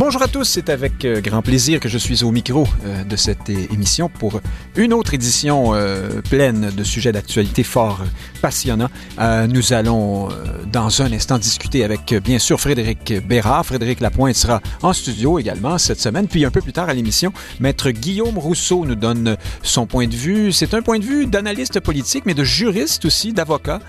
Bonjour 0.00 0.22
à 0.22 0.28
tous, 0.28 0.44
c'est 0.44 0.70
avec 0.70 1.04
euh, 1.04 1.20
grand 1.20 1.42
plaisir 1.42 1.78
que 1.78 1.90
je 1.90 1.98
suis 1.98 2.24
au 2.24 2.30
micro 2.30 2.66
euh, 2.86 3.04
de 3.04 3.16
cette 3.16 3.50
émission 3.50 4.08
pour 4.08 4.40
une 4.74 4.94
autre 4.94 5.12
édition 5.12 5.74
euh, 5.74 6.22
pleine 6.30 6.70
de 6.74 6.84
sujets 6.84 7.12
d'actualité 7.12 7.62
fort 7.62 8.00
passionnants. 8.40 8.88
nous 9.50 9.74
allons 9.74 10.30
dans 10.72 11.02
un 11.02 11.12
instant 11.12 11.36
discuter 11.36 11.84
avec 11.84 12.14
bien 12.14 12.38
sûr 12.38 12.58
Frédéric 12.58 13.12
Bérard. 13.26 13.66
Frédéric 13.66 14.00
Lapointe 14.00 14.34
sera 14.34 14.62
en 14.80 14.94
studio 14.94 15.38
également 15.38 15.76
cette 15.76 16.00
semaine. 16.00 16.26
Puis 16.26 16.46
un 16.46 16.50
peu 16.50 16.62
plus 16.62 16.72
tard 16.72 16.88
à 16.88 16.94
l'émission, 16.94 17.34
maître 17.58 17.90
Guillaume 17.90 18.38
Rousseau 18.38 18.86
nous 18.86 18.94
donne 18.94 19.36
son 19.62 19.84
point 19.84 20.06
de 20.06 20.16
vue. 20.16 20.52
C'est 20.52 20.72
un 20.72 20.80
point 20.80 20.98
de 20.98 21.04
vue 21.04 21.26
d'analyste 21.26 21.80
politique, 21.80 22.24
mais 22.24 22.32
de 22.32 22.44
juriste 22.44 23.04
aussi, 23.04 23.34
d'avocat, 23.34 23.80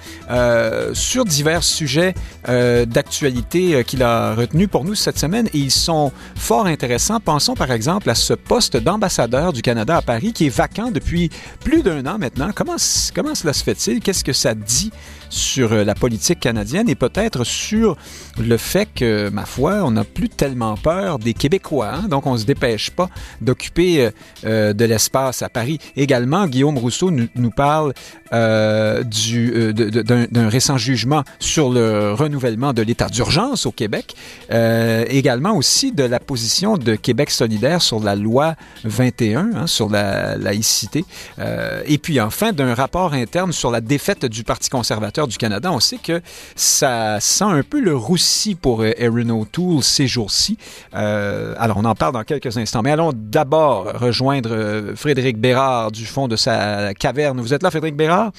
sur 0.92 1.24
divers 1.24 1.64
sujets 1.64 2.14
d'actualité 2.46 3.86
qu'il 3.86 4.04
a 4.04 4.36
retenu 4.36 4.68
pour 4.68 4.84
nous 4.84 4.96
cette 4.96 5.18
semaine. 5.18 5.48
Et 5.54 5.60
ils 5.60 5.72
sont 5.72 6.01
fort 6.36 6.66
intéressants. 6.66 7.20
Pensons 7.20 7.54
par 7.54 7.72
exemple 7.72 8.10
à 8.10 8.16
ce 8.16 8.34
poste 8.34 8.78
d'ambassadeur 8.78 9.54
du 9.54 9.62
Canada 9.62 9.98
à 9.98 10.02
Paris 10.02 10.34
qui 10.34 10.48
est 10.48 10.56
vacant 10.56 10.92
depuis 10.92 11.30
plus 11.64 11.84
d'un 11.84 12.06
an 12.06 12.18
maintenant. 12.18 12.50
Comment, 12.56 12.78
comment 13.14 13.36
cela 13.36 13.54
se 13.54 13.64
fait-il? 13.64 14.00
Qu'est-ce 14.00 14.24
que 14.24 14.34
ça 14.34 14.56
dit 14.56 14.92
sur 15.30 15.72
euh, 15.72 15.84
la 15.84 15.96
politique 15.96 16.40
canadienne 16.40 16.90
et 16.90 16.96
peut-être 16.96 17.44
sur 17.44 17.98
le 18.40 18.58
fait 18.58 18.88
que, 18.94 19.30
ma 19.30 19.46
foi, 19.46 19.82
on 19.84 19.92
n'a 19.92 20.04
plus 20.04 20.30
tellement 20.30 20.76
peur 20.76 21.20
des 21.20 21.34
Québécois, 21.34 21.92
hein? 21.94 22.08
donc 22.10 22.28
on 22.28 22.34
ne 22.34 22.38
se 22.38 22.46
dépêche 22.46 22.92
pas 22.92 23.10
d'occuper 23.42 24.06
euh, 24.06 24.12
euh, 24.46 24.74
de 24.74 24.86
l'espace 24.86 25.42
à 25.42 25.50
Paris. 25.50 25.80
Également, 25.96 26.48
Guillaume 26.48 26.78
Rousseau 26.78 27.12
nous, 27.12 27.28
nous 27.36 27.52
parle 27.52 27.94
euh, 28.34 29.04
d'un 29.04 30.50
récent 30.50 30.78
jugement 30.78 31.24
sur 31.40 31.70
le 31.70 32.14
renouvellement 32.14 32.74
de 32.74 32.82
l'état 32.82 33.08
d'urgence 33.08 33.66
au 33.66 33.72
Québec, 33.72 34.16
également 34.50 35.56
aussi 35.56 35.91
de 35.94 36.04
la 36.04 36.20
position 36.20 36.78
de 36.78 36.96
Québec 36.96 37.32
solidaire 37.32 37.82
sur 37.82 38.00
la 38.00 38.16
loi 38.16 38.56
21, 38.84 39.52
hein, 39.56 39.68
sur 39.68 39.90
la 39.90 40.38
laïcité, 40.38 41.06
et 41.86 41.98
puis 41.98 42.20
enfin 42.20 42.52
d'un 42.52 42.74
rapport 42.74 43.14
interne 43.14 43.52
sur 43.52 43.72
la 43.72 43.82
défaite 43.82 44.26
du 44.26 44.44
Parti 44.44 44.70
conservateur 44.70 45.28
du 45.28 45.38
Canada, 45.38 45.72
on 45.72 45.80
sait 45.80 45.98
que 45.98 46.22
ça 46.56 47.20
sent 47.20 47.44
un 47.44 47.64
peu 47.64 47.80
le 47.80 47.96
roussi 47.96 48.56
pour 48.56 48.82
euh, 48.82 48.92
Erin 48.98 49.30
O'Toole 49.30 49.84
ces 49.84 50.08
jours-ci. 50.08 50.58
Euh, 50.94 51.56
alors, 51.58 51.78
on 51.78 51.86
en 51.86 51.96
parle 51.96 52.14
dans 52.14 52.24
quelques 52.24 52.58
instants. 52.58 52.82
Mais 52.82 52.92
allons 52.92 53.12
d'abord 53.14 53.86
rejoindre 54.00 54.52
euh, 54.52 54.96
Frédéric 54.96 55.38
Bérard 55.38 55.92
du 55.92 56.06
fond 56.06 56.28
de 56.28 56.36
sa 56.36 56.94
caverne. 56.94 57.40
Vous 57.42 57.54
êtes 57.54 57.64
là, 57.64 57.72
Frédéric 57.72 57.96
Bérard? 57.96 58.32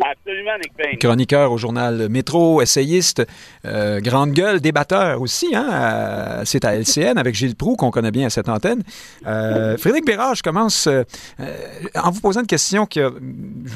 Absolument, 0.00 0.58
Nick 0.58 0.74
Payne. 0.74 0.98
Chroniqueur 0.98 1.52
au 1.52 1.58
journal 1.58 2.08
Métro, 2.08 2.60
essayiste, 2.60 3.26
euh, 3.64 4.00
grande 4.00 4.32
gueule, 4.32 4.60
débatteur 4.60 5.20
aussi. 5.20 5.54
Hein, 5.54 6.42
c'est 6.44 6.64
à 6.64 6.74
LCN 6.74 7.18
avec 7.18 7.34
Gilles 7.34 7.56
Proux 7.56 7.76
qu'on 7.76 7.90
connaît 7.90 8.10
bien 8.10 8.26
à 8.26 8.30
cette 8.30 8.48
antenne. 8.48 8.82
Euh, 9.26 9.76
Frédéric 9.76 10.04
Bérard, 10.04 10.34
je 10.34 10.42
commence 10.42 10.86
euh, 10.86 11.04
en 11.94 12.10
vous 12.10 12.20
posant 12.20 12.40
une 12.40 12.46
question 12.46 12.86
que 12.86 13.14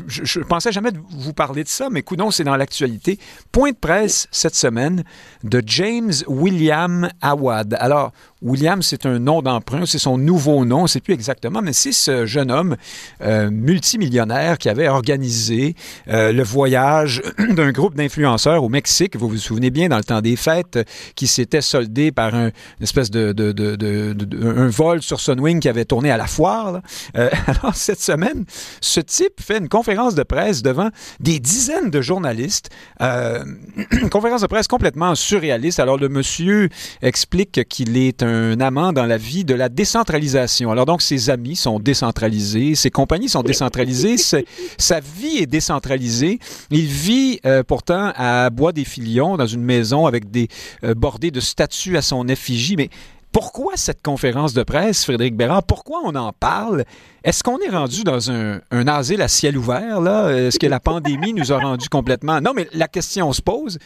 je, 0.06 0.38
ne 0.38 0.44
pensais 0.44 0.72
jamais 0.72 0.90
vous 1.10 1.32
parler 1.32 1.64
de 1.64 1.68
ça, 1.68 1.88
mais 1.90 2.04
non, 2.16 2.30
c'est 2.30 2.44
dans 2.44 2.56
l'actualité. 2.56 3.18
Point 3.52 3.70
de 3.70 3.76
presse 3.76 4.28
cette 4.30 4.54
semaine 4.54 5.04
de 5.44 5.62
James 5.64 6.12
William 6.26 7.08
Awad. 7.22 7.76
Alors, 7.78 8.12
William, 8.42 8.80
c'est 8.80 9.04
un 9.04 9.18
nom 9.18 9.42
d'emprunt, 9.42 9.84
c'est 9.84 9.98
son 9.98 10.16
nouveau 10.16 10.64
nom, 10.64 10.86
sait 10.86 11.00
plus 11.00 11.12
exactement, 11.12 11.60
mais 11.60 11.74
c'est 11.74 11.92
ce 11.92 12.24
jeune 12.24 12.50
homme 12.50 12.76
euh, 13.20 13.50
multimillionnaire 13.50 14.56
qui 14.56 14.70
avait 14.70 14.88
organisé 14.88 15.74
euh, 16.08 16.32
le 16.32 16.42
voyage 16.42 17.22
d'un 17.50 17.70
groupe 17.70 17.96
d'influenceurs 17.96 18.64
au 18.64 18.70
Mexique, 18.70 19.16
vous 19.16 19.28
vous 19.28 19.36
souvenez 19.36 19.68
bien, 19.70 19.88
dans 19.90 19.98
le 19.98 20.04
temps 20.04 20.22
des 20.22 20.36
fêtes, 20.36 20.78
qui 21.16 21.26
s'était 21.26 21.60
soldé 21.60 22.12
par 22.12 22.34
un, 22.34 22.46
une 22.46 22.82
espèce 22.82 23.10
de, 23.10 23.34
un 24.42 24.68
vol 24.68 25.02
sur 25.02 25.20
Sunwing 25.20 25.60
qui 25.60 25.68
avait 25.68 25.84
tourné 25.84 26.10
à 26.10 26.16
la 26.16 26.26
foire. 26.26 26.80
Euh, 27.16 27.28
alors, 27.46 27.74
cette 27.74 28.00
semaine, 28.00 28.46
ce 28.80 29.00
type 29.00 29.38
fait 29.38 29.58
une 29.58 29.68
conférence 29.68 30.14
de 30.14 30.22
presse 30.22 30.62
devant 30.62 30.88
des 31.20 31.40
dizaines 31.40 31.90
de 31.90 32.00
journalistes, 32.00 32.70
une 33.00 34.10
conférence 34.10 34.40
de 34.40 34.46
presse 34.46 34.66
complètement 34.66 35.14
surréaliste. 35.14 35.78
Alors, 35.78 35.98
le 35.98 36.08
monsieur 36.08 36.70
explique 37.02 37.68
qu'il 37.68 37.98
est 37.98 38.22
un 38.22 38.29
un 38.30 38.60
amant 38.60 38.92
dans 38.92 39.06
la 39.06 39.16
vie 39.16 39.44
de 39.44 39.54
la 39.54 39.68
décentralisation. 39.68 40.70
Alors 40.70 40.86
donc, 40.86 41.02
ses 41.02 41.30
amis 41.30 41.56
sont 41.56 41.78
décentralisés, 41.78 42.74
ses 42.74 42.90
compagnies 42.90 43.28
sont 43.28 43.42
décentralisées, 43.42 44.16
sa 44.78 45.00
vie 45.00 45.38
est 45.38 45.46
décentralisée. 45.46 46.38
Il 46.70 46.86
vit 46.86 47.40
euh, 47.44 47.62
pourtant 47.62 48.12
à 48.16 48.50
Bois-des-Filions, 48.50 49.36
dans 49.36 49.46
une 49.46 49.64
maison 49.64 50.06
avec 50.06 50.30
des 50.30 50.48
euh, 50.84 50.94
bordées 50.94 51.30
de 51.30 51.40
statues 51.40 51.96
à 51.96 52.02
son 52.02 52.28
effigie, 52.28 52.76
mais 52.76 52.90
pourquoi 53.32 53.74
cette 53.76 54.02
conférence 54.02 54.54
de 54.54 54.64
presse, 54.64 55.04
Frédéric 55.04 55.36
Bérard? 55.36 55.62
Pourquoi 55.62 56.00
on 56.04 56.16
en 56.16 56.32
parle? 56.32 56.84
Est-ce 57.22 57.44
qu'on 57.44 57.58
est 57.58 57.68
rendu 57.68 58.02
dans 58.02 58.30
un, 58.30 58.60
un, 58.72 58.88
asile 58.88 59.22
à 59.22 59.28
ciel 59.28 59.56
ouvert, 59.56 60.00
là? 60.00 60.30
Est-ce 60.30 60.58
que 60.58 60.66
la 60.66 60.80
pandémie 60.80 61.32
nous 61.32 61.52
a 61.52 61.58
rendu 61.58 61.88
complètement... 61.88 62.40
Non, 62.40 62.52
mais 62.56 62.68
la 62.72 62.88
question 62.88 63.32
se 63.32 63.40
pose. 63.40 63.78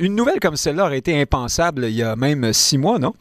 Une 0.00 0.14
nouvelle 0.14 0.38
comme 0.38 0.56
celle-là 0.56 0.84
aurait 0.84 0.98
été 0.98 1.18
impensable 1.18 1.86
il 1.86 1.94
y 1.94 2.02
a 2.02 2.14
même 2.14 2.52
six 2.52 2.76
mois, 2.76 2.98
non? 2.98 3.14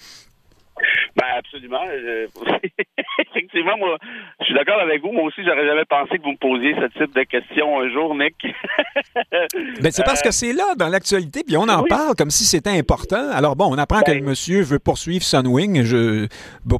Ben 1.19 1.37
absolument. 1.37 2.31
Effectivement, 3.31 3.77
moi, 3.77 3.97
je 4.39 4.45
suis 4.45 4.53
d'accord 4.53 4.79
avec 4.79 5.01
vous. 5.01 5.11
Moi 5.11 5.23
aussi, 5.23 5.43
j'aurais 5.45 5.65
jamais 5.65 5.85
pensé 5.85 6.17
que 6.17 6.23
vous 6.23 6.31
me 6.31 6.37
posiez 6.37 6.73
ce 6.75 6.87
type 6.97 7.15
de 7.15 7.23
questions 7.23 7.79
un 7.79 7.89
jour, 7.91 8.15
Nick. 8.15 8.35
ben, 9.81 9.91
c'est 9.91 10.03
parce 10.03 10.21
que 10.21 10.31
c'est 10.31 10.53
là, 10.53 10.75
dans 10.77 10.87
l'actualité, 10.87 11.43
puis 11.45 11.57
on 11.57 11.67
en 11.67 11.83
parle 11.83 12.15
comme 12.15 12.31
si 12.31 12.45
c'était 12.45 12.77
important. 12.77 13.29
Alors 13.31 13.55
bon, 13.55 13.67
on 13.69 13.77
apprend 13.77 14.01
que 14.01 14.11
le 14.11 14.19
ben 14.19 14.29
monsieur 14.29 14.61
veut 14.61 14.79
poursuivre 14.79 15.23
Sunwing 15.23 15.83
je, 15.83 16.27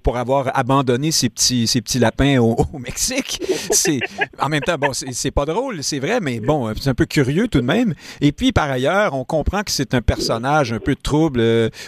pour 0.03 0.17
avoir 0.17 0.57
abandonné 0.57 1.11
ses 1.11 1.29
petits, 1.29 1.67
ses 1.67 1.81
petits 1.81 1.99
lapins 1.99 2.39
au, 2.39 2.55
Mexique. 2.79 3.39
C'est 3.71 3.99
En 4.39 4.49
même 4.49 4.61
temps, 4.61 4.77
bon, 4.77 4.93
c'est 4.93 5.31
pas 5.31 5.45
drôle, 5.45 5.83
c'est 5.83 5.99
vrai, 5.99 6.19
mais 6.21 6.39
bon, 6.39 6.73
c'est 6.75 6.89
un 6.89 6.95
peu 6.95 7.05
curieux 7.05 7.47
tout 7.47 7.61
de 7.61 7.65
même. 7.65 7.93
Et 8.21 8.31
puis, 8.31 8.51
par 8.51 8.69
ailleurs, 8.69 9.13
on 9.13 9.23
comprend 9.23 9.63
que 9.63 9.71
c'est 9.71 9.93
un 9.93 10.01
personnage 10.01 10.73
un 10.73 10.79
peu 10.79 10.95
trouble. 10.95 11.41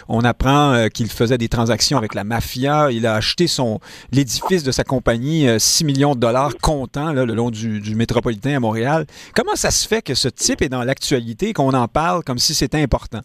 On 0.08 0.22
apprend 0.22 0.74
euh, 0.74 0.88
qu'il 0.88 1.08
faisait 1.08 1.38
des 1.38 1.50
transactions 1.50 1.98
avec 1.98 2.14
la 2.14 2.24
mafia. 2.24 2.92
Il 2.92 3.08
a 3.08 3.16
acheté 3.16 3.48
son 3.48 3.80
l'édifice 4.12 4.51
de 4.52 4.72
sa 4.72 4.84
compagnie 4.84 5.48
6 5.58 5.84
euh, 5.84 5.88
millions 5.88 6.14
de 6.14 6.20
dollars 6.20 6.58
comptant 6.62 7.14
le 7.14 7.24
long 7.24 7.50
du, 7.50 7.96
métropolitain 7.96 8.58
à 8.58 8.60
Montréal. 8.60 9.06
Comment 9.34 9.56
ça 9.56 9.72
se 9.72 9.88
fait 9.88 10.02
que 10.02 10.14
ce 10.14 10.28
type 10.28 10.62
est 10.62 10.68
dans 10.68 10.84
l'actualité 10.84 11.50
et 11.50 11.54
qu'on 11.54 11.74
en 11.74 11.88
parle 11.88 12.22
comme 12.26 12.38
si 12.38 12.54
c'était 12.54 12.82
important? 12.82 13.22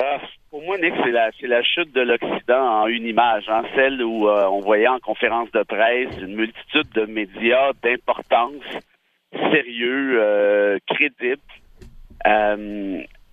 Ah, 0.00 0.18
pour 0.50 0.62
moi, 0.62 0.78
Nick, 0.78 0.94
c'est 1.04 1.46
la, 1.46 1.62
chute 1.62 1.94
de 1.94 2.00
l'Occident 2.00 2.84
en 2.84 2.86
une 2.86 3.06
image, 3.06 3.44
hein, 3.48 3.64
celle 3.74 4.02
où 4.02 4.28
euh, 4.28 4.46
on 4.48 4.60
voyait 4.60 4.88
en 4.88 4.98
conférence 4.98 5.50
de 5.52 5.62
presse 5.62 6.08
une 6.22 6.36
multitude 6.36 6.88
de 6.94 7.04
médias 7.04 7.72
d'importance, 7.82 8.64
sérieux, 9.30 10.22
euh, 10.22 10.78
crédibles, 10.88 11.42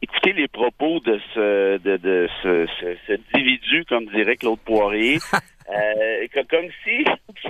écoutez 0.02 0.34
les 0.34 0.48
propos 0.48 1.00
de 1.00 1.20
ce 1.34 1.78
de, 1.78 1.98
de 1.98 2.28
ce, 2.44 2.68
ce, 2.82 3.14
individu, 3.34 3.86
comme 3.88 4.08
dirait 4.08 4.36
Claude 4.36 4.60
Poirier, 4.60 5.20
euh, 5.74 6.28
comme 6.50 6.68
si, 6.84 7.04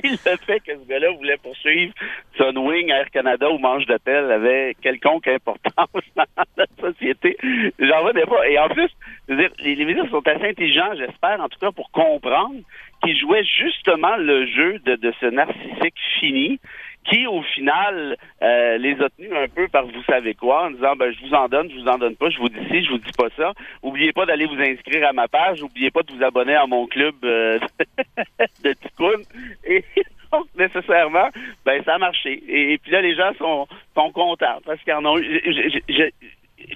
le 0.03 0.37
fait 0.37 0.59
que 0.59 0.73
ce 0.73 0.87
gars-là 0.87 1.11
voulait 1.11 1.37
poursuivre 1.37 1.93
Sunwing, 2.37 2.89
Air 2.89 3.09
Canada 3.11 3.49
ou 3.49 3.57
Manche 3.57 3.85
d'Appel 3.85 4.31
avait 4.31 4.75
quelconque 4.81 5.27
importance 5.27 6.03
dans 6.15 6.25
la 6.57 6.65
société. 6.79 7.37
J'en 7.79 8.11
des 8.11 8.25
fois. 8.25 8.47
Et 8.47 8.59
en 8.59 8.69
plus, 8.69 8.89
dire, 9.29 9.49
les, 9.59 9.75
les 9.75 9.85
médias 9.85 10.07
sont 10.09 10.25
assez 10.27 10.49
intelligents, 10.49 10.93
j'espère, 10.97 11.41
en 11.41 11.49
tout 11.49 11.59
cas, 11.59 11.71
pour 11.71 11.91
comprendre 11.91 12.61
qu'ils 13.03 13.17
jouaient 13.17 13.43
justement 13.43 14.15
le 14.17 14.45
jeu 14.45 14.79
de, 14.79 14.95
de 14.95 15.13
ce 15.19 15.25
narcissique 15.27 15.95
fini 16.19 16.59
qui, 17.05 17.25
au 17.27 17.41
final, 17.41 18.15
euh, 18.41 18.77
les 18.77 19.01
a 19.01 19.09
tenus 19.09 19.31
un 19.33 19.47
peu 19.47 19.67
par 19.67 19.85
vous 19.85 20.03
savez 20.03 20.33
quoi, 20.35 20.67
en 20.67 20.71
disant, 20.71 20.95
ben, 20.95 21.11
je 21.11 21.25
vous 21.25 21.33
en 21.33 21.47
donne, 21.47 21.69
je 21.69 21.79
vous 21.79 21.87
en 21.87 21.97
donne 21.97 22.15
pas, 22.15 22.29
je 22.29 22.37
vous 22.37 22.49
dis 22.49 22.65
ci, 22.69 22.83
je 22.83 22.91
vous 22.91 22.97
dis 22.99 23.11
pas 23.17 23.29
ça. 23.35 23.53
Oubliez 23.81 24.13
pas 24.13 24.25
d'aller 24.25 24.45
vous 24.45 24.61
inscrire 24.61 25.07
à 25.07 25.13
ma 25.13 25.27
page, 25.27 25.63
oubliez 25.63 25.91
pas 25.91 26.03
de 26.03 26.13
vous 26.13 26.23
abonner 26.23 26.55
à 26.55 26.67
mon 26.67 26.85
club 26.87 27.15
euh, 27.23 27.59
de 28.63 28.73
Ticoun. 28.73 29.23
Et 29.65 29.83
donc, 30.31 30.45
nécessairement, 30.57 31.29
ben, 31.65 31.83
ça 31.83 31.95
a 31.95 31.97
marché. 31.97 32.43
Et, 32.47 32.77
puis 32.77 32.91
là, 32.91 33.01
les 33.01 33.15
gens 33.15 33.33
sont, 33.37 33.67
sont 33.95 34.11
contents 34.11 34.59
parce 34.65 34.81
qu'ils 34.83 34.93
en 34.93 35.05
ont 35.05 35.17
eu. 35.17 35.41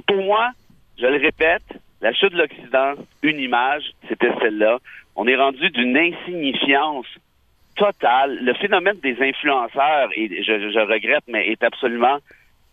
pour 0.07 0.23
moi, 0.23 0.51
je 0.97 1.05
le 1.05 1.17
répète, 1.17 1.63
la 2.01 2.13
chute 2.13 2.33
de 2.33 2.38
l'Occident, 2.38 2.94
une 3.21 3.39
image, 3.39 3.83
c'était 4.07 4.31
celle-là. 4.41 4.79
On 5.15 5.27
est 5.27 5.35
rendu 5.35 5.69
d'une 5.69 5.97
insignifiance 5.97 7.07
total. 7.75 8.39
Le 8.42 8.54
phénomène 8.54 8.98
des 9.01 9.18
influenceurs, 9.22 10.10
et 10.16 10.44
je, 10.44 10.69
je 10.72 10.80
regrette, 10.80 11.24
mais 11.27 11.48
est 11.48 11.63
absolument 11.63 12.19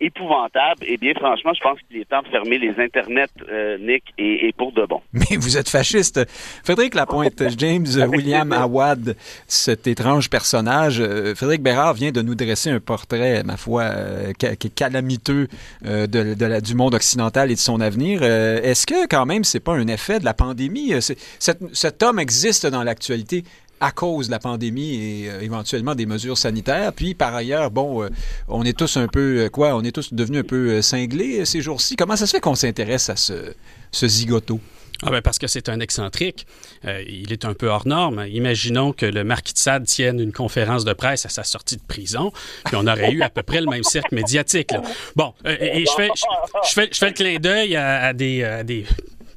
épouvantable. 0.02 0.84
Et 0.84 0.96
bien, 0.96 1.14
franchement, 1.14 1.52
je 1.54 1.60
pense 1.60 1.78
qu'il 1.88 2.00
est 2.00 2.08
temps 2.08 2.22
de 2.22 2.28
fermer 2.28 2.58
les 2.58 2.74
internets, 2.78 3.28
euh, 3.48 3.78
Nick, 3.78 4.02
et, 4.18 4.52
pour 4.56 4.72
de 4.72 4.84
bon. 4.84 5.00
Mais 5.12 5.36
vous 5.36 5.56
êtes 5.56 5.68
fasciste. 5.68 6.20
Frédéric 6.64 6.94
Lapointe, 6.94 7.42
James 7.58 7.86
William 8.08 8.52
Awad, 8.52 9.16
cet 9.46 9.86
étrange 9.86 10.28
personnage. 10.28 11.00
Euh, 11.00 11.34
Frédéric 11.34 11.62
Bérard 11.62 11.94
vient 11.94 12.10
de 12.10 12.20
nous 12.20 12.34
dresser 12.34 12.70
un 12.70 12.80
portrait, 12.80 13.42
ma 13.44 13.56
foi, 13.56 13.82
euh, 13.82 14.32
calamiteux 14.74 15.48
de, 15.82 16.60
du 16.60 16.74
monde 16.74 16.94
occidental 16.94 17.50
et 17.50 17.54
de 17.54 17.60
son 17.60 17.80
avenir. 17.80 18.22
Est-ce 18.22 18.86
que, 18.86 19.06
quand 19.06 19.26
même, 19.26 19.44
c'est 19.44 19.60
pas 19.60 19.72
un 19.72 19.86
effet 19.86 20.18
de 20.18 20.24
la 20.24 20.34
pandémie? 20.34 20.92
cet 21.38 22.02
homme 22.02 22.18
existe 22.18 22.66
dans 22.66 22.82
l'actualité 22.82 23.44
à 23.82 23.90
cause 23.90 24.28
de 24.28 24.30
la 24.30 24.38
pandémie 24.38 24.94
et 24.94 25.28
euh, 25.28 25.40
éventuellement 25.40 25.96
des 25.96 26.06
mesures 26.06 26.38
sanitaires. 26.38 26.92
Puis 26.92 27.14
par 27.14 27.34
ailleurs, 27.34 27.72
bon, 27.72 28.04
euh, 28.04 28.10
on 28.46 28.62
est 28.62 28.78
tous 28.78 28.96
un 28.96 29.08
peu 29.08 29.40
euh, 29.40 29.48
quoi, 29.48 29.74
on 29.74 29.82
est 29.82 29.90
tous 29.90 30.14
devenus 30.14 30.40
un 30.40 30.44
peu 30.44 30.80
cinglés 30.80 31.44
ces 31.44 31.60
jours-ci. 31.60 31.96
Comment 31.96 32.14
ça 32.14 32.26
se 32.26 32.30
fait 32.30 32.40
qu'on 32.40 32.54
s'intéresse 32.54 33.10
à 33.10 33.16
ce, 33.16 33.54
zigoto? 33.92 34.60
Ah 35.04 35.10
ben 35.10 35.20
parce 35.20 35.40
que 35.40 35.48
c'est 35.48 35.68
un 35.68 35.80
excentrique. 35.80 36.46
il 36.84 37.32
est 37.32 37.44
un 37.44 37.54
peu 37.54 37.66
hors 37.66 37.88
norme. 37.88 38.24
Imaginons 38.28 38.92
que 38.92 39.04
le 39.04 39.24
marquis 39.24 39.52
de 39.52 39.58
Sade 39.58 39.84
tienne 39.84 40.20
une 40.20 40.30
conférence 40.30 40.84
de 40.84 40.92
presse 40.92 41.26
à 41.26 41.28
sa 41.28 41.42
sortie 41.42 41.76
de 41.76 41.82
prison, 41.82 42.30
puis 42.66 42.76
on 42.76 42.86
aurait 42.86 43.10
eu 43.10 43.20
à 43.20 43.28
peu 43.28 43.42
près 43.42 43.60
le 43.60 43.66
même 43.66 43.82
cercle 43.82 44.14
médiatique. 44.14 44.70
Bon, 45.16 45.34
et, 45.44 45.84
je, 45.84 45.92
fais, 45.96 46.08
je, 46.14 46.72
fais, 46.72 46.88
je, 46.92 46.98
fais, 46.98 47.08
le 47.08 47.14
clin 47.14 47.38
d'œil 47.40 47.74
à, 47.74 48.12
des, 48.12 48.44
à 48.44 48.62
des 48.62 48.86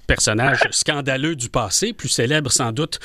personnage 0.06 0.60
scandaleux 0.72 1.36
du 1.36 1.50
passé, 1.50 1.94
plus 1.94 2.10
célèbre 2.10 2.52
sans 2.52 2.72
doute 2.72 3.00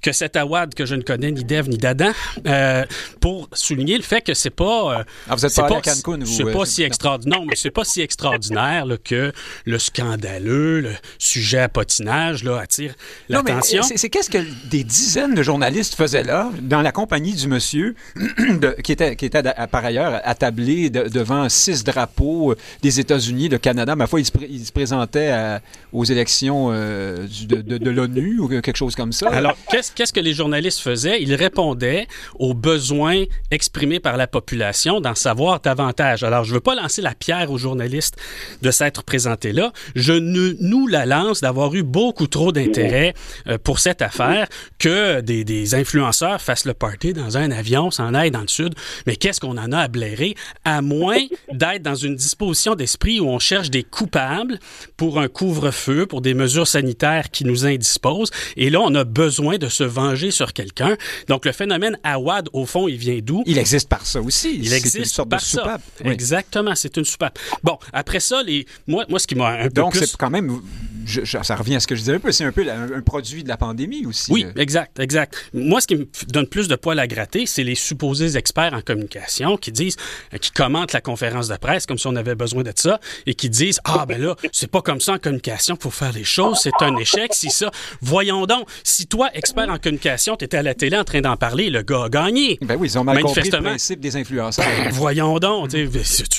que 0.00 0.12
cet 0.12 0.36
Awad 0.36 0.74
que 0.74 0.86
je 0.86 0.94
ne 0.94 1.02
connais 1.02 1.30
ni 1.30 1.44
d'Ève 1.44 1.68
ni 1.68 1.78
d'Adam, 1.78 2.12
euh, 2.46 2.84
pour 3.20 3.48
souligner 3.52 3.96
le 3.96 4.02
fait 4.02 4.20
que 4.20 4.34
c'est 4.34 4.50
pas. 4.50 5.00
Euh, 5.00 5.04
ah, 5.28 5.34
vous 5.34 5.46
êtes 5.46 5.54
pas, 5.54 5.66
à 5.66 5.80
Cancun, 5.80 6.18
vous. 6.18 6.26
C'est 6.26 6.44
pas 6.44 6.60
euh, 6.60 6.64
si 6.64 6.82
extraordinaire. 6.82 7.40
Non, 7.40 7.46
mais 7.46 7.56
c'est 7.56 7.70
pas 7.70 7.84
si 7.84 8.00
extraordinaire 8.00 8.86
que 9.02 9.32
le 9.64 9.78
scandaleux, 9.78 10.80
le 10.80 10.92
sujet 11.18 11.60
à 11.60 11.68
potinage 11.68 12.44
là, 12.44 12.58
attire 12.58 12.94
l'attention. 13.28 13.82
C'est 13.82 14.08
qu'est-ce 14.08 14.30
que 14.30 14.38
des 14.68 14.84
dizaines 14.84 15.34
de 15.34 15.42
journalistes 15.42 15.94
faisaient 15.94 16.24
là, 16.24 16.50
dans 16.60 16.82
la 16.82 16.92
compagnie 16.92 17.34
du 17.34 17.48
monsieur, 17.48 17.94
qui 18.84 18.92
était, 18.92 19.16
qui 19.16 19.26
était 19.26 19.42
par 19.70 19.84
ailleurs 19.84 20.20
attablé 20.24 20.90
devant 20.90 21.48
six 21.48 21.84
drapeaux 21.84 22.54
des 22.82 23.00
États-Unis, 23.00 23.48
le 23.48 23.58
Canada. 23.58 23.96
Ma 23.96 24.06
foi, 24.06 24.20
il 24.20 24.26
se, 24.26 24.32
il 24.48 24.64
se 24.64 24.72
présentait 24.72 25.58
aux 25.92 26.04
élections 26.04 26.43
euh, 26.50 27.26
de, 27.48 27.90
l'ONU 27.90 28.38
ou 28.38 28.48
quelque 28.48 28.76
chose 28.76 28.94
comme 28.94 29.12
ça? 29.12 29.28
Alors, 29.28 29.56
qu'est-ce 29.70 30.12
que 30.12 30.20
les 30.20 30.32
journalistes 30.32 30.80
faisaient? 30.80 31.22
Ils 31.22 31.34
répondaient 31.34 32.06
aux 32.38 32.54
besoins 32.54 33.24
exprimés 33.50 34.00
par 34.00 34.16
la 34.16 34.26
population 34.26 35.00
d'en 35.00 35.14
savoir 35.14 35.60
davantage. 35.60 36.22
Alors, 36.22 36.44
je 36.44 36.50
ne 36.50 36.54
veux 36.54 36.60
pas 36.60 36.74
lancer 36.74 37.02
la 37.02 37.14
pierre 37.14 37.50
aux 37.50 37.58
journalistes 37.58 38.16
de 38.62 38.70
s'être 38.70 39.04
présentés 39.04 39.52
là. 39.52 39.72
Je 39.94 40.12
nous 40.12 40.86
la 40.86 41.06
lance 41.06 41.40
d'avoir 41.40 41.74
eu 41.74 41.82
beaucoup 41.82 42.26
trop 42.26 42.52
d'intérêt 42.52 43.14
euh, 43.46 43.58
pour 43.58 43.78
cette 43.78 44.02
affaire 44.02 44.48
que 44.78 45.20
des, 45.20 45.44
des, 45.44 45.74
influenceurs 45.74 46.40
fassent 46.40 46.66
le 46.66 46.74
party 46.74 47.12
dans 47.12 47.36
un 47.36 47.50
avion, 47.50 47.90
s'en 47.90 48.14
aillent 48.14 48.30
dans 48.30 48.40
le 48.40 48.48
sud. 48.48 48.74
Mais 49.06 49.16
qu'est-ce 49.16 49.40
qu'on 49.40 49.56
en 49.56 49.72
a 49.72 49.78
à 49.78 49.88
blairer? 49.88 50.34
À 50.64 50.82
moins 50.82 51.18
d'être 51.52 51.82
dans 51.82 51.94
une 51.94 52.16
disposition 52.16 52.74
d'esprit 52.74 53.20
où 53.20 53.28
on 53.28 53.38
cherche 53.38 53.70
des 53.70 53.82
coupables 53.82 54.58
pour 54.96 55.18
un 55.18 55.28
couvre-feu, 55.28 56.06
pour 56.06 56.20
des 56.20 56.33
mesures 56.34 56.66
sanitaires 56.66 57.30
qui 57.30 57.44
nous 57.44 57.66
indisposent. 57.66 58.30
Et 58.56 58.70
là, 58.70 58.80
on 58.80 58.94
a 58.94 59.04
besoin 59.04 59.58
de 59.58 59.68
se 59.68 59.84
venger 59.84 60.30
sur 60.30 60.52
quelqu'un. 60.52 60.96
Donc, 61.28 61.46
le 61.46 61.52
phénomène 61.52 61.98
Awad, 62.02 62.48
au 62.52 62.66
fond, 62.66 62.88
il 62.88 62.96
vient 62.96 63.18
d'où? 63.22 63.42
Il 63.46 63.58
existe 63.58 63.88
par 63.88 64.06
ça 64.06 64.20
aussi. 64.20 64.58
Il 64.62 64.72
existe 64.72 64.96
une 64.96 65.04
sorte 65.04 65.30
par 65.30 65.40
de 65.40 65.44
soupape. 65.44 65.82
Ça. 66.02 66.10
Exactement, 66.10 66.74
c'est 66.74 66.96
une 66.96 67.04
soupape. 67.04 67.38
Bon, 67.62 67.78
après 67.92 68.20
ça, 68.20 68.42
les... 68.42 68.66
moi, 68.86 69.04
moi 69.08 69.18
ce 69.18 69.26
qui 69.26 69.34
m'a 69.34 69.48
un 69.48 69.64
peu 69.64 69.70
Donc, 69.70 69.96
c'est 69.96 70.16
quand 70.16 70.30
même 70.30 70.60
ça 71.06 71.56
revient 71.56 71.76
à 71.76 71.80
ce 71.80 71.86
que 71.86 71.94
je 71.94 72.00
disais 72.00 72.14
un 72.14 72.20
peu, 72.20 72.32
c'est 72.32 72.44
un 72.44 72.52
peu 72.52 72.66
un, 72.68 73.00
produit 73.00 73.42
de 73.42 73.48
la 73.48 73.56
pandémie 73.56 74.06
aussi. 74.06 74.32
Oui, 74.32 74.46
exact, 74.56 74.98
exact. 74.98 75.34
Moi, 75.52 75.80
ce 75.80 75.86
qui 75.86 75.96
me 75.96 76.06
donne 76.28 76.46
plus 76.46 76.68
de 76.68 76.76
poids 76.76 76.98
à 76.98 77.06
gratter, 77.06 77.46
c'est 77.46 77.64
les 77.64 77.74
supposés 77.74 78.36
experts 78.36 78.72
en 78.72 78.80
communication 78.80 79.56
qui 79.56 79.72
disent, 79.72 79.96
euh, 80.32 80.38
qui 80.38 80.50
commentent 80.50 80.92
la 80.92 81.00
conférence 81.00 81.48
de 81.48 81.56
presse 81.56 81.86
comme 81.86 81.98
si 81.98 82.06
on 82.06 82.16
avait 82.16 82.34
besoin 82.34 82.62
de 82.62 82.72
ça 82.74 83.00
et 83.26 83.34
qui 83.34 83.50
disent, 83.50 83.80
ah 83.84 84.06
ben 84.06 84.20
là, 84.20 84.36
c'est 84.52 84.70
pas 84.70 84.82
comme 84.82 85.00
ça 85.00 85.12
en 85.12 85.18
communication 85.18 85.76
qu'il 85.76 85.82
faut 85.82 85.90
faire 85.90 86.12
les 86.12 86.23
choses, 86.24 86.58
c'est 86.62 86.82
un 86.82 86.96
échec, 86.96 87.34
si 87.34 87.50
ça. 87.50 87.70
Voyons 88.00 88.46
donc, 88.46 88.68
si 88.82 89.06
toi, 89.06 89.30
expert 89.34 89.68
en 89.68 89.78
communication, 89.78 90.36
tu 90.36 90.44
étais 90.44 90.58
à 90.58 90.62
la 90.62 90.74
télé 90.74 90.96
en 90.96 91.04
train 91.04 91.20
d'en 91.20 91.36
parler, 91.36 91.70
le 91.70 91.82
gars 91.82 92.04
a 92.04 92.08
gagné. 92.08 92.58
Ben 92.62 92.76
oui, 92.78 92.88
ils 92.88 92.98
ont 92.98 93.04
mal 93.04 93.20
compris 93.22 93.50
le 93.50 93.60
principe 93.60 94.00
des 94.00 94.16
influenceurs. 94.16 94.64
Ben, 94.64 94.90
voyons 94.92 95.38
donc, 95.38 95.70
tu, 95.70 95.88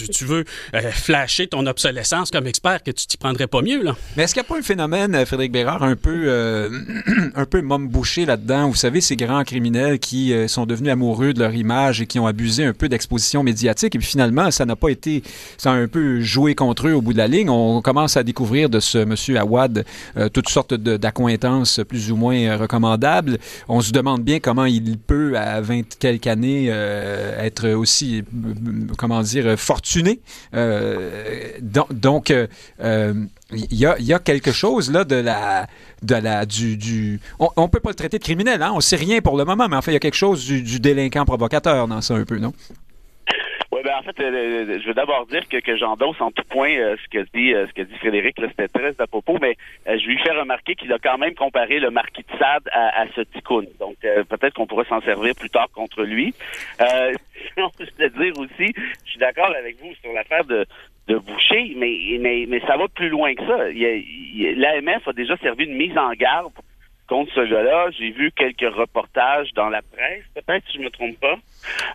tu 0.10 0.26
veux 0.26 0.46
euh, 0.74 0.92
flasher 0.92 1.48
ton 1.48 1.66
obsolescence 1.66 2.32
comme 2.32 2.48
expert, 2.48 2.84
que 2.84 2.92
tu 2.92 3.08
t'y 3.08 3.18
prendrais 3.18 3.48
pas 3.48 3.62
mieux, 3.62 3.84
là. 3.84 3.96
Mais 4.16 4.24
est-ce 4.24 4.34
qu'il 4.34 4.42
n'y 4.42 4.48
a 4.48 4.50
pas 4.50 4.60
un 4.60 4.64
phénomène, 4.64 5.16
euh, 5.16 5.26
Frédéric 5.26 5.52
Bérard, 5.52 5.84
un 5.84 5.96
peu, 5.96 6.24
euh, 6.26 6.70
un 7.36 7.46
peu 7.46 7.62
bouché 7.62 8.26
là-dedans? 8.26 8.70
Vous 8.70 8.76
savez, 8.76 9.02
ces 9.02 9.16
grands 9.16 9.44
criminels 9.44 10.00
qui 10.00 10.34
euh, 10.34 10.48
sont 10.48 10.66
devenus 10.66 10.92
amoureux 10.92 11.34
de 11.34 11.40
leur 11.40 11.54
image 11.54 12.02
et 12.02 12.08
qui 12.08 12.20
ont 12.20 12.28
abusé 12.28 12.64
un 12.64 12.74
peu 12.74 12.88
d'exposition 12.88 13.44
médiatique. 13.44 13.96
Et 13.96 14.00
puis 14.00 14.08
finalement, 14.08 14.52
ça 14.52 14.66
n'a 14.66 14.76
pas 14.76 14.90
été, 14.90 15.24
ça 15.58 15.72
a 15.72 15.74
un 15.74 15.88
peu 15.88 16.22
joué 16.22 16.56
contre 16.56 16.88
eux 16.88 16.94
au 16.94 17.02
bout 17.02 17.14
de 17.14 17.18
la 17.18 17.28
ligne. 17.28 17.50
On 17.50 17.82
commence 17.82 18.18
à 18.18 18.24
découvrir 18.24 18.70
de 18.70 18.80
ce 18.80 19.00
monsieur 19.00 19.38
Awad 19.38 19.75
toutes 20.34 20.50
sortes 20.50 20.74
d'accointances 20.74 21.82
plus 21.88 22.12
ou 22.12 22.16
moins 22.16 22.58
recommandables. 22.58 23.38
On 23.68 23.82
se 23.82 23.92
demande 23.92 24.24
bien 24.24 24.40
comment 24.40 24.66
il 24.66 24.98
peut, 24.98 25.38
à 25.38 25.62
20 25.62 25.98
quelques 26.00 26.28
années, 26.28 26.68
être 26.68 27.70
aussi, 27.70 28.24
comment 28.98 29.22
dire, 29.22 29.58
fortuné. 29.58 30.20
donc, 31.62 32.34
il 33.52 33.74
y, 33.74 34.14
a, 34.14 34.20
quelque 34.20 34.52
chose 34.52 34.92
là 34.92 35.04
de 35.04 35.16
la 35.16 35.68
de 36.02 36.16
la 36.16 36.46
du, 36.46 36.78
du 36.78 37.20
on, 37.40 37.50
on 37.56 37.70
peut 37.70 37.80
pas 37.80 37.90
le 37.90 37.96
traiter 37.96 38.18
de 38.18 38.24
criminel 38.24 38.62
hein 38.64 38.72
on 38.74 38.82
sait 38.82 38.96
rien 38.96 39.22
pour 39.22 39.38
le 39.38 39.46
moment 39.46 39.68
mais 39.70 39.76
en 39.76 39.82
fait 39.82 39.92
il 39.92 39.96
y 39.96 39.98
a 39.98 40.00
quelque 40.00 40.16
chose 40.16 40.46
du 40.46 40.80
délinquant 40.80 41.26
provocateur 41.26 41.88
dans 41.88 42.02
ça 42.02 42.16
un 42.16 42.26
peu 42.26 42.40
non? 42.40 42.54
Ben 43.84 43.94
en 43.98 44.04
fait, 44.04 44.20
euh, 44.20 44.32
euh, 44.32 44.80
je 44.80 44.88
veux 44.88 44.94
d'abord 44.94 45.26
dire 45.28 45.48
que, 45.48 45.58
que 45.58 45.76
j'endosse 45.76 46.20
en 46.22 46.32
tout 46.32 46.44
point 46.50 46.72
euh, 46.72 46.96
ce 47.04 47.10
que 47.10 47.24
dit 47.34 47.52
ce 47.52 47.74
que 47.74 47.82
dit 47.82 47.98
Frédéric. 47.98 48.36
C'était 48.40 48.68
très 48.68 49.00
à 49.00 49.08
propos, 49.08 49.38
mais 49.42 49.58
je 49.86 50.06
lui 50.06 50.18
fais 50.20 50.32
remarquer 50.32 50.76
qu'il 50.76 50.92
a 50.94 51.00
quand 51.00 51.18
même 51.18 51.36
comparé 51.36 51.80
le 51.80 51.90
marquis 51.90 52.24
de 52.24 52.38
Sade 52.38 52.68
à, 52.72 53.02
à 53.02 53.08
ce 53.16 53.22
ticoun. 53.22 53.68
Donc 53.80 53.96
peut-être 54.02 54.54
qu'on 54.54 54.68
pourrait 54.68 54.86
s'en 54.86 55.02
servir 55.02 55.34
plus 55.36 55.50
tard 55.50 55.68
contre 55.74 56.04
lui. 56.04 56.34
sinon, 56.80 57.70
je 57.80 57.86
voulais 57.96 58.10
dire 58.10 58.40
aussi, 58.40 58.74
je 59.06 59.10
suis 59.10 59.20
d'accord 59.20 59.54
avec 59.58 59.78
vous 59.82 59.94
sur 60.02 60.14
l'affaire 60.14 60.46
de 60.46 60.66
de 61.08 61.18
Boucher, 61.18 61.74
mais, 61.76 62.18
mais, 62.20 62.46
mais 62.48 62.60
ça 62.62 62.78
va 62.78 62.88
plus 62.88 63.10
loin 63.10 63.36
que 63.36 63.46
ça. 63.46 63.70
L'AMF 63.70 65.08
a 65.08 65.14
déjà 65.14 65.38
servi 65.38 65.66
une 65.66 65.76
mise 65.76 65.96
en 65.96 66.12
garde 66.14 66.52
contre 67.08 67.34
ce 67.34 67.42
gars-là. 67.42 67.90
J'ai 67.92 68.12
vu 68.12 68.32
quelques 68.32 68.74
reportages 68.74 69.52
dans 69.54 69.70
la 69.70 69.82
presse, 69.82 70.24
peut-être 70.34 70.66
si 70.70 70.78
je 70.78 70.84
me 70.84 70.90
trompe 70.90 71.20
pas. 71.20 71.38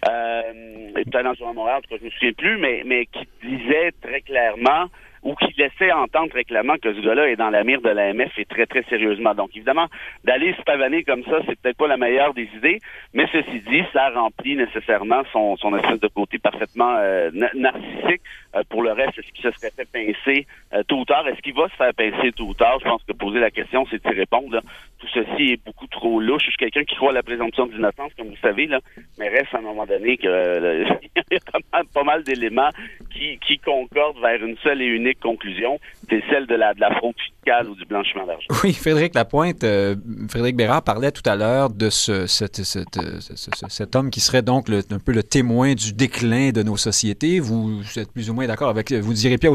Euh, 0.09 0.93
peut-être 0.95 1.25
dans 1.25 1.31
le 1.31 1.37
journal 1.37 1.55
Montréal, 1.55 1.79
en 1.79 1.81
tout 1.83 1.91
cas, 1.91 1.97
je 2.01 2.05
me 2.05 2.11
souviens 2.11 2.33
plus, 2.33 2.59
mais, 2.59 2.83
mais 2.85 3.07
qui 3.07 3.27
disait 3.43 3.93
très 4.01 4.21
clairement 4.21 4.89
ou 5.23 5.35
qui 5.35 5.53
laissait 5.59 5.93
entendre 5.93 6.31
très 6.31 6.45
clairement 6.45 6.77
que 6.77 6.95
ce 6.95 7.01
gars-là 7.01 7.29
est 7.29 7.37
dans 7.37 7.51
la 7.51 7.63
mire 7.63 7.81
de 7.81 7.91
l'AMF 7.91 8.39
et 8.39 8.47
très, 8.47 8.67
très 8.67 8.83
sérieusement. 8.85 9.35
Donc, 9.35 9.51
évidemment, 9.55 9.87
d'aller 10.25 10.55
se 10.55 10.63
pavaner 10.63 11.05
comme 11.05 11.23
ça, 11.25 11.41
c'est 11.47 11.61
peut-être 11.61 11.77
pas 11.77 11.89
la 11.89 11.99
meilleure 11.99 12.33
des 12.33 12.49
idées, 12.57 12.79
mais 13.13 13.27
ceci 13.31 13.61
dit, 13.69 13.83
ça 13.93 14.11
remplit 14.11 14.57
nécessairement 14.57 15.23
son, 15.33 15.57
son 15.57 15.77
espèce 15.77 16.01
de 16.01 16.09
côté 16.09 16.39
parfaitement 16.39 16.95
euh, 16.97 17.31
narcissique. 17.55 18.23
Euh, 18.57 18.63
pour 18.69 18.83
le 18.83 18.93
reste, 18.93 19.19
est-ce 19.19 19.31
qu'il 19.33 19.43
se 19.43 19.51
serait 19.59 19.71
fait 19.71 19.89
pincer 19.93 20.47
euh, 20.73 20.83
tôt 20.85 21.01
ou 21.01 21.05
tard? 21.05 21.27
Est-ce 21.29 21.41
qu'il 21.41 21.55
va 21.55 21.69
se 21.69 21.75
faire 21.75 21.95
pincer 21.95 22.33
tôt 22.33 22.47
ou 22.47 22.55
tard? 22.55 22.79
Je 22.81 22.85
pense 22.85 23.05
que 23.05 23.13
poser 23.13 23.41
la 23.41 23.51
question, 23.51 23.87
c'est 23.91 24.03
de 24.03 24.17
répondre. 24.17 24.61
Tout 25.01 25.09
ceci 25.15 25.53
est 25.53 25.65
beaucoup 25.65 25.87
trop 25.87 26.21
louche. 26.21 26.43
Je 26.45 26.51
suis 26.51 26.59
quelqu'un 26.59 26.85
qui 26.85 26.95
croit 26.95 27.11
à 27.11 27.15
la 27.15 27.23
présomption 27.23 27.67
d'innocence, 27.67 28.13
comme 28.19 28.29
vous 28.29 28.41
savez, 28.43 28.67
là, 28.67 28.81
mais 29.19 29.29
reste 29.29 29.55
à 29.55 29.59
un 29.59 29.63
moment 29.63 29.87
donné 29.87 30.19
que 30.19 30.85
il 31.03 31.21
y 31.31 31.37
a 31.37 31.83
pas 31.93 32.05
mal, 32.05 32.23
d'éléments 32.23 32.69
qui, 33.11 33.39
qui 33.47 33.59
concordent 33.59 34.21
vers 34.21 34.45
une 34.45 34.57
seule 34.59 34.83
et 34.83 34.87
unique 34.87 35.21
conclusion, 35.21 35.79
c'est 36.09 36.23
celle 36.29 36.47
de 36.47 36.55
la, 36.55 36.75
de 36.75 36.81
la 36.81 36.95
fraude 36.97 37.15
fiscale 37.19 37.69
ou 37.69 37.75
du 37.75 37.85
blanchiment 37.87 38.27
d'argent. 38.27 38.47
Oui, 38.63 38.75
Frédéric 38.75 39.15
Lapointe, 39.15 39.65
euh, 39.65 39.97
Frédéric 40.29 40.57
Bérard 40.57 40.83
parlait 40.83 41.13
tout 41.13 41.29
à 41.29 41.35
l'heure 41.35 41.71
de 41.71 41.89
ce, 41.89 42.27
cet, 42.27 42.57
cet, 42.63 43.97
homme 43.97 44.11
qui 44.11 44.21
serait 44.21 44.43
donc 44.43 44.69
un 44.69 44.99
peu 44.99 45.13
le 45.13 45.23
témoin 45.23 45.75
du 45.75 45.95
déclin 45.95 46.51
de 46.51 46.63
nos 46.63 46.77
sociétés. 46.77 47.41
Vous 47.41 47.83
êtes 47.97 48.13
plus 48.13 48.29
ou 48.29 48.35
moins 48.35 48.47
d'accord 48.47 48.69
avec. 48.69 48.93
Vous 48.93 49.15
n'iriez 49.15 49.39
pas, 49.39 49.49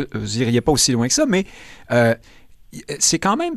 pas 0.65 0.71
aussi 0.71 0.91
loin 0.91 1.07
que 1.07 1.13
ça, 1.13 1.25
mais 1.27 1.43
euh, 1.91 2.15
c'est 2.99 3.19
quand 3.19 3.37
même. 3.37 3.55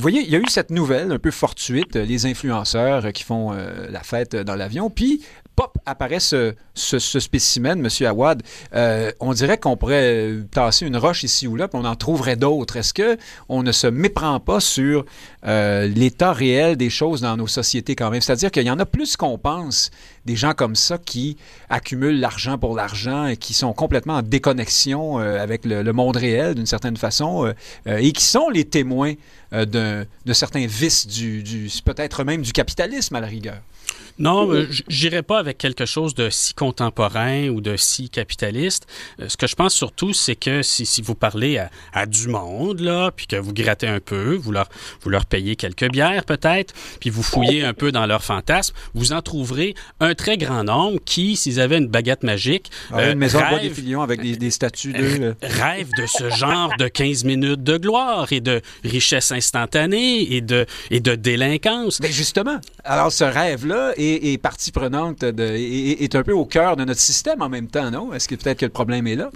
Vous 0.00 0.04
voyez, 0.04 0.22
il 0.22 0.30
y 0.30 0.34
a 0.34 0.38
eu 0.38 0.48
cette 0.48 0.70
nouvelle 0.70 1.12
un 1.12 1.18
peu 1.18 1.30
fortuite, 1.30 1.94
les 1.94 2.24
influenceurs 2.24 3.12
qui 3.12 3.22
font 3.22 3.52
euh, 3.52 3.86
la 3.90 4.02
fête 4.02 4.34
dans 4.34 4.54
l'avion, 4.54 4.88
puis 4.88 5.20
pop, 5.60 5.76
apparaît 5.84 6.20
ce, 6.20 6.54
spécimen, 6.74 7.84
M. 7.84 8.06
Awad, 8.06 8.42
euh, 8.74 9.12
on 9.20 9.34
dirait 9.34 9.58
qu'on 9.58 9.76
pourrait 9.76 10.38
tasser 10.50 10.86
une 10.86 10.96
roche 10.96 11.22
ici 11.22 11.46
ou 11.46 11.54
là, 11.54 11.68
puis 11.68 11.78
on 11.78 11.84
en 11.84 11.96
trouverait 11.96 12.36
d'autres. 12.36 12.76
Est-ce 12.76 12.94
que 12.94 13.18
on 13.50 13.62
ne 13.62 13.70
se 13.70 13.86
méprend 13.86 14.40
pas 14.40 14.60
sur 14.60 15.04
euh, 15.46 15.86
l'état 15.86 16.32
réel 16.32 16.76
des 16.78 16.88
choses 16.88 17.20
dans 17.20 17.36
nos 17.36 17.46
sociétés 17.46 17.94
quand 17.94 18.08
même? 18.08 18.22
C'est-à-dire 18.22 18.50
qu'il 18.50 18.62
y 18.62 18.70
en 18.70 18.78
a 18.78 18.86
plus 18.86 19.18
qu'on 19.18 19.36
pense 19.36 19.90
des 20.24 20.34
gens 20.34 20.54
comme 20.54 20.76
ça 20.76 20.96
qui 20.96 21.36
accumulent 21.68 22.20
l'argent 22.20 22.56
pour 22.56 22.74
l'argent 22.74 23.26
et 23.26 23.36
qui 23.36 23.52
sont 23.52 23.74
complètement 23.74 24.14
en 24.14 24.22
déconnexion 24.22 25.20
euh, 25.20 25.42
avec 25.42 25.66
le, 25.66 25.92
monde 25.92 26.16
réel 26.16 26.54
d'une 26.54 26.66
certaine 26.66 26.96
façon 26.96 27.52
et 27.84 28.12
qui 28.12 28.24
sont 28.24 28.48
les 28.48 28.64
témoins 28.64 29.14
de 29.52 30.06
certains 30.32 30.66
vices 30.66 31.06
du 31.06 31.68
peut-être 31.84 32.22
même 32.22 32.40
du 32.40 32.52
capitalisme 32.52 33.16
à 33.16 33.20
la 33.20 33.26
rigueur. 33.26 33.60
Non, 34.20 34.52
euh, 34.52 34.68
j'irai 34.88 35.22
pas 35.22 35.38
avec 35.38 35.58
quelque 35.58 35.86
chose 35.86 36.14
de 36.14 36.28
si 36.30 36.54
contemporain 36.54 37.48
ou 37.48 37.60
de 37.60 37.76
si 37.76 38.10
capitaliste. 38.10 38.86
Euh, 39.20 39.28
Ce 39.28 39.36
que 39.36 39.46
je 39.46 39.54
pense 39.56 39.74
surtout, 39.74 40.12
c'est 40.12 40.36
que 40.36 40.62
si, 40.62 40.84
si 40.86 41.00
vous 41.02 41.14
parlez 41.14 41.58
à, 41.58 41.70
à 41.92 42.06
du 42.06 42.28
monde, 42.28 42.80
là, 42.80 43.10
puis 43.16 43.26
que 43.26 43.36
vous 43.36 43.52
grattez 43.52 43.86
un 43.88 43.98
peu, 44.00 44.34
vous 44.34 44.52
leur, 44.52 44.68
vous 45.02 45.10
leur 45.10 45.24
payez 45.26 45.56
quelques 45.56 45.90
bières 45.90 46.24
peut-être, 46.24 46.74
puis 47.00 47.08
vous 47.10 47.22
fouillez 47.22 47.64
un 47.64 47.72
peu 47.72 47.92
dans 47.92 48.06
leurs 48.06 48.22
fantasmes, 48.22 48.74
vous 48.94 49.12
en 49.12 49.22
trouverez 49.22 49.74
un 50.00 50.14
très 50.14 50.36
grand 50.36 50.64
nombre 50.64 50.98
qui, 51.04 51.34
s'ils 51.36 51.58
avaient 51.58 51.78
une 51.78 51.88
baguette 51.88 52.22
magique, 52.22 52.70
Ah, 52.92 52.98
euh, 52.98 53.12
une 53.12 53.18
maison 53.18 53.38
rêvent- 53.40 53.62
des 53.62 53.70
filions 53.70 54.02
avec 54.02 54.20
des, 54.20 54.36
des 54.36 54.50
statues 54.50 54.92
d'eux. 54.92 55.34
rêve 55.42 55.88
de 55.96 56.04
ce 56.06 56.28
genre 56.30 56.70
de 56.78 56.88
15 56.88 57.24
minutes 57.24 57.62
de 57.62 57.78
gloire 57.78 58.30
et 58.32 58.40
de 58.40 58.60
richesse 58.84 59.32
instantanée 59.32 60.34
et 60.34 60.42
de, 60.42 60.66
et 60.90 61.00
de 61.00 61.14
délinquance. 61.14 62.00
Mais 62.00 62.12
justement, 62.12 62.58
alors 62.84 63.10
ce 63.12 63.24
rêve-là 63.24 63.92
est, 63.96 64.09
est 64.32 64.38
partie 64.38 64.70
prenante, 64.72 65.20
de, 65.20 65.42
est, 65.44 66.02
est 66.02 66.14
un 66.14 66.22
peu 66.22 66.32
au 66.32 66.44
cœur 66.44 66.76
de 66.76 66.84
notre 66.84 67.00
système 67.00 67.42
en 67.42 67.48
même 67.48 67.68
temps, 67.68 67.90
non? 67.90 68.12
Est-ce 68.12 68.28
que 68.28 68.34
peut-être 68.34 68.58
que 68.60 68.66
le 68.66 68.70
problème 68.72 69.06
est 69.06 69.16
là? 69.16 69.30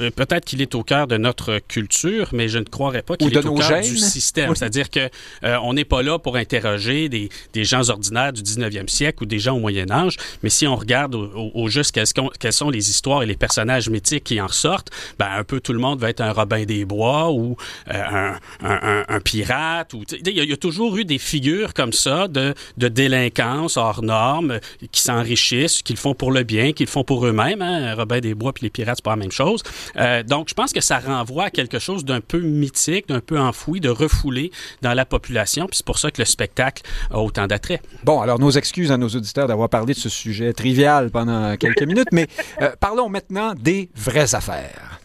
Euh, 0.00 0.10
Peut-être 0.10 0.44
qu'il 0.44 0.60
est 0.62 0.74
au 0.74 0.82
cœur 0.82 1.06
de 1.06 1.16
notre 1.16 1.58
culture, 1.68 2.30
mais 2.32 2.48
je 2.48 2.58
ne 2.58 2.64
croirais 2.64 3.02
pas 3.02 3.16
qu'il 3.16 3.28
est 3.32 3.38
au 3.46 3.54
cœur 3.54 3.68
du 3.82 3.96
système. 3.96 4.50
Oui. 4.50 4.56
C'est-à-dire 4.56 4.90
que 4.90 5.08
euh, 5.44 5.56
on 5.62 5.72
n'est 5.74 5.84
pas 5.84 6.02
là 6.02 6.18
pour 6.18 6.36
interroger 6.36 7.08
des, 7.08 7.28
des 7.52 7.64
gens 7.64 7.88
ordinaires 7.90 8.32
du 8.32 8.42
19e 8.42 8.88
siècle 8.88 9.22
ou 9.22 9.26
des 9.26 9.38
gens 9.38 9.56
au 9.56 9.60
Moyen 9.60 9.90
Âge, 9.90 10.16
mais 10.42 10.50
si 10.50 10.66
on 10.66 10.76
regarde 10.76 11.14
au, 11.14 11.24
au- 11.24 11.50
au 11.54 11.68
juste 11.68 11.92
quelles, 11.92 12.06
sont- 12.06 12.30
quelles 12.38 12.52
sont 12.52 12.70
les 12.70 12.90
histoires 12.90 13.22
et 13.22 13.26
les 13.26 13.36
personnages 13.36 13.88
mythiques 13.90 14.24
qui 14.24 14.40
en 14.40 14.46
ressortent, 14.46 14.90
ben 15.18 15.28
un 15.36 15.44
peu 15.44 15.60
tout 15.60 15.72
le 15.72 15.78
monde 15.78 15.98
va 16.00 16.10
être 16.10 16.20
un 16.20 16.32
Robin 16.32 16.64
des 16.64 16.84
Bois 16.84 17.30
ou 17.30 17.56
euh, 17.88 17.92
un, 17.94 18.36
un- 18.62 18.80
un- 18.82 19.04
un 19.08 19.20
pirate. 19.20 19.92
Ou, 19.94 20.02
y 20.12 20.30
il 20.30 20.44
y 20.50 20.52
a 20.52 20.56
toujours 20.56 20.96
eu 20.96 21.04
des 21.04 21.18
figures 21.18 21.74
comme 21.74 21.92
ça 21.92 22.28
de, 22.28 22.54
de 22.76 22.88
délinquance 22.88 23.76
hors 23.76 24.02
normes 24.06 24.52
euh, 24.52 24.86
qui 24.90 25.00
s'enrichissent, 25.00 25.82
qui 25.82 25.92
le 25.92 25.98
font 25.98 26.14
pour 26.14 26.32
le 26.32 26.42
bien, 26.42 26.72
qui 26.72 26.84
le 26.84 26.88
font 26.88 27.04
pour 27.04 27.26
eux-mêmes. 27.26 27.62
Hein? 27.62 27.94
Robin 27.94 28.20
des 28.20 28.34
Bois 28.34 28.52
puis 28.52 28.64
les 28.64 28.70
pirates, 28.70 28.96
c'est 28.96 29.04
pas 29.04 29.10
la 29.10 29.16
même 29.16 29.32
chose. 29.32 29.62
Euh, 29.96 30.22
donc, 30.22 30.48
je 30.48 30.54
pense 30.54 30.72
que 30.72 30.80
ça 30.80 30.98
renvoie 30.98 31.44
à 31.44 31.50
quelque 31.50 31.78
chose 31.78 32.04
d'un 32.04 32.20
peu 32.20 32.40
mythique, 32.40 33.08
d'un 33.08 33.20
peu 33.20 33.38
enfoui, 33.38 33.80
de 33.80 33.88
refoulé 33.88 34.50
dans 34.82 34.94
la 34.94 35.04
population. 35.04 35.66
Puis 35.66 35.78
c'est 35.78 35.86
pour 35.86 35.98
ça 35.98 36.10
que 36.10 36.20
le 36.20 36.26
spectacle 36.26 36.82
a 37.10 37.18
autant 37.18 37.46
d'attrait. 37.46 37.80
Bon, 38.04 38.20
alors 38.20 38.38
nos 38.38 38.50
excuses 38.50 38.90
à 38.90 38.96
nos 38.96 39.08
auditeurs 39.08 39.48
d'avoir 39.48 39.68
parlé 39.68 39.94
de 39.94 39.98
ce 39.98 40.08
sujet 40.08 40.52
trivial 40.52 41.10
pendant 41.10 41.56
quelques 41.56 41.82
minutes, 41.82 42.08
mais 42.12 42.26
euh, 42.62 42.70
parlons 42.80 43.08
maintenant 43.08 43.54
des 43.54 43.90
vraies 43.94 44.34
affaires. 44.34 45.00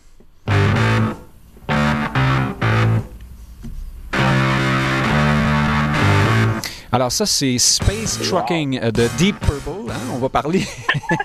Alors 6.91 7.11
ça, 7.11 7.25
c'est 7.25 7.57
Space 7.57 8.19
Trucking 8.21 8.79
euh, 8.81 8.91
de 8.91 9.07
Deep 9.17 9.39
Purple. 9.39 9.89
hein. 9.91 9.93
On 10.13 10.17
va 10.17 10.27
parler 10.29 10.65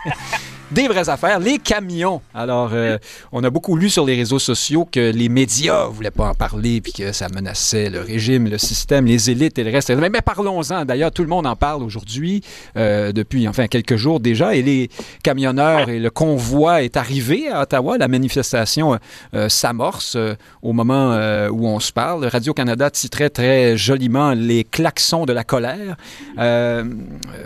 des 0.70 0.88
vraies 0.88 1.08
affaires, 1.08 1.38
les 1.38 1.58
camions. 1.58 2.20
Alors, 2.34 2.70
euh, 2.72 2.98
on 3.32 3.44
a 3.44 3.50
beaucoup 3.50 3.76
lu 3.76 3.88
sur 3.88 4.04
les 4.04 4.16
réseaux 4.16 4.38
sociaux 4.38 4.86
que 4.90 5.12
les 5.12 5.28
médias 5.28 5.86
voulaient 5.86 6.10
pas 6.10 6.28
en 6.28 6.34
parler, 6.34 6.80
puis 6.80 6.92
que 6.92 7.12
ça 7.12 7.28
menaçait 7.28 7.88
le 7.88 8.00
régime, 8.00 8.48
le 8.48 8.58
système, 8.58 9.06
les 9.06 9.30
élites 9.30 9.58
et 9.58 9.64
le 9.64 9.70
reste. 9.70 9.90
Mais, 9.90 10.10
parlons-en. 10.10 10.84
D'ailleurs, 10.84 11.12
tout 11.12 11.22
le 11.22 11.28
monde 11.28 11.46
en 11.46 11.56
parle 11.56 11.82
aujourd'hui, 11.82 12.42
euh, 12.76 13.12
depuis 13.12 13.46
enfin 13.46 13.68
quelques 13.68 13.96
jours 13.96 14.18
déjà, 14.18 14.54
et 14.54 14.62
les 14.62 14.90
camionneurs 15.22 15.88
et 15.88 16.00
le 16.00 16.10
convoi 16.10 16.82
est 16.82 16.96
arrivé 16.96 17.48
à 17.48 17.62
Ottawa. 17.62 17.98
La 17.98 18.08
manifestation 18.08 18.98
euh, 19.34 19.48
s'amorce 19.48 20.16
au 20.62 20.72
moment 20.72 21.16
où 21.50 21.66
on 21.66 21.80
se 21.80 21.92
parle. 21.92 22.26
Radio-Canada 22.26 22.90
titrait 22.90 23.30
très 23.30 23.76
joliment 23.76 24.32
les 24.32 24.64
klaxons 24.64 25.26
de 25.26 25.32
la 25.32 25.44
colère. 25.44 25.96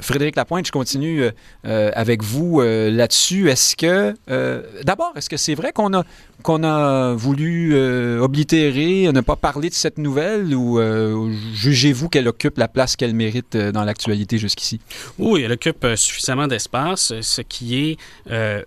Frédéric 0.01 0.37
Lapointe, 0.37 0.67
je 0.67 0.73
continue 0.73 1.25
avec 1.65 2.23
vous 2.23 2.61
euh, 2.61 2.91
Est-ce 3.11 3.77
que, 3.77 4.15
euh, 4.31 4.63
d'abord, 4.85 5.13
est-ce 5.17 5.29
que 5.29 5.37
c'est 5.37 5.55
vrai 5.55 5.73
qu'on 5.73 5.93
a 5.95 6.05
qu'on 6.43 6.65
a 6.65 7.13
voulu 7.13 7.75
euh, 7.75 8.21
oblitérer, 8.21 9.13
ne 9.13 9.21
pas 9.21 9.37
parler 9.37 9.69
de 9.69 9.75
cette 9.75 9.99
nouvelle 9.99 10.55
ou 10.55 10.79
euh, 10.79 11.31
jugez-vous 11.53 12.09
qu'elle 12.09 12.29
occupe 12.29 12.57
la 12.57 12.69
place 12.69 12.97
qu'elle 12.97 13.15
mérite 13.15 13.57
euh, 13.57 13.73
dans 13.73 13.85
l'actualité 13.85 14.39
jusqu'ici? 14.39 14.81
Oui, 15.19 15.43
elle 15.43 15.53
occupe 15.53 15.85
euh, 15.85 15.97
suffisamment 15.97 16.47
d'espace. 16.47 17.13
Ce 17.21 17.43
qui 17.43 17.77
est 17.77 17.97
euh, 18.31 18.63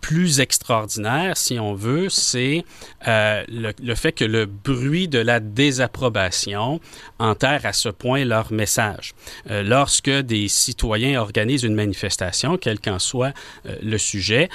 plus 0.00 0.40
extraordinaire, 0.40 1.36
si 1.36 1.58
on 1.58 1.74
veut, 1.74 2.08
c'est 2.08 2.64
euh, 3.06 3.44
le, 3.48 3.94
fait 3.94 4.12
que 4.12 4.24
le 4.24 4.46
bruit 4.46 5.08
de 5.08 5.18
la 5.18 5.40
désapprobation 5.40 6.80
enterre 7.18 7.64
à 7.64 7.72
ce 7.72 7.88
point 7.88 8.24
leur 8.24 8.52
message. 8.52 9.14
Euh, 9.50 9.62
lorsque 9.62 10.10
des 10.10 10.48
citoyens 10.48 11.20
organisent 11.20 11.62
une 11.62 11.74
manifestation, 11.74 12.56
quel 12.56 12.80
qu'en 12.80 12.98
soit 12.98 13.32
euh, 13.66 13.76
le 13.82 13.98
sujet, 13.98 14.48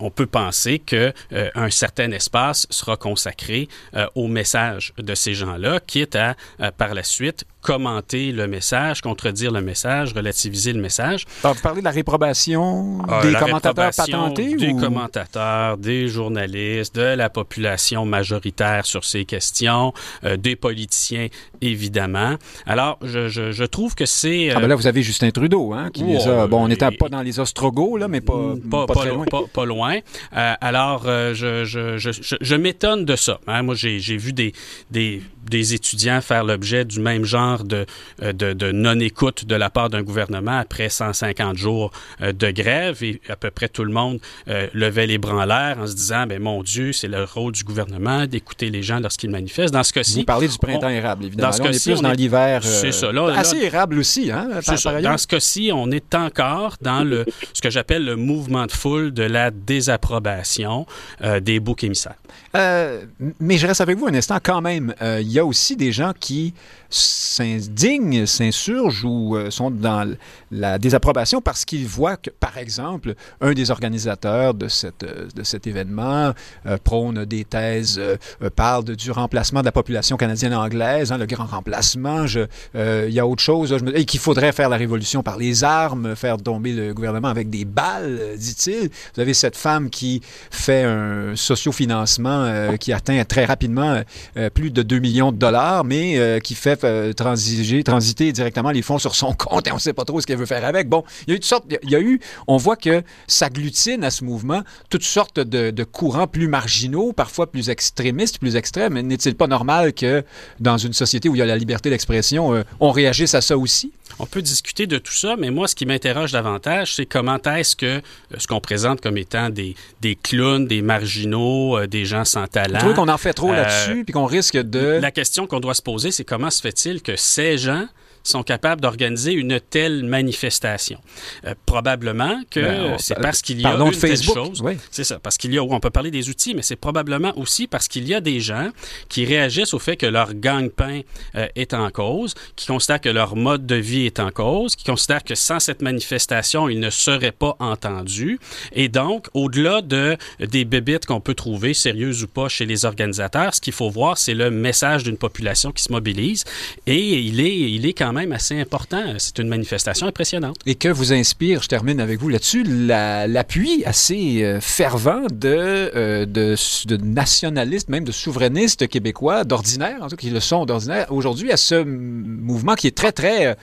on 0.00 0.10
peut 0.10 0.26
penser 0.26 0.78
que 0.78 1.12
un 1.54 1.70
certain 1.70 2.10
espace 2.12 2.66
sera 2.70 2.96
consacré 2.96 3.68
au 4.14 4.26
message 4.26 4.92
de 4.98 5.14
ces 5.14 5.34
gens-là, 5.34 5.80
quitte 5.80 6.16
à 6.16 6.34
par 6.76 6.94
la 6.94 7.02
suite 7.02 7.44
commenter 7.66 8.30
le 8.30 8.46
message, 8.46 9.00
contredire 9.00 9.50
le 9.50 9.60
message, 9.60 10.12
relativiser 10.12 10.72
le 10.72 10.80
message. 10.80 11.24
Alors, 11.42 11.56
vous 11.56 11.62
parlez 11.62 11.80
de 11.80 11.84
la 11.84 11.90
réprobation 11.90 12.98
Ah, 13.08 13.22
des 13.22 13.32
la 13.32 13.40
commentateurs 13.40 13.86
réprobation 13.86 14.18
patentés? 14.22 14.54
Des 14.56 14.68
ou... 14.72 14.78
commentateurs, 14.78 15.76
des 15.76 16.06
journalistes, 16.06 16.94
de 16.94 17.02
la 17.16 17.28
population 17.28 18.06
majoritaire 18.06 18.86
sur 18.86 19.04
ces 19.04 19.24
questions, 19.24 19.92
euh, 20.24 20.36
des 20.36 20.54
politiciens, 20.54 21.26
évidemment. 21.60 22.36
Alors, 22.66 22.98
je, 23.02 23.28
je, 23.28 23.50
je 23.50 23.64
trouve 23.64 23.96
que 23.96 24.06
c'est... 24.06 24.50
Ah 24.50 24.58
euh, 24.58 24.60
ben 24.60 24.68
là, 24.68 24.76
vous 24.76 24.86
avez 24.86 25.02
Justin 25.02 25.30
Trudeau, 25.30 25.72
hein, 25.72 25.90
qui 25.92 26.04
les 26.04 26.28
a... 26.28 26.46
Bon, 26.46 26.62
on 26.64 26.68
n'était 26.68 26.86
et- 26.86 26.96
pas 26.96 27.08
dans 27.08 27.22
les 27.22 27.40
Ostrogos, 27.40 27.96
là, 27.96 28.06
mais 28.06 28.20
pas, 28.20 28.36
Mm, 28.36 28.60
pas, 28.70 28.86
pas 28.86 28.94
pas 28.94 29.00
très 29.00 29.08
lo- 29.08 29.14
loin. 29.16 29.26
pas- 29.52 29.64
loin. 29.64 29.96
Euh, 30.36 30.54
alors, 30.60 31.02
euh, 31.06 31.34
je, 31.34 31.64
je, 31.64 32.54
m'étonne 32.54 33.04
de 33.04 33.16
ça. 33.16 33.40
hein. 33.48 33.62
Moi, 33.62 33.74
j'ai 33.74 33.98
j'ai 33.98 34.16
vu 34.16 34.32
des, 34.32 34.52
des, 34.90 35.20
des 35.50 35.74
étudiants 35.74 36.20
faire 36.20 36.44
l'objet 36.44 36.84
du 36.84 37.00
même 37.00 37.24
genre 37.24 37.64
de, 37.64 37.86
euh, 38.22 38.32
de, 38.32 38.52
de 38.52 38.72
non-écoute 38.72 39.44
de 39.44 39.54
la 39.54 39.70
part 39.70 39.90
d'un 39.90 40.02
gouvernement 40.02 40.58
après 40.58 40.88
150 40.88 41.56
jours 41.56 41.90
euh, 42.20 42.32
de 42.32 42.50
grève 42.50 43.02
et 43.02 43.20
à 43.28 43.36
peu 43.36 43.50
près 43.50 43.68
tout 43.68 43.84
le 43.84 43.92
monde 43.92 44.18
euh, 44.48 44.66
levait 44.74 45.06
les 45.06 45.18
bras 45.18 45.34
en 45.42 45.44
l'air 45.44 45.78
en 45.80 45.86
se 45.86 45.94
disant, 45.94 46.26
ben 46.26 46.40
mon 46.40 46.62
Dieu, 46.62 46.92
c'est 46.92 47.08
le 47.08 47.24
rôle 47.24 47.52
du 47.52 47.64
gouvernement 47.64 48.26
d'écouter 48.26 48.70
les 48.70 48.82
gens 48.82 49.00
lorsqu'ils 49.00 49.30
manifestent. 49.30 49.74
Dans 49.74 49.82
ce 49.82 49.90
Vous 49.90 49.94
cas-ci, 50.00 50.24
parlez 50.24 50.48
du 50.48 50.58
printemps 50.58 50.86
on- 50.86 50.90
érable, 50.90 51.24
évidemment. 51.26 51.48
dans 51.50 51.52
ce 51.52 51.58
Là, 51.60 51.64
on 51.64 51.68
est 51.68 51.72
cas-ci, 51.72 51.90
plus 51.90 51.98
on 51.98 52.02
dans 52.02 52.12
l'hiver. 52.12 52.62
C'est 52.62 52.92
ça, 52.92 53.12
là- 53.12 53.26
là- 53.28 53.38
assez 53.38 53.58
érable 53.58 53.98
aussi, 53.98 54.30
hein, 54.30 54.48
par, 54.64 54.78
ça. 54.78 55.00
Dans 55.00 55.18
ce 55.18 55.26
cas-ci, 55.26 55.70
on 55.74 55.90
est 55.90 56.14
encore 56.14 56.76
dans 56.80 57.04
le 57.04 57.24
ce 57.52 57.60
que 57.60 57.70
j'appelle 57.70 58.04
le 58.04 58.16
mouvement 58.16 58.66
de 58.66 58.72
foule 58.72 59.12
de 59.12 59.22
la 59.22 59.50
désapprobation 59.50 60.86
euh, 61.22 61.40
des 61.40 61.60
boucs 61.60 61.84
émissaires. 61.84 62.14
Euh, 62.54 63.04
mais 63.40 63.58
je 63.58 63.66
reste 63.66 63.80
avec 63.80 63.98
vous 63.98 64.06
un 64.06 64.14
instant 64.14 64.38
quand 64.42 64.60
même. 64.60 64.94
Euh, 65.02 65.20
Il 65.20 65.30
y 65.30 65.38
a 65.38 65.44
aussi 65.44 65.76
des 65.76 65.92
gens 65.92 66.12
qui 66.18 66.54
s'indignent, 66.88 68.26
s'insurgent 68.26 69.04
ou 69.04 69.36
euh, 69.36 69.50
sont 69.50 69.70
dans 69.70 70.14
la 70.50 70.78
désapprobation 70.78 71.40
parce 71.40 71.64
qu'ils 71.64 71.86
voient 71.86 72.16
que, 72.16 72.30
par 72.30 72.56
exemple, 72.58 73.14
un 73.40 73.52
des 73.52 73.70
organisateurs 73.70 74.54
de, 74.54 74.66
euh, 74.66 75.28
cet 75.42 75.66
événement 75.66 76.32
euh, 76.66 76.78
prône 76.82 77.24
des 77.24 77.44
thèses, 77.44 77.98
euh, 77.98 78.16
euh, 78.42 78.50
parle 78.50 78.84
du 78.84 79.10
remplacement 79.10 79.60
de 79.60 79.66
la 79.66 79.72
population 79.72 80.16
canadienne-anglaise, 80.16 81.12
hein, 81.12 81.18
le 81.18 81.26
grand 81.26 81.46
remplacement. 81.46 82.26
Euh, 82.74 83.06
Il 83.08 83.14
y 83.14 83.20
a 83.20 83.26
autre 83.26 83.42
chose, 83.42 83.76
et 83.94 84.04
qu'il 84.04 84.20
faudrait 84.20 84.52
faire 84.52 84.68
la 84.68 84.76
révolution 84.76 85.22
par 85.22 85.36
les 85.36 85.64
armes, 85.64 86.14
faire 86.14 86.36
tomber 86.36 86.72
le 86.72 86.94
gouvernement 86.94 87.28
avec 87.28 87.50
des 87.50 87.64
balles, 87.64 88.18
euh, 88.20 88.36
dit-il. 88.36 88.90
Vous 89.14 89.20
avez 89.20 89.34
cette 89.34 89.56
femme 89.56 89.90
qui 89.90 90.20
fait 90.50 90.84
un 90.84 91.34
sociofinancement 91.34 92.45
euh, 92.46 92.76
qui 92.76 92.92
atteint 92.92 93.24
très 93.24 93.44
rapidement 93.44 94.02
euh, 94.36 94.50
plus 94.50 94.70
de 94.70 94.82
2 94.82 94.98
millions 94.98 95.32
de 95.32 95.36
dollars, 95.36 95.84
mais 95.84 96.18
euh, 96.18 96.38
qui 96.38 96.54
fait 96.54 96.84
euh, 96.84 97.12
transiger, 97.12 97.82
transiter 97.82 98.32
directement 98.32 98.70
les 98.70 98.82
fonds 98.82 98.98
sur 98.98 99.14
son 99.14 99.32
compte 99.38 99.66
et 99.66 99.72
on 99.72 99.76
ne 99.76 99.80
sait 99.80 99.92
pas 99.92 100.04
trop 100.04 100.20
ce 100.20 100.26
qu'elle 100.26 100.38
veut 100.38 100.46
faire 100.46 100.64
avec. 100.64 100.88
Bon, 100.88 101.04
il 101.26 101.34
y 101.34 101.36
a 101.36 101.36
eu 101.36 101.40
il 101.82 101.90
y 101.90 101.96
a 101.96 102.00
eu, 102.00 102.20
on 102.46 102.56
voit 102.56 102.76
que 102.76 103.02
s'agglutine 103.26 104.04
à 104.04 104.10
ce 104.10 104.24
mouvement 104.24 104.62
toutes 104.90 105.04
sortes 105.04 105.40
de, 105.40 105.70
de 105.70 105.84
courants 105.84 106.26
plus 106.26 106.48
marginaux, 106.48 107.12
parfois 107.12 107.50
plus 107.50 107.70
extrémistes, 107.70 108.38
plus 108.38 108.56
extrêmes. 108.56 108.98
N'est-il 109.00 109.34
pas 109.34 109.46
normal 109.46 109.92
que 109.92 110.24
dans 110.60 110.76
une 110.76 110.92
société 110.92 111.28
où 111.28 111.34
il 111.34 111.38
y 111.38 111.42
a 111.42 111.46
la 111.46 111.56
liberté 111.56 111.90
d'expression, 111.90 112.54
euh, 112.54 112.62
on 112.80 112.90
réagisse 112.90 113.34
à 113.34 113.40
ça 113.40 113.56
aussi? 113.56 113.92
On 114.18 114.26
peut 114.26 114.42
discuter 114.42 114.86
de 114.86 114.98
tout 114.98 115.12
ça, 115.12 115.36
mais 115.38 115.50
moi, 115.50 115.68
ce 115.68 115.74
qui 115.74 115.86
m'interroge 115.86 116.32
davantage, 116.32 116.94
c'est 116.94 117.06
comment 117.06 117.38
est-ce 117.38 117.76
que 117.76 118.00
ce 118.36 118.46
qu'on 118.46 118.60
présente 118.60 119.00
comme 119.00 119.16
étant 119.16 119.50
des, 119.50 119.74
des 120.00 120.16
clowns, 120.16 120.66
des 120.66 120.82
marginaux, 120.82 121.86
des 121.86 122.04
gens 122.04 122.24
sans 122.24 122.46
talent. 122.46 122.78
Tu 122.80 122.94
qu'on 122.94 123.08
en 123.08 123.18
fait 123.18 123.34
trop 123.34 123.52
là-dessus, 123.52 124.04
puis 124.04 124.12
qu'on 124.12 124.26
risque 124.26 124.56
de... 124.56 124.98
La 125.00 125.10
question 125.10 125.46
qu'on 125.46 125.60
doit 125.60 125.74
se 125.74 125.82
poser, 125.82 126.10
c'est 126.10 126.24
comment 126.24 126.50
se 126.50 126.60
fait-il 126.60 127.02
que 127.02 127.16
ces 127.16 127.58
gens 127.58 127.86
sont 128.28 128.42
capables 128.42 128.80
d'organiser 128.80 129.32
une 129.32 129.60
telle 129.60 130.04
manifestation. 130.04 131.00
Euh, 131.44 131.54
probablement 131.66 132.40
que 132.50 132.60
ben, 132.60 132.96
c'est 132.98 133.20
parce 133.20 133.42
qu'il 133.42 133.60
y 133.60 133.66
a 133.66 133.74
une 133.74 133.90
telle 133.92 134.22
chose. 134.22 134.62
C'est 134.90 135.04
ça, 135.04 135.18
parce 135.18 135.36
qu'il 135.36 135.52
y 135.54 135.58
a, 135.58 135.62
on 135.62 135.80
peut 135.80 135.90
parler 135.90 136.10
des 136.10 136.28
outils, 136.28 136.54
mais 136.54 136.62
c'est 136.62 136.76
probablement 136.76 137.32
aussi 137.36 137.66
parce 137.66 137.88
qu'il 137.88 138.06
y 138.08 138.14
a 138.14 138.20
des 138.20 138.40
gens 138.40 138.70
qui 139.08 139.24
réagissent 139.24 139.74
au 139.74 139.78
fait 139.78 139.96
que 139.96 140.06
leur 140.06 140.34
gang-pain 140.34 141.00
euh, 141.34 141.46
est 141.54 141.74
en 141.74 141.90
cause, 141.90 142.34
qui 142.56 142.66
considèrent 142.66 143.00
que 143.00 143.08
leur 143.08 143.36
mode 143.36 143.66
de 143.66 143.74
vie 143.74 144.06
est 144.06 144.20
en 144.20 144.30
cause, 144.30 144.76
qui 144.76 144.84
considèrent 144.84 145.24
que 145.24 145.34
sans 145.34 145.60
cette 145.60 145.82
manifestation, 145.82 146.68
ils 146.68 146.80
ne 146.80 146.90
seraient 146.90 147.32
pas 147.32 147.56
entendus. 147.60 148.38
Et 148.72 148.88
donc, 148.88 149.28
au-delà 149.34 149.82
de 149.82 150.16
des 150.40 150.64
bébites 150.64 151.06
qu'on 151.06 151.20
peut 151.20 151.34
trouver, 151.34 151.74
sérieuses 151.74 152.22
ou 152.22 152.28
pas, 152.28 152.48
chez 152.48 152.66
les 152.66 152.84
organisateurs, 152.84 153.54
ce 153.54 153.60
qu'il 153.60 153.72
faut 153.72 153.90
voir, 153.90 154.18
c'est 154.18 154.34
le 154.34 154.50
message 154.50 155.04
d'une 155.04 155.16
population 155.16 155.72
qui 155.72 155.82
se 155.82 155.92
mobilise. 155.92 156.44
Et 156.86 157.20
il 157.20 157.40
est, 157.40 157.56
il 157.56 157.86
est 157.86 157.92
quand 157.92 158.12
même 158.12 158.15
même 158.16 158.32
assez 158.32 158.58
important. 158.60 159.14
C'est 159.18 159.38
une 159.38 159.48
manifestation 159.48 160.06
impressionnante. 160.06 160.56
Et 160.66 160.74
que 160.74 160.88
vous 160.88 161.12
inspire, 161.12 161.62
je 161.62 161.68
termine 161.68 162.00
avec 162.00 162.20
vous 162.20 162.28
là-dessus, 162.28 162.64
l'appui 162.64 163.84
assez 163.84 164.42
euh, 164.42 164.60
fervent 164.60 165.26
euh, 165.44 166.26
de, 166.26 166.56
de, 166.86 166.96
nationalistes, 166.96 167.88
même 167.88 168.04
de 168.04 168.12
souverainistes 168.12 168.88
québécois, 168.88 169.44
d'ordinaire, 169.44 169.98
en 170.02 170.08
tout 170.08 170.16
cas 170.16 170.22
qui 170.22 170.30
le 170.30 170.40
sont 170.40 170.66
d'ordinaire, 170.66 171.06
aujourd'hui 171.12 171.52
à 171.52 171.56
ce 171.56 171.82
mouvement 171.82 172.74
qui 172.74 172.86
est 172.86 172.96
très, 172.96 173.12
très... 173.12 173.56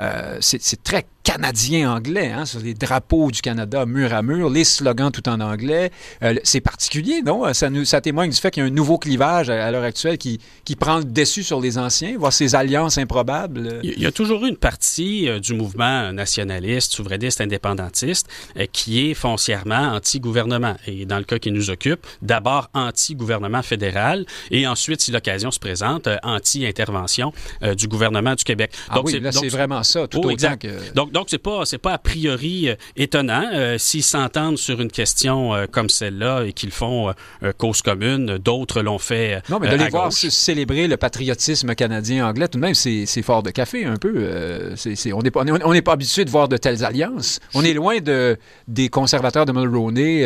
Euh, 0.00 0.38
c'est 0.40 0.82
très 0.82 1.04
canadien-anglais, 1.24 2.30
hein, 2.30 2.44
sur 2.44 2.60
les 2.60 2.74
drapeaux 2.74 3.30
du 3.30 3.40
Canada 3.40 3.86
mur 3.86 4.12
à 4.12 4.22
mur, 4.22 4.50
les 4.50 4.62
slogans 4.62 5.10
tout 5.10 5.26
en 5.28 5.40
anglais. 5.40 5.90
Euh, 6.22 6.34
c'est 6.44 6.60
particulier, 6.60 7.22
non? 7.24 7.52
Ça, 7.54 7.70
nous, 7.70 7.84
ça 7.84 8.00
témoigne 8.00 8.30
du 8.30 8.36
fait 8.36 8.50
qu'il 8.50 8.62
y 8.62 8.66
a 8.66 8.68
un 8.68 8.72
nouveau 8.72 8.98
clivage 8.98 9.48
à, 9.48 9.70
l'heure 9.70 9.82
actuelle 9.82 10.18
qui, 10.18 10.38
qui 10.64 10.76
prend 10.76 10.98
le 10.98 11.04
dessus 11.04 11.42
sur 11.42 11.60
les 11.60 11.78
anciens, 11.78 12.16
voir 12.18 12.32
ces 12.32 12.54
alliances 12.54 12.98
improbables. 12.98 13.80
Il 13.82 13.98
y 13.98 14.06
a 14.06 14.12
toujours 14.12 14.44
eu 14.44 14.48
une 14.50 14.58
partie 14.58 15.28
euh, 15.28 15.40
du 15.40 15.54
mouvement 15.54 16.12
nationaliste, 16.12 16.92
souverainiste, 16.92 17.40
indépendantiste 17.40 18.28
euh, 18.58 18.66
qui 18.70 19.10
est 19.10 19.14
foncièrement 19.14 19.94
anti-gouvernement. 19.94 20.76
Et 20.86 21.06
dans 21.06 21.18
le 21.18 21.24
cas 21.24 21.38
qui 21.38 21.50
nous 21.50 21.70
occupe, 21.70 22.06
d'abord 22.20 22.68
anti-gouvernement 22.74 23.62
fédéral 23.62 24.26
et 24.50 24.66
ensuite, 24.66 25.00
si 25.00 25.10
l'occasion 25.10 25.50
se 25.50 25.58
présente, 25.58 26.06
anti-intervention 26.22 27.32
du 27.76 27.88
gouvernement 27.88 28.34
du 28.34 28.44
Québec. 28.44 28.72
Ah 28.90 28.96
donc, 28.96 29.06
oui, 29.06 29.20
là, 29.20 29.32
c'est 29.32 29.48
vraiment 29.48 29.82
ça, 29.82 30.06
tout 30.06 30.20
oh, 30.22 30.30
autant 30.30 30.56
que... 30.56 30.92
Donc, 30.94 31.13
donc, 31.14 31.28
c'est 31.30 31.38
pas, 31.38 31.64
c'est 31.64 31.78
pas 31.78 31.92
a 31.92 31.98
priori 31.98 32.68
euh, 32.68 32.74
étonnant. 32.96 33.48
Euh, 33.54 33.78
s'ils 33.78 34.02
s'entendent 34.02 34.58
sur 34.58 34.80
une 34.80 34.90
question 34.90 35.54
euh, 35.54 35.66
comme 35.70 35.88
celle-là 35.88 36.42
et 36.42 36.52
qu'ils 36.52 36.72
font 36.72 37.14
cause 37.56 37.82
commune, 37.82 38.38
d'autres 38.38 38.82
l'ont 38.82 38.98
fait. 38.98 39.40
Non, 39.48 39.60
mais 39.60 39.68
de 39.68 39.76
les 39.76 39.88
voir 39.90 40.12
célébrer 40.12 40.88
le 40.88 40.96
patriotisme 40.96 41.74
canadien-anglais, 41.76 42.48
tout 42.48 42.58
de 42.58 42.62
même, 42.62 42.74
c'est, 42.74 43.22
fort 43.22 43.44
de 43.44 43.50
café 43.50 43.84
un 43.84 43.96
peu. 43.96 44.74
c'est, 44.74 45.12
on 45.12 45.22
n'est 45.22 45.30
pas, 45.30 45.44
on 45.64 45.72
n'est 45.72 45.82
pas 45.82 45.92
habitué 45.92 46.24
de 46.24 46.30
voir 46.30 46.48
de 46.48 46.56
telles 46.56 46.84
alliances. 46.84 47.38
On 47.54 47.62
est 47.62 47.74
loin 47.74 48.00
de, 48.00 48.36
des 48.66 48.88
conservateurs 48.88 49.46
de 49.46 49.52
Mulroney 49.52 50.22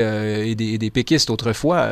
et, 0.48 0.54
des, 0.54 0.78
des, 0.78 0.90
péquistes 0.90 1.28
autrefois. 1.28 1.86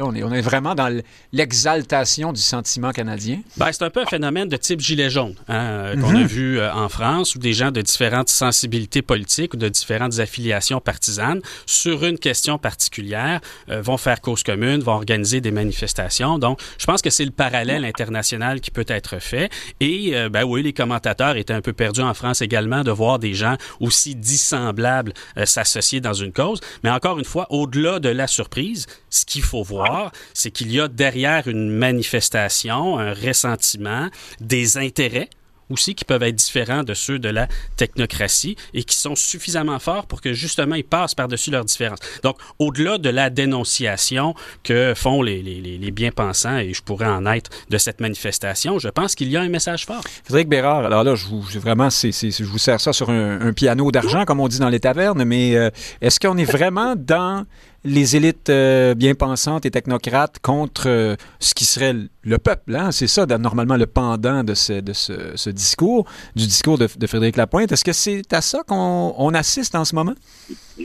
on, 0.00 0.14
est, 0.14 0.22
on 0.22 0.32
est 0.32 0.40
vraiment 0.40 0.74
dans 0.74 1.02
l'exaltation 1.32 2.32
du 2.32 2.40
sentiment 2.40 2.92
canadien. 2.92 3.40
Ben, 3.58 3.70
c'est 3.72 3.84
un 3.84 3.90
peu 3.90 4.00
un 4.00 4.06
phénomène 4.06 4.48
de 4.48 4.56
type 4.56 4.80
gilet 4.80 5.10
jaune 5.10 5.34
hein, 5.48 5.92
qu'on 6.00 6.14
a 6.14 6.20
mhm. 6.20 6.26
vu 6.26 6.62
en 6.62 6.88
France, 6.88 7.34
où 7.34 7.38
des 7.38 7.52
gens 7.52 7.70
de 7.70 7.82
différents 7.82 8.21
sensibilités 8.30 9.02
politiques 9.02 9.54
ou 9.54 9.56
de 9.56 9.68
différentes 9.68 10.18
affiliations 10.18 10.80
partisanes 10.80 11.40
sur 11.66 12.04
une 12.04 12.18
question 12.18 12.58
particulière 12.58 13.40
euh, 13.68 13.82
vont 13.82 13.96
faire 13.96 14.20
cause 14.20 14.42
commune, 14.42 14.80
vont 14.80 14.92
organiser 14.92 15.40
des 15.40 15.50
manifestations. 15.50 16.38
Donc, 16.38 16.60
je 16.78 16.86
pense 16.86 17.02
que 17.02 17.10
c'est 17.10 17.24
le 17.24 17.30
parallèle 17.30 17.84
international 17.84 18.60
qui 18.60 18.70
peut 18.70 18.86
être 18.88 19.18
fait. 19.18 19.50
Et, 19.80 20.16
euh, 20.16 20.28
ben 20.28 20.44
oui, 20.44 20.62
les 20.62 20.72
commentateurs 20.72 21.36
étaient 21.36 21.54
un 21.54 21.60
peu 21.60 21.72
perdus 21.72 22.02
en 22.02 22.14
France 22.14 22.42
également 22.42 22.82
de 22.82 22.90
voir 22.90 23.18
des 23.18 23.34
gens 23.34 23.56
aussi 23.80 24.14
dissemblables 24.14 25.12
euh, 25.36 25.46
s'associer 25.46 26.00
dans 26.00 26.14
une 26.14 26.32
cause. 26.32 26.60
Mais 26.84 26.90
encore 26.90 27.18
une 27.18 27.24
fois, 27.24 27.46
au-delà 27.50 27.98
de 27.98 28.08
la 28.08 28.26
surprise, 28.26 28.86
ce 29.10 29.24
qu'il 29.24 29.42
faut 29.42 29.62
voir, 29.62 30.12
c'est 30.34 30.50
qu'il 30.50 30.72
y 30.72 30.80
a 30.80 30.88
derrière 30.88 31.48
une 31.48 31.70
manifestation 31.70 32.98
un 32.98 33.12
ressentiment, 33.12 34.08
des 34.40 34.76
intérêts 34.76 35.30
aussi 35.70 35.94
qui 35.94 36.04
peuvent 36.04 36.22
être 36.22 36.34
différents 36.34 36.82
de 36.82 36.94
ceux 36.94 37.18
de 37.18 37.28
la 37.28 37.48
technocratie 37.76 38.56
et 38.74 38.84
qui 38.84 38.96
sont 38.96 39.16
suffisamment 39.16 39.78
forts 39.78 40.06
pour 40.06 40.20
que 40.20 40.32
justement 40.32 40.74
ils 40.74 40.84
passent 40.84 41.14
par-dessus 41.14 41.50
leurs 41.50 41.64
différences. 41.64 42.00
Donc, 42.22 42.36
au-delà 42.58 42.98
de 42.98 43.08
la 43.08 43.30
dénonciation 43.30 44.34
que 44.62 44.94
font 44.94 45.22
les, 45.22 45.42
les, 45.42 45.60
les 45.60 45.90
bien-pensants, 45.90 46.58
et 46.58 46.72
je 46.74 46.82
pourrais 46.82 47.06
en 47.06 47.26
être 47.26 47.50
de 47.70 47.78
cette 47.78 48.00
manifestation, 48.00 48.78
je 48.78 48.88
pense 48.88 49.14
qu'il 49.14 49.30
y 49.30 49.36
a 49.36 49.40
un 49.40 49.48
message 49.48 49.86
fort. 49.86 50.02
Frédéric 50.24 50.48
Bérard, 50.48 50.84
alors 50.84 51.04
là, 51.04 51.14
je 51.14 51.26
vous, 51.26 51.40
vraiment, 51.40 51.88
je 51.90 52.44
vous 52.44 52.58
sers 52.58 52.80
ça 52.80 52.92
sur 52.92 53.10
un, 53.10 53.52
piano 53.52 53.90
d'argent, 53.90 54.24
comme 54.24 54.40
on 54.40 54.48
dit 54.48 54.58
dans 54.58 54.68
les 54.68 54.80
tavernes, 54.80 55.24
mais 55.24 55.56
euh, 55.56 55.70
est-ce 56.00 56.18
qu'on 56.18 56.38
est 56.38 56.50
vraiment 56.50 56.94
dans 56.96 57.44
les 57.84 58.16
élites 58.16 58.48
euh, 58.48 58.94
bien 58.94 59.14
pensantes 59.14 59.66
et 59.66 59.70
technocrates 59.70 60.38
contre 60.38 60.88
euh, 60.88 61.16
ce 61.40 61.54
qui 61.54 61.64
serait 61.64 61.94
le 62.22 62.38
peuple. 62.38 62.76
Hein? 62.76 62.92
C'est 62.92 63.06
ça, 63.06 63.26
normalement, 63.26 63.76
le 63.76 63.86
pendant 63.86 64.44
de 64.44 64.54
ce, 64.54 64.80
de 64.80 64.92
ce, 64.92 65.50
discours, 65.50 66.06
du 66.36 66.44
discours 66.44 66.78
de, 66.78 66.86
Frédéric 66.86 67.36
Lapointe. 67.36 67.72
Est-ce 67.72 67.84
que 67.84 67.92
c'est 67.92 68.32
à 68.32 68.40
ça 68.40 68.62
qu'on 68.66 69.34
assiste 69.34 69.74
en 69.74 69.84
ce 69.84 69.94
moment? 69.94 70.14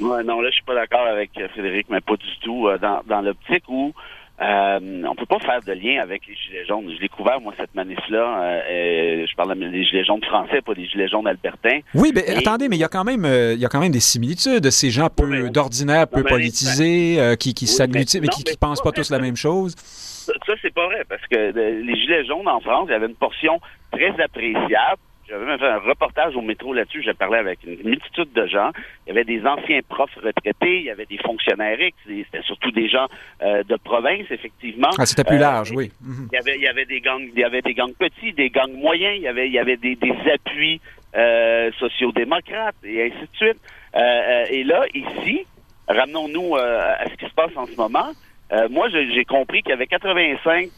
Ouais, 0.01 0.23
non, 0.23 0.41
là, 0.41 0.49
je 0.49 0.55
suis 0.55 0.65
pas 0.65 0.75
d'accord 0.75 1.05
avec 1.07 1.31
Frédéric, 1.51 1.87
mais 1.89 2.01
pas 2.01 2.15
du 2.15 2.39
tout. 2.41 2.67
Euh, 2.67 2.77
dans, 2.77 3.01
dans 3.07 3.21
l'optique 3.21 3.63
où 3.67 3.93
euh, 4.39 5.03
on 5.09 5.15
peut 5.15 5.25
pas 5.25 5.39
faire 5.39 5.61
de 5.63 5.73
lien 5.73 5.99
avec 6.01 6.27
les 6.27 6.35
Gilets 6.35 6.65
jaunes. 6.65 6.87
J'ai 6.91 6.99
découvert, 6.99 7.41
moi, 7.41 7.53
cette 7.57 7.73
manif-là. 7.73 8.61
Euh, 8.69 9.25
je 9.27 9.35
parle 9.35 9.57
des 9.57 9.83
Gilets 9.83 10.05
jaunes 10.05 10.23
français, 10.23 10.61
pas 10.61 10.75
des 10.75 10.85
Gilets 10.85 11.07
jaunes 11.07 11.27
albertains. 11.27 11.79
Oui, 11.95 12.11
mais 12.13 12.27
attendez, 12.37 12.69
mais 12.69 12.75
il 12.75 12.79
y 12.79 12.83
a 12.83 12.87
quand 12.87 13.03
même 13.03 13.25
euh, 13.25 13.53
il 13.53 13.59
y 13.59 13.65
a 13.65 13.69
quand 13.69 13.79
même 13.79 13.91
des 13.91 13.99
similitudes. 13.99 14.69
Ces 14.69 14.91
gens 14.91 15.09
peu 15.09 15.49
d'ordinaire, 15.49 16.07
peu 16.07 16.23
politisés, 16.23 17.19
euh, 17.19 17.35
qui, 17.35 17.55
qui 17.55 17.65
s'agglutinent, 17.65 18.21
mais, 18.21 18.27
qui, 18.27 18.43
qui 18.43 18.57
pensent 18.57 18.81
pas 18.81 18.91
tous 18.91 19.09
la 19.09 19.19
même 19.19 19.35
chose. 19.35 19.73
Ça, 19.77 20.33
ça 20.45 20.53
c'est 20.61 20.73
pas 20.73 20.85
vrai, 20.85 21.03
parce 21.09 21.25
que 21.27 21.51
les 21.81 21.95
Gilets 21.95 22.25
jaunes 22.25 22.47
en 22.47 22.59
France, 22.59 22.85
il 22.89 22.91
y 22.91 22.95
avait 22.95 23.07
une 23.07 23.15
portion 23.15 23.59
très 23.91 24.13
appréciable 24.21 25.01
j'avais 25.29 25.45
même 25.45 25.59
fait 25.59 25.67
un 25.67 25.79
reportage 25.79 26.35
au 26.35 26.41
métro 26.41 26.73
là-dessus. 26.73 27.03
J'ai 27.03 27.13
parlé 27.13 27.37
avec 27.37 27.59
une 27.65 27.77
multitude 27.83 28.31
de 28.33 28.47
gens. 28.47 28.71
Il 29.05 29.09
y 29.09 29.11
avait 29.11 29.25
des 29.25 29.45
anciens 29.45 29.81
profs 29.87 30.15
retraités, 30.15 30.79
il 30.79 30.85
y 30.85 30.89
avait 30.89 31.05
des 31.05 31.17
fonctionnaires 31.17 31.77
c'était 32.07 32.43
surtout 32.43 32.71
des 32.71 32.87
gens 32.87 33.07
euh, 33.41 33.63
de 33.63 33.75
province, 33.75 34.25
effectivement. 34.29 34.89
Ah, 34.97 35.05
c'était 35.05 35.23
plus 35.23 35.37
euh, 35.37 35.41
large, 35.41 35.71
oui. 35.71 35.91
Il 36.05 36.35
y 36.35 36.37
avait, 36.37 36.55
il 36.55 36.61
y 36.61 36.67
avait 36.67 36.85
des 36.85 37.01
gangs, 37.01 37.27
il 37.33 37.39
y 37.39 37.43
avait 37.43 37.61
des 37.61 37.73
gangs 37.73 37.93
petits, 37.93 38.33
des 38.33 38.49
gangs 38.49 38.73
moyens, 38.73 39.15
il 39.17 39.23
y 39.23 39.27
avait, 39.27 39.47
il 39.47 39.53
y 39.53 39.59
avait 39.59 39.77
des, 39.77 39.95
des 39.95 40.15
appuis 40.33 40.79
euh, 41.15 41.71
sociodémocrates 41.79 42.75
et 42.83 43.03
ainsi 43.03 43.21
de 43.21 43.35
suite. 43.35 43.57
Et 44.51 44.63
là, 44.63 44.85
ici, 44.93 45.45
ramenons-nous 45.87 46.55
à 46.55 47.05
ce 47.09 47.15
qui 47.15 47.25
se 47.25 47.33
passe 47.33 47.55
en 47.55 47.65
ce 47.65 47.75
moment. 47.75 48.11
moi, 48.69 48.87
j'ai 48.89 49.25
compris 49.25 49.63
qu'il 49.63 49.71
y 49.71 49.73
avait 49.73 49.85
85% 49.85 50.69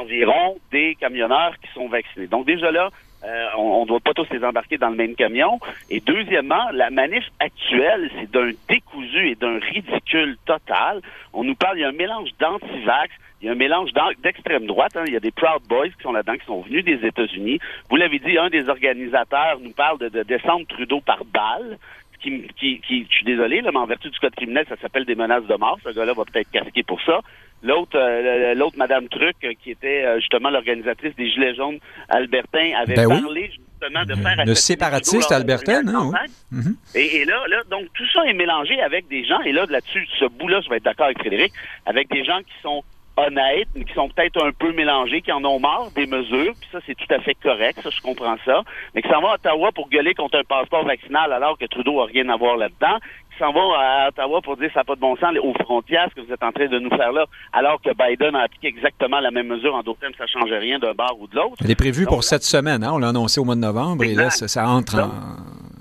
environ 0.00 0.56
des 0.72 0.96
camionneurs 0.96 1.54
qui 1.62 1.72
sont 1.72 1.88
vaccinés. 1.88 2.26
Donc 2.26 2.46
déjà 2.46 2.72
là, 2.72 2.90
euh, 3.24 3.46
on 3.56 3.82
ne 3.82 3.86
doit 3.86 4.00
pas 4.00 4.12
tous 4.14 4.26
les 4.30 4.44
embarquer 4.44 4.78
dans 4.78 4.90
le 4.90 4.96
même 4.96 5.14
camion. 5.14 5.58
Et 5.90 6.00
deuxièmement, 6.00 6.70
la 6.72 6.90
manif 6.90 7.24
actuelle, 7.40 8.10
c'est 8.14 8.30
d'un 8.30 8.50
décousu 8.68 9.30
et 9.30 9.34
d'un 9.34 9.58
ridicule 9.58 10.36
total. 10.44 11.00
On 11.32 11.44
nous 11.44 11.54
parle, 11.54 11.78
il 11.78 11.80
y 11.82 11.84
a 11.84 11.88
un 11.88 11.92
mélange 11.92 12.30
d'anti-vax, 12.38 13.12
il 13.40 13.46
y 13.46 13.48
a 13.48 13.52
un 13.52 13.56
mélange 13.56 13.90
d'extrême 14.22 14.66
droite. 14.66 14.96
Hein. 14.96 15.04
Il 15.06 15.12
y 15.12 15.16
a 15.16 15.20
des 15.20 15.30
Proud 15.30 15.62
Boys 15.68 15.88
qui 15.88 16.02
sont 16.02 16.12
là-dedans, 16.12 16.36
qui 16.36 16.46
sont 16.46 16.60
venus 16.60 16.84
des 16.84 17.04
États-Unis. 17.06 17.58
Vous 17.90 17.96
l'avez 17.96 18.18
dit, 18.18 18.38
un 18.38 18.48
des 18.48 18.68
organisateurs 18.68 19.58
nous 19.60 19.72
parle 19.72 19.98
de, 19.98 20.22
descendre 20.22 20.66
Trudeau 20.66 21.00
par 21.00 21.24
balle. 21.24 21.78
Qui, 22.20 22.48
qui, 22.58 22.80
qui, 22.80 23.06
je 23.08 23.14
suis 23.14 23.26
désolé, 23.26 23.60
là, 23.60 23.70
mais 23.70 23.78
en 23.78 23.84
vertu 23.84 24.08
du 24.08 24.18
code 24.18 24.34
criminel, 24.34 24.64
ça 24.68 24.76
s'appelle 24.78 25.04
des 25.04 25.14
menaces 25.14 25.44
de 25.44 25.54
mort. 25.54 25.78
Ce 25.84 25.90
gars-là 25.90 26.14
va 26.14 26.24
peut-être 26.24 26.50
casquer 26.50 26.82
pour 26.82 27.00
ça. 27.02 27.20
L'autre, 27.66 27.98
euh, 27.98 28.54
l'autre 28.54 28.78
Madame 28.78 29.08
Truc, 29.08 29.36
euh, 29.44 29.52
qui 29.60 29.72
était 29.72 30.04
euh, 30.04 30.20
justement 30.20 30.50
l'organisatrice 30.50 31.16
des 31.16 31.30
Gilets 31.30 31.56
jaunes 31.56 31.78
Albertin, 32.08 32.70
avait 32.76 32.94
ben 32.94 33.08
parlé 33.08 33.50
justement 33.50 34.04
de 34.04 34.14
faire... 34.14 34.44
Le 34.46 34.54
séparatiste 34.54 35.32
Albertin, 35.32 35.82
hein, 35.88 36.12
oui. 36.12 36.58
Mhm. 36.58 36.76
et, 36.94 37.16
et, 37.16 37.24
là, 37.24 37.42
là, 37.48 37.62
donc 37.68 37.86
tout 37.94 38.06
ça 38.12 38.24
est 38.24 38.34
mélangé 38.34 38.80
avec 38.80 39.08
des 39.08 39.24
gens, 39.24 39.40
et 39.40 39.50
là, 39.50 39.66
là-dessus, 39.68 40.06
ce 40.18 40.26
bout-là, 40.26 40.60
je 40.60 40.70
vais 40.70 40.76
être 40.76 40.84
d'accord 40.84 41.06
avec 41.06 41.18
Frédéric, 41.18 41.52
avec 41.86 42.08
des 42.08 42.24
gens 42.24 42.38
qui 42.38 42.54
sont 42.62 42.84
honnêtes, 43.16 43.68
mais 43.74 43.84
qui 43.84 43.94
sont 43.94 44.08
peut-être 44.08 44.44
un 44.44 44.52
peu 44.52 44.72
mélangés, 44.72 45.22
qui 45.22 45.32
en 45.32 45.44
ont 45.44 45.58
marre 45.58 45.90
des 45.94 46.06
mesures, 46.06 46.52
puis 46.60 46.68
ça, 46.70 46.78
c'est 46.86 46.94
tout 46.94 47.12
à 47.12 47.18
fait 47.20 47.34
correct, 47.34 47.80
ça, 47.82 47.90
je 47.90 48.00
comprends 48.00 48.36
ça, 48.44 48.62
mais 48.94 49.02
qui 49.02 49.08
s'en 49.08 49.20
va 49.20 49.30
à 49.30 49.34
Ottawa 49.34 49.72
pour 49.72 49.88
gueuler 49.88 50.14
contre 50.14 50.38
un 50.38 50.44
passeport 50.44 50.84
vaccinal 50.84 51.32
alors 51.32 51.58
que 51.58 51.64
Trudeau 51.64 52.00
a 52.00 52.06
rien 52.06 52.28
à 52.28 52.36
voir 52.36 52.56
là-dedans, 52.56 52.98
s'en 53.38 53.52
vont 53.52 53.72
à 53.72 54.08
Ottawa 54.08 54.40
pour 54.42 54.56
dire 54.56 54.70
ça 54.72 54.80
n'a 54.80 54.84
pas 54.84 54.94
de 54.94 55.00
bon 55.00 55.16
sens 55.16 55.34
aux 55.42 55.54
frontières, 55.64 56.08
ce 56.10 56.20
que 56.20 56.26
vous 56.26 56.32
êtes 56.32 56.42
en 56.42 56.52
train 56.52 56.66
de 56.66 56.78
nous 56.78 56.90
faire 56.90 57.12
là, 57.12 57.26
alors 57.52 57.80
que 57.80 57.90
Biden 57.90 58.34
a 58.34 58.42
appliqué 58.42 58.68
exactement 58.68 59.20
la 59.20 59.30
même 59.30 59.46
mesure 59.46 59.74
en 59.74 59.82
d'autres 59.82 60.00
termes, 60.00 60.14
ça 60.18 60.24
ne 60.24 60.28
change 60.28 60.52
rien 60.52 60.78
d'un 60.78 60.94
bar 60.94 61.12
ou 61.18 61.26
de 61.26 61.36
l'autre. 61.36 61.56
Elle 61.64 61.70
est 61.70 61.76
prévue 61.76 62.06
pour 62.06 62.24
cette 62.24 62.44
semaine, 62.44 62.84
hein? 62.84 62.92
on 62.94 62.98
l'a 62.98 63.08
annoncé 63.08 63.40
au 63.40 63.44
mois 63.44 63.54
de 63.54 63.60
novembre, 63.60 64.04
et 64.04 64.14
là, 64.14 64.30
ça, 64.30 64.68
entre 64.68 65.00
en. 65.00 65.10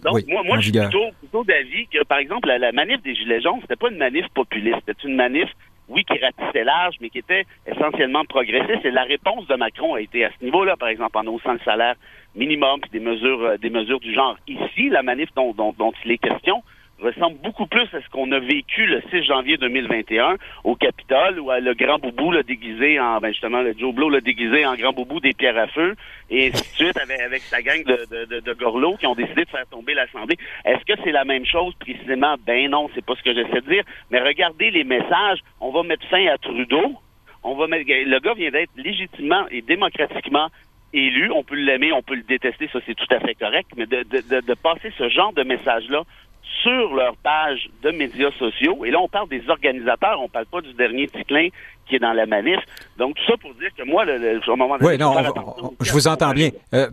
Donc, 0.05 0.21
moi, 0.27 0.43
moi 0.45 0.57
je 0.59 0.69
suis 0.69 0.71
plutôt, 0.71 1.43
d'avis 1.43 1.87
que, 1.87 2.03
par 2.03 2.19
exemple, 2.19 2.47
la, 2.47 2.71
manif 2.71 3.01
des 3.01 3.15
Gilets 3.15 3.41
jaunes, 3.41 3.59
c'était 3.61 3.75
pas 3.75 3.89
une 3.89 3.97
manif 3.97 4.27
populiste, 4.35 4.77
c'était 4.85 5.07
une 5.07 5.15
manif 5.15 5.49
oui, 5.87 6.03
qui 6.03 6.17
ratissait 6.19 6.63
large, 6.63 6.95
mais 6.99 7.09
qui 7.09 7.19
était 7.19 7.45
essentiellement 7.67 8.23
progressiste. 8.25 8.85
Et 8.85 8.91
la 8.91 9.03
réponse 9.03 9.47
de 9.47 9.55
Macron 9.55 9.95
a 9.95 10.01
été 10.01 10.25
à 10.25 10.31
ce 10.37 10.43
niveau-là, 10.43 10.75
par 10.77 10.89
exemple, 10.89 11.17
en 11.17 11.25
haussant 11.27 11.53
le 11.53 11.59
salaire 11.63 11.95
minimum, 12.35 12.81
puis 12.81 12.91
des 12.91 12.99
mesures, 12.99 13.41
euh, 13.43 13.57
des 13.57 13.69
mesures 13.69 13.99
du 13.99 14.13
genre. 14.13 14.37
Ici, 14.47 14.89
la 14.89 15.03
manif 15.03 15.29
dont, 15.35 15.53
dont, 15.53 15.73
dont 15.77 15.93
il 16.03 16.11
est 16.11 16.17
question, 16.17 16.63
ressemble 17.01 17.37
beaucoup 17.41 17.67
plus 17.67 17.87
à 17.93 18.01
ce 18.01 18.09
qu'on 18.09 18.31
a 18.31 18.39
vécu 18.39 18.85
le 18.85 19.01
6 19.09 19.23
janvier 19.23 19.57
2021 19.57 20.35
au 20.63 20.75
Capitole, 20.75 21.39
où 21.39 21.51
euh, 21.51 21.59
le 21.59 21.73
grand 21.73 21.99
boubou 21.99 22.31
l'a 22.31 22.43
déguisé 22.43 22.99
en, 22.99 23.19
ben 23.19 23.29
justement, 23.29 23.61
le 23.61 23.75
Joe 23.77 23.93
Blow 23.93 24.09
l'a 24.09 24.21
déguisé 24.21 24.65
en 24.65 24.75
grand 24.75 24.93
boubou 24.93 25.19
des 25.19 25.33
pierres 25.33 25.57
à 25.57 25.67
feu, 25.67 25.95
et 26.29 26.47
ainsi 26.47 26.61
de 26.61 26.75
suite 26.75 26.97
avec, 26.97 27.41
sa 27.41 27.61
gang 27.61 27.83
de, 27.83 28.25
de, 28.25 28.39
de, 28.39 28.53
gorlots 28.53 28.95
qui 28.97 29.07
ont 29.07 29.15
décidé 29.15 29.45
de 29.45 29.49
faire 29.49 29.67
tomber 29.67 29.93
l'Assemblée. 29.93 30.37
Est-ce 30.63 30.85
que 30.85 30.99
c'est 31.03 31.11
la 31.11 31.25
même 31.25 31.45
chose 31.45 31.73
précisément? 31.79 32.35
Ben 32.45 32.69
non, 32.69 32.89
c'est 32.95 33.05
pas 33.05 33.15
ce 33.15 33.23
que 33.23 33.33
j'essaie 33.33 33.61
de 33.61 33.69
dire. 33.69 33.83
Mais 34.09 34.21
regardez 34.21 34.71
les 34.71 34.83
messages. 34.83 35.39
On 35.59 35.71
va 35.71 35.83
mettre 35.83 36.05
fin 36.07 36.25
à 36.27 36.37
Trudeau. 36.37 36.93
On 37.43 37.55
va 37.55 37.67
mettre, 37.67 37.85
le 37.87 38.19
gars 38.19 38.33
vient 38.33 38.49
d'être 38.49 38.71
légitimement 38.75 39.45
et 39.51 39.61
démocratiquement 39.61 40.47
élu. 40.93 41.31
On 41.31 41.43
peut 41.43 41.55
l'aimer, 41.55 41.91
on 41.91 42.01
peut 42.01 42.15
le 42.15 42.23
détester, 42.23 42.69
ça 42.71 42.79
c'est 42.85 42.95
tout 42.95 43.13
à 43.13 43.19
fait 43.19 43.35
correct. 43.35 43.69
Mais 43.77 43.85
de, 43.85 44.03
de, 44.03 44.41
de 44.41 44.53
passer 44.55 44.91
ce 44.97 45.09
genre 45.09 45.33
de 45.33 45.43
message-là 45.43 46.03
sur 46.61 46.95
leur 46.95 47.15
page 47.17 47.69
de 47.83 47.91
médias 47.91 48.31
sociaux. 48.39 48.85
Et 48.85 48.91
là, 48.91 48.99
on 48.99 49.07
parle 49.07 49.29
des 49.29 49.47
organisateurs, 49.49 50.21
on 50.21 50.29
parle 50.29 50.45
pas 50.45 50.61
du 50.61 50.73
dernier 50.73 51.07
Ticlin 51.07 51.49
qui 51.87 51.95
est 51.95 51.99
dans 51.99 52.13
la 52.13 52.25
manif. 52.25 52.59
Donc, 52.97 53.15
tout 53.15 53.23
ça 53.27 53.37
pour 53.37 53.53
dire 53.55 53.69
que 53.77 53.83
moi, 53.83 54.05
le, 54.05 54.39
au 54.47 54.55
moment 54.55 54.77
Oui, 54.81 54.97
non, 54.97 55.13
je 55.81 55.91
vous 55.91 56.07
entends 56.07 56.31
bien. 56.31 56.49
Euh, 56.73 56.89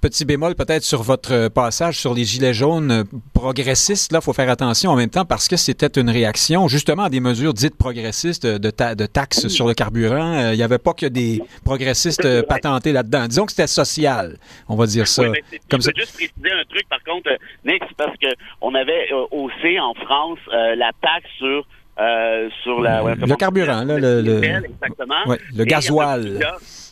petit 0.00 0.24
bémol 0.24 0.54
peut-être 0.54 0.82
sur 0.82 1.02
votre 1.02 1.48
passage 1.48 1.98
sur 1.98 2.14
les 2.14 2.24
gilets 2.24 2.54
jaunes 2.54 3.04
progressistes. 3.32 4.12
Là, 4.12 4.18
il 4.20 4.24
faut 4.24 4.32
faire 4.32 4.50
attention 4.50 4.90
en 4.90 4.96
même 4.96 5.10
temps 5.10 5.24
parce 5.24 5.48
que 5.48 5.56
c'était 5.56 6.00
une 6.00 6.10
réaction 6.10 6.68
justement 6.68 7.04
à 7.04 7.10
des 7.10 7.20
mesures 7.20 7.54
dites 7.54 7.76
progressistes 7.76 8.46
de, 8.46 8.94
de 8.94 9.06
taxes 9.06 9.48
sur 9.48 9.66
le 9.66 9.74
carburant. 9.74 10.34
Euh, 10.34 10.52
il 10.52 10.56
n'y 10.56 10.62
avait 10.62 10.78
pas 10.78 10.92
que 10.92 11.06
des 11.06 11.40
progressistes 11.64 12.46
patentés 12.46 12.92
là-dedans. 12.92 13.26
Disons 13.26 13.46
que 13.46 13.52
c'était 13.52 13.66
social, 13.66 14.36
on 14.68 14.76
va 14.76 14.86
dire 14.86 15.08
ça. 15.08 15.24
comme 15.70 15.80
je 15.80 15.86
veux 15.86 15.94
juste 15.96 16.14
préciser 16.14 16.52
un 16.52 16.64
truc, 16.68 16.86
par 16.88 17.02
contre, 17.04 17.30
Nick, 17.64 17.82
parce 17.96 18.14
qu'on 18.18 18.74
avait 18.74 19.08
euh, 19.12 19.24
haussé 19.30 19.80
en 19.80 19.94
France 19.94 20.38
la 20.52 20.90
taxe 21.00 21.28
sur 21.38 21.66
euh, 22.00 22.48
sur 22.62 22.80
la, 22.80 23.02
le 23.02 23.36
carburant, 23.36 23.84
là, 23.84 23.98
le, 23.98 24.22
le, 24.22 24.42
exactement. 24.42 25.26
Ouais, 25.26 25.38
le 25.54 25.64
gasoil. 25.64 26.40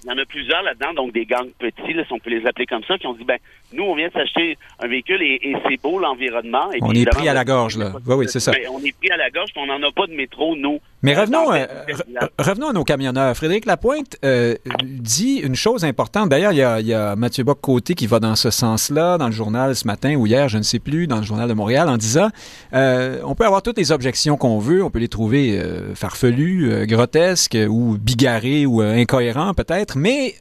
Il 0.02 0.08
y 0.08 0.12
en 0.12 0.18
a 0.18 0.24
plusieurs 0.24 0.62
là-dedans, 0.62 0.94
donc 0.94 1.12
des 1.12 1.26
gangs 1.26 1.50
petits, 1.58 1.92
là, 1.92 2.04
si 2.06 2.12
on 2.12 2.18
peut 2.18 2.30
les 2.30 2.46
appeler 2.46 2.66
comme 2.66 2.82
ça, 2.84 2.96
qui 2.96 3.06
ont 3.06 3.12
dit 3.12 3.24
ben 3.24 3.38
nous 3.72 3.84
on 3.84 3.94
vient 3.94 4.08
de 4.08 4.12
s'acheter 4.12 4.56
un 4.78 4.88
véhicule 4.88 5.22
et, 5.22 5.54
c'est 5.68 5.80
beau 5.80 5.98
l'environnement. 5.98 6.70
On 6.82 6.92
est 6.92 7.06
pris 7.06 7.28
à 7.28 7.34
la 7.34 7.44
gorge 7.44 7.78
là. 7.78 7.92
Oui, 8.06 8.14
oui, 8.14 8.26
c'est 8.28 8.40
ça. 8.40 8.52
Ben, 8.52 8.62
on 8.72 8.78
est 8.80 8.96
pris 8.96 9.10
à 9.10 9.16
la 9.16 9.30
gorge, 9.30 9.50
on 9.56 9.66
n'en 9.66 9.82
a 9.82 9.92
pas 9.92 10.06
de 10.06 10.14
métro 10.14 10.56
nous. 10.56 10.80
Mais 11.02 11.14
revenons, 11.14 11.52
euh, 11.52 11.66
revenons 12.38 12.68
à 12.68 12.72
nos 12.72 12.84
camionneurs. 12.84 13.34
Frédéric 13.34 13.64
Lapointe 13.64 14.16
euh, 14.24 14.54
dit 14.84 15.36
une 15.36 15.56
chose 15.56 15.84
importante. 15.84 16.28
D'ailleurs, 16.28 16.52
il 16.52 16.58
y 16.58 16.62
a, 16.62 16.80
il 16.80 16.86
y 16.86 16.92
a 16.92 17.16
Mathieu 17.16 17.42
Bock-Côté 17.42 17.94
qui 17.94 18.06
va 18.06 18.20
dans 18.20 18.36
ce 18.36 18.50
sens-là, 18.50 19.16
dans 19.16 19.26
le 19.26 19.32
journal 19.32 19.74
ce 19.74 19.86
matin 19.86 20.14
ou 20.16 20.26
hier, 20.26 20.48
je 20.48 20.58
ne 20.58 20.62
sais 20.62 20.78
plus, 20.78 21.06
dans 21.06 21.16
le 21.16 21.22
journal 21.22 21.48
de 21.48 21.54
Montréal, 21.54 21.88
en 21.88 21.96
disant 21.96 22.28
euh, 22.74 23.18
on 23.24 23.34
peut 23.34 23.46
avoir 23.46 23.62
toutes 23.62 23.78
les 23.78 23.92
objections 23.92 24.36
qu'on 24.36 24.58
veut, 24.58 24.84
on 24.84 24.90
peut 24.90 24.98
les 24.98 25.08
trouver 25.08 25.58
euh, 25.58 25.94
farfelues, 25.94 26.70
euh, 26.70 26.86
grotesques 26.86 27.56
ou 27.68 27.96
bigarrées 27.98 28.66
ou 28.66 28.80
incohérents 28.82 29.54
peut-être, 29.54 29.96
mais 29.96 30.34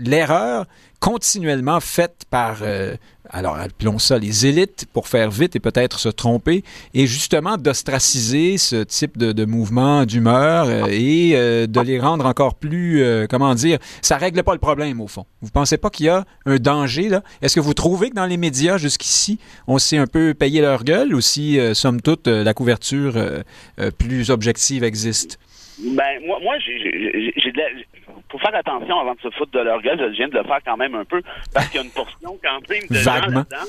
l'erreur 0.00 0.66
continuellement 1.06 1.78
faite 1.78 2.24
par, 2.32 2.58
euh, 2.62 2.96
alors 3.30 3.54
appelons 3.56 4.00
ça 4.00 4.18
les 4.18 4.44
élites, 4.44 4.86
pour 4.92 5.06
faire 5.06 5.30
vite 5.30 5.54
et 5.54 5.60
peut-être 5.60 6.00
se 6.00 6.08
tromper, 6.08 6.64
et 6.94 7.06
justement 7.06 7.56
d'ostraciser 7.58 8.58
ce 8.58 8.82
type 8.82 9.16
de, 9.16 9.44
mouvement 9.44 10.04
d'humeur 10.04 10.66
euh, 10.66 10.86
et 10.90 11.36
euh, 11.36 11.68
de 11.68 11.80
les 11.80 12.00
rendre 12.00 12.26
encore 12.26 12.56
plus, 12.56 13.04
comment 13.30 13.54
dire, 13.54 13.78
ça 14.02 14.16
règle 14.16 14.42
pas 14.42 14.52
le 14.52 14.58
problème 14.58 15.00
au 15.00 15.06
fond. 15.06 15.26
Vous 15.42 15.52
pensez 15.52 15.78
pas 15.78 15.90
qu'il 15.90 16.06
y 16.06 16.08
a 16.08 16.24
un 16.44 16.56
danger 16.56 17.08
là? 17.08 17.22
Est-ce 17.40 17.54
que 17.54 17.60
vous 17.60 17.74
trouvez 17.74 18.10
que 18.10 18.16
dans 18.16 18.26
les 18.26 18.36
médias 18.36 18.76
jusqu'ici, 18.76 19.38
on 19.68 19.78
s'est 19.78 19.98
un 19.98 20.08
peu 20.08 20.34
payé 20.34 20.60
leur 20.60 20.82
gueule 20.82 21.14
ou 21.14 21.20
si, 21.20 21.60
somme 21.74 22.02
toute, 22.02 22.26
la 22.26 22.52
couverture 22.52 23.14
plus 23.96 24.30
objective 24.30 24.82
existe? 24.82 25.38
Ben, 25.78 26.18
moi, 26.26 26.40
moi 26.42 26.56
j'ai 26.58 27.52
de 27.52 27.60
faut 28.30 28.38
faire 28.38 28.54
attention 28.54 28.98
avant 28.98 29.14
de 29.14 29.20
se 29.20 29.30
foutre 29.30 29.52
de 29.52 29.60
leur 29.60 29.80
gueule. 29.82 29.98
Je 29.98 30.16
viens 30.16 30.28
de 30.28 30.34
le 30.34 30.44
faire 30.44 30.60
quand 30.64 30.76
même 30.76 30.94
un 30.94 31.04
peu 31.04 31.22
parce 31.54 31.68
qu'il 31.68 31.80
y 31.80 31.82
a 31.82 31.86
une 31.86 31.92
portion 31.92 32.38
quand 32.42 32.68
même 32.68 32.82
de 32.88 32.94
gens 32.94 33.14
là-dedans 33.14 33.66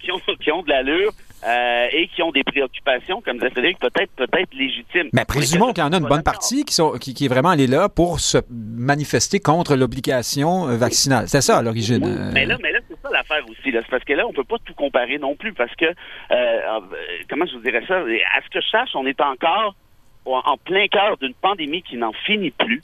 qui, 0.00 0.12
ont, 0.12 0.20
qui 0.40 0.52
ont 0.52 0.62
de 0.62 0.68
l'allure 0.68 1.12
euh, 1.46 1.86
et 1.92 2.08
qui 2.08 2.22
ont 2.22 2.30
des 2.30 2.44
préoccupations, 2.44 3.20
comme 3.20 3.38
disait 3.38 3.50
Frédéric, 3.50 3.78
peut-être 3.78 4.10
peut-être 4.16 4.54
légitimes. 4.54 5.10
Mais 5.12 5.24
présumeons 5.24 5.72
qu'il 5.72 5.82
y 5.82 5.86
en 5.86 5.92
a 5.92 5.98
une 5.98 6.06
bonne 6.06 6.22
partie 6.22 6.64
qui, 6.64 6.74
sont, 6.74 6.92
qui, 6.92 7.14
qui 7.14 7.26
est 7.26 7.28
vraiment 7.28 7.50
allée 7.50 7.66
là 7.66 7.88
pour 7.88 8.20
se 8.20 8.38
manifester 8.50 9.40
contre 9.40 9.76
l'obligation 9.76 10.68
euh, 10.68 10.76
vaccinale. 10.76 11.28
C'est 11.28 11.40
ça 11.40 11.58
à 11.58 11.62
l'origine. 11.62 12.04
Euh. 12.04 12.30
Mais 12.32 12.46
là, 12.46 12.56
mais 12.62 12.72
là 12.72 12.78
c'est 12.88 13.00
ça 13.00 13.10
l'affaire 13.12 13.44
aussi. 13.48 13.72
C'est 13.72 13.86
parce 13.88 14.04
que 14.04 14.12
là, 14.12 14.26
on 14.26 14.32
peut 14.32 14.44
pas 14.44 14.56
tout 14.64 14.74
comparer 14.74 15.18
non 15.18 15.34
plus 15.34 15.52
parce 15.52 15.74
que, 15.74 15.86
euh, 15.86 16.80
comment 17.28 17.46
je 17.46 17.54
vous 17.54 17.62
dirais 17.62 17.82
ça, 17.86 17.96
à 17.98 18.42
ce 18.42 18.50
que 18.50 18.60
je 18.60 18.68
sache, 18.68 18.90
on 18.94 19.06
est 19.06 19.20
encore 19.20 19.74
en 20.26 20.56
plein 20.56 20.86
cœur 20.88 21.18
d'une 21.18 21.34
pandémie 21.34 21.82
qui 21.82 21.96
n'en 21.96 22.12
finit 22.24 22.50
plus. 22.52 22.82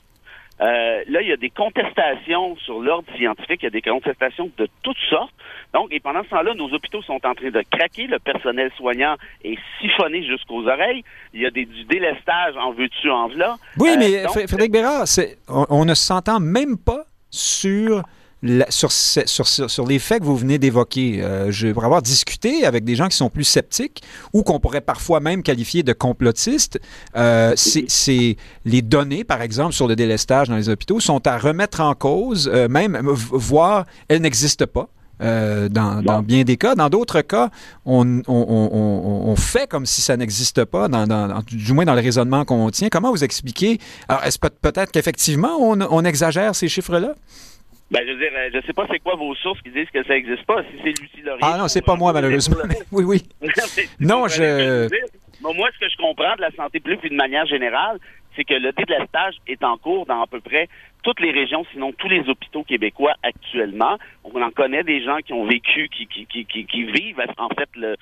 Euh, 0.61 1.03
là, 1.07 1.21
il 1.21 1.27
y 1.27 1.31
a 1.31 1.37
des 1.37 1.49
contestations 1.49 2.55
sur 2.57 2.81
l'ordre 2.81 3.07
scientifique, 3.15 3.61
il 3.61 3.65
y 3.65 3.67
a 3.67 3.71
des 3.71 3.81
contestations 3.81 4.51
de 4.57 4.67
toutes 4.83 4.99
sortes. 5.09 5.33
Donc, 5.73 5.87
et 5.91 5.99
pendant 5.99 6.23
ce 6.23 6.29
temps-là, 6.29 6.53
nos 6.53 6.71
hôpitaux 6.71 7.01
sont 7.01 7.19
en 7.25 7.33
train 7.33 7.49
de 7.49 7.63
craquer, 7.71 8.05
le 8.05 8.19
personnel 8.19 8.71
soignant 8.77 9.15
est 9.43 9.57
siphonné 9.79 10.23
jusqu'aux 10.23 10.67
oreilles, 10.67 11.03
il 11.33 11.41
y 11.41 11.45
a 11.45 11.49
des, 11.51 11.65
du 11.65 11.83
délestage 11.85 12.55
en 12.57 12.73
veux-tu, 12.73 13.09
en 13.09 13.27
v'là. 13.29 13.55
Oui, 13.79 13.91
euh, 13.91 13.97
mais 13.97 14.47
Frédéric 14.47 14.71
Bérard, 14.71 15.05
on, 15.47 15.65
on 15.69 15.85
ne 15.85 15.95
s'entend 15.95 16.39
même 16.39 16.77
pas 16.77 17.05
sur 17.31 18.03
sur, 18.69 18.91
sur, 18.91 19.47
sur, 19.47 19.87
les 19.87 19.99
faits 19.99 20.21
que 20.21 20.25
vous 20.25 20.35
venez 20.35 20.57
d'évoquer, 20.57 21.21
euh, 21.21 21.51
je 21.51 21.67
pourrais 21.67 21.85
avoir 21.85 22.01
discuté 22.01 22.65
avec 22.65 22.83
des 22.83 22.95
gens 22.95 23.07
qui 23.07 23.15
sont 23.15 23.29
plus 23.29 23.43
sceptiques 23.43 24.01
ou 24.33 24.43
qu'on 24.43 24.59
pourrait 24.59 24.81
parfois 24.81 25.19
même 25.19 25.43
qualifier 25.43 25.83
de 25.83 25.93
complotistes. 25.93 26.79
Euh, 27.15 27.53
c'est 27.55 28.37
les 28.65 28.81
données, 28.81 29.23
par 29.23 29.41
exemple, 29.41 29.73
sur 29.73 29.87
le 29.87 29.95
délestage 29.95 30.49
dans 30.49 30.55
les 30.55 30.69
hôpitaux 30.69 30.99
sont 30.99 31.25
à 31.27 31.37
remettre 31.37 31.81
en 31.81 31.93
cause, 31.93 32.49
euh, 32.51 32.67
même 32.67 32.97
voire 33.07 33.85
elles 34.07 34.21
n'existent 34.21 34.67
pas. 34.67 34.89
Euh, 35.21 35.69
dans, 35.69 36.01
dans, 36.01 36.23
bien 36.23 36.43
des 36.43 36.57
cas. 36.57 36.73
Dans 36.73 36.89
d'autres 36.89 37.21
cas, 37.21 37.51
on, 37.85 38.21
on, 38.21 38.23
on, 38.27 39.29
on, 39.29 39.35
fait 39.35 39.69
comme 39.69 39.85
si 39.85 40.01
ça 40.01 40.17
n'existe 40.17 40.65
pas, 40.65 40.87
dans, 40.87 41.05
dans, 41.05 41.43
du 41.45 41.73
moins 41.73 41.85
dans 41.85 41.93
le 41.93 42.01
raisonnement 42.01 42.43
qu'on 42.43 42.71
tient. 42.71 42.89
Comment 42.89 43.11
vous 43.11 43.23
expliquer? 43.23 43.79
Alors, 44.07 44.23
est-ce 44.23 44.39
peut-être 44.39 44.91
qu'effectivement, 44.91 45.57
on, 45.59 46.05
exagère 46.05 46.55
ces 46.55 46.67
chiffres-là? 46.67 47.13
Ben, 47.91 48.07
je 48.07 48.13
veux 48.13 48.19
dire, 48.19 48.31
euh, 48.33 48.49
je 48.53 48.65
sais 48.65 48.71
pas 48.71 48.87
c'est 48.89 48.99
quoi 48.99 49.15
vos 49.15 49.35
sources 49.35 49.61
qui 49.61 49.69
disent 49.69 49.89
que 49.93 50.01
ça 50.03 50.13
n'existe 50.13 50.45
pas. 50.45 50.63
Si 50.63 50.79
c'est 50.81 51.01
Lucie 51.01 51.21
Laurier. 51.23 51.41
Ah 51.41 51.57
non, 51.57 51.67
c'est 51.67 51.81
pas 51.81 51.97
moi, 51.97 52.13
malheureusement. 52.13 52.55
oui, 52.91 53.03
oui. 53.03 53.23
non, 53.99 54.29
je. 54.29 54.87
moi, 55.41 55.69
ce 55.73 55.79
que 55.79 55.89
je 55.89 55.97
comprends 55.97 56.35
de 56.37 56.41
la 56.41 56.51
santé 56.51 56.79
publique, 56.79 57.01
puis 57.01 57.09
de 57.09 57.15
manière 57.15 57.45
générale, 57.45 57.99
c'est 58.35 58.45
que 58.45 58.53
le 58.53 58.71
délestage 58.71 59.35
est 59.45 59.61
en 59.63 59.77
cours 59.77 60.05
dans 60.05 60.21
à 60.21 60.27
peu 60.27 60.39
près 60.39 60.69
toutes 61.03 61.19
les 61.19 61.31
régions, 61.31 61.65
sinon 61.71 61.91
tous 61.93 62.07
les 62.07 62.27
hôpitaux 62.29 62.63
québécois 62.63 63.13
actuellement. 63.23 63.97
On 64.23 64.41
en 64.41 64.51
connaît 64.51 64.83
des 64.83 65.03
gens 65.03 65.17
qui 65.25 65.33
ont 65.33 65.45
vécu, 65.45 65.89
qui, 65.89 66.07
qui, 66.07 66.25
qui, 66.25 66.65
qui, 66.65 66.83
vivent 66.83 67.19
en 67.37 67.49
fait 67.49 67.69
le, 67.75 67.95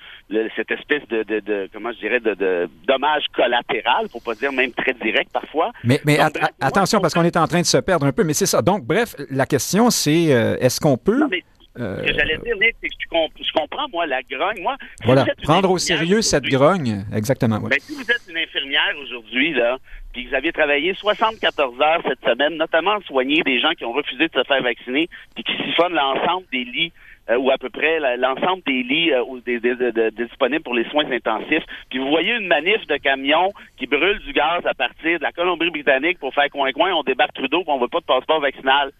cette 0.56 0.70
espèce 0.70 1.06
de, 1.08 1.22
de, 1.22 1.40
de, 1.40 1.68
comment 1.72 1.92
je 1.92 1.98
dirais, 1.98 2.20
de, 2.20 2.34
de 2.34 2.68
dommage 2.86 3.24
collatéral, 3.34 4.08
pour 4.10 4.22
pas 4.22 4.34
dire 4.34 4.52
même 4.52 4.72
très 4.72 4.92
direct 4.94 5.32
parfois. 5.32 5.72
Mais, 5.84 6.00
mais 6.04 6.18
attention, 6.60 7.00
parce 7.00 7.14
qu'on 7.14 7.24
est 7.24 7.36
en 7.36 7.46
train 7.46 7.60
de 7.60 7.66
se 7.66 7.78
perdre 7.78 8.06
un 8.06 8.12
peu, 8.12 8.24
mais 8.24 8.34
c'est 8.34 8.46
ça. 8.46 8.62
Donc, 8.62 8.84
bref, 8.84 9.14
la 9.30 9.46
question, 9.46 9.90
c'est 9.90 10.32
euh, 10.32 10.56
est-ce 10.60 10.80
qu'on 10.80 10.96
peut... 10.96 11.22
Ce 11.76 12.02
que 12.04 12.12
j'allais 12.12 12.36
dire, 12.38 12.56
Nick, 12.56 12.74
c'est 12.82 12.88
que 12.88 12.94
je, 13.00 13.52
comprends, 13.52 13.88
moi, 13.92 14.04
la 14.04 14.22
grogne. 14.22 14.60
Moi, 14.60 14.76
voilà, 15.04 15.24
prendre 15.42 15.70
au 15.70 15.78
sérieux 15.78 16.20
cette 16.20 16.44
grogne, 16.44 17.04
exactement. 17.14 17.60
Ben, 17.60 17.78
si 17.80 17.94
vous 17.94 18.02
êtes 18.02 18.22
une 18.28 18.36
infirmière 18.36 18.92
aujourd'hui, 19.02 19.54
là, 19.54 19.78
puis 20.12 20.26
vous 20.26 20.34
avez 20.34 20.52
travaillé 20.52 20.94
74 20.94 21.80
heures 21.80 22.02
cette 22.06 22.24
semaine, 22.24 22.56
notamment 22.56 23.00
soigner 23.02 23.42
des 23.42 23.60
gens 23.60 23.72
qui 23.72 23.84
ont 23.84 23.92
refusé 23.92 24.28
de 24.28 24.32
se 24.32 24.44
faire 24.44 24.62
vacciner, 24.62 25.08
puis 25.34 25.44
qui 25.44 25.52
siphonnent 25.52 25.94
l'ensemble 25.94 26.46
des 26.52 26.64
lits 26.64 26.92
euh, 27.30 27.36
ou 27.36 27.50
à 27.50 27.58
peu 27.58 27.70
près 27.70 28.00
l'ensemble 28.16 28.62
des 28.66 28.82
lits 28.82 29.12
euh, 29.12 30.10
disponibles 30.10 30.64
pour 30.64 30.74
les 30.74 30.88
soins 30.88 31.10
intensifs. 31.10 31.64
Puis 31.88 31.98
vous 31.98 32.08
voyez 32.08 32.34
une 32.34 32.48
manif 32.48 32.84
de 32.86 32.96
camions 32.96 33.52
qui 33.76 33.86
brûlent 33.86 34.18
du 34.20 34.32
gaz 34.32 34.66
à 34.66 34.74
partir 34.74 35.18
de 35.18 35.22
la 35.22 35.32
Colombie-Britannique 35.32 36.18
pour 36.18 36.34
faire 36.34 36.50
coin-coin, 36.50 36.92
on 36.92 37.02
débarque 37.02 37.34
Trudeau, 37.34 37.62
puis 37.62 37.72
on 37.72 37.78
veut 37.78 37.88
pas 37.88 38.00
de 38.00 38.04
passeport 38.04 38.40
vaccinal. 38.40 38.90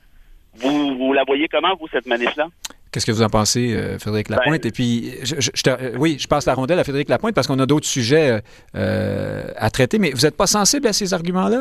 Vous, 0.54 0.96
vous 0.96 1.12
la 1.12 1.24
voyez 1.24 1.48
comment, 1.48 1.74
vous, 1.76 1.88
cette 1.88 2.06
manif-là? 2.06 2.48
Qu'est-ce 2.92 3.06
que 3.06 3.12
vous 3.12 3.22
en 3.22 3.28
pensez, 3.28 3.72
euh, 3.72 3.98
Frédéric 3.98 4.28
Ben, 4.28 4.36
Lapointe? 4.36 4.66
Et 4.66 4.70
puis, 4.72 5.12
je, 5.22 5.36
je- 5.38 5.50
je 5.54 5.62
te- 5.62 5.70
euh, 5.70 5.92
oui, 5.98 6.16
je 6.18 6.26
passe 6.26 6.44
la 6.46 6.54
rondelle 6.54 6.78
à 6.78 6.82
Frédéric 6.84 7.08
Lapointe 7.08 7.34
parce 7.34 7.46
qu'on 7.46 7.58
a 7.60 7.66
d'autres 7.66 7.86
sujets 7.86 8.40
euh, 8.74 9.42
à 9.56 9.70
traiter, 9.70 9.98
mais 9.98 10.10
vous 10.10 10.22
n'êtes 10.22 10.36
pas 10.36 10.46
sensible 10.48 10.86
à 10.88 10.92
ces 10.92 11.14
arguments-là? 11.14 11.60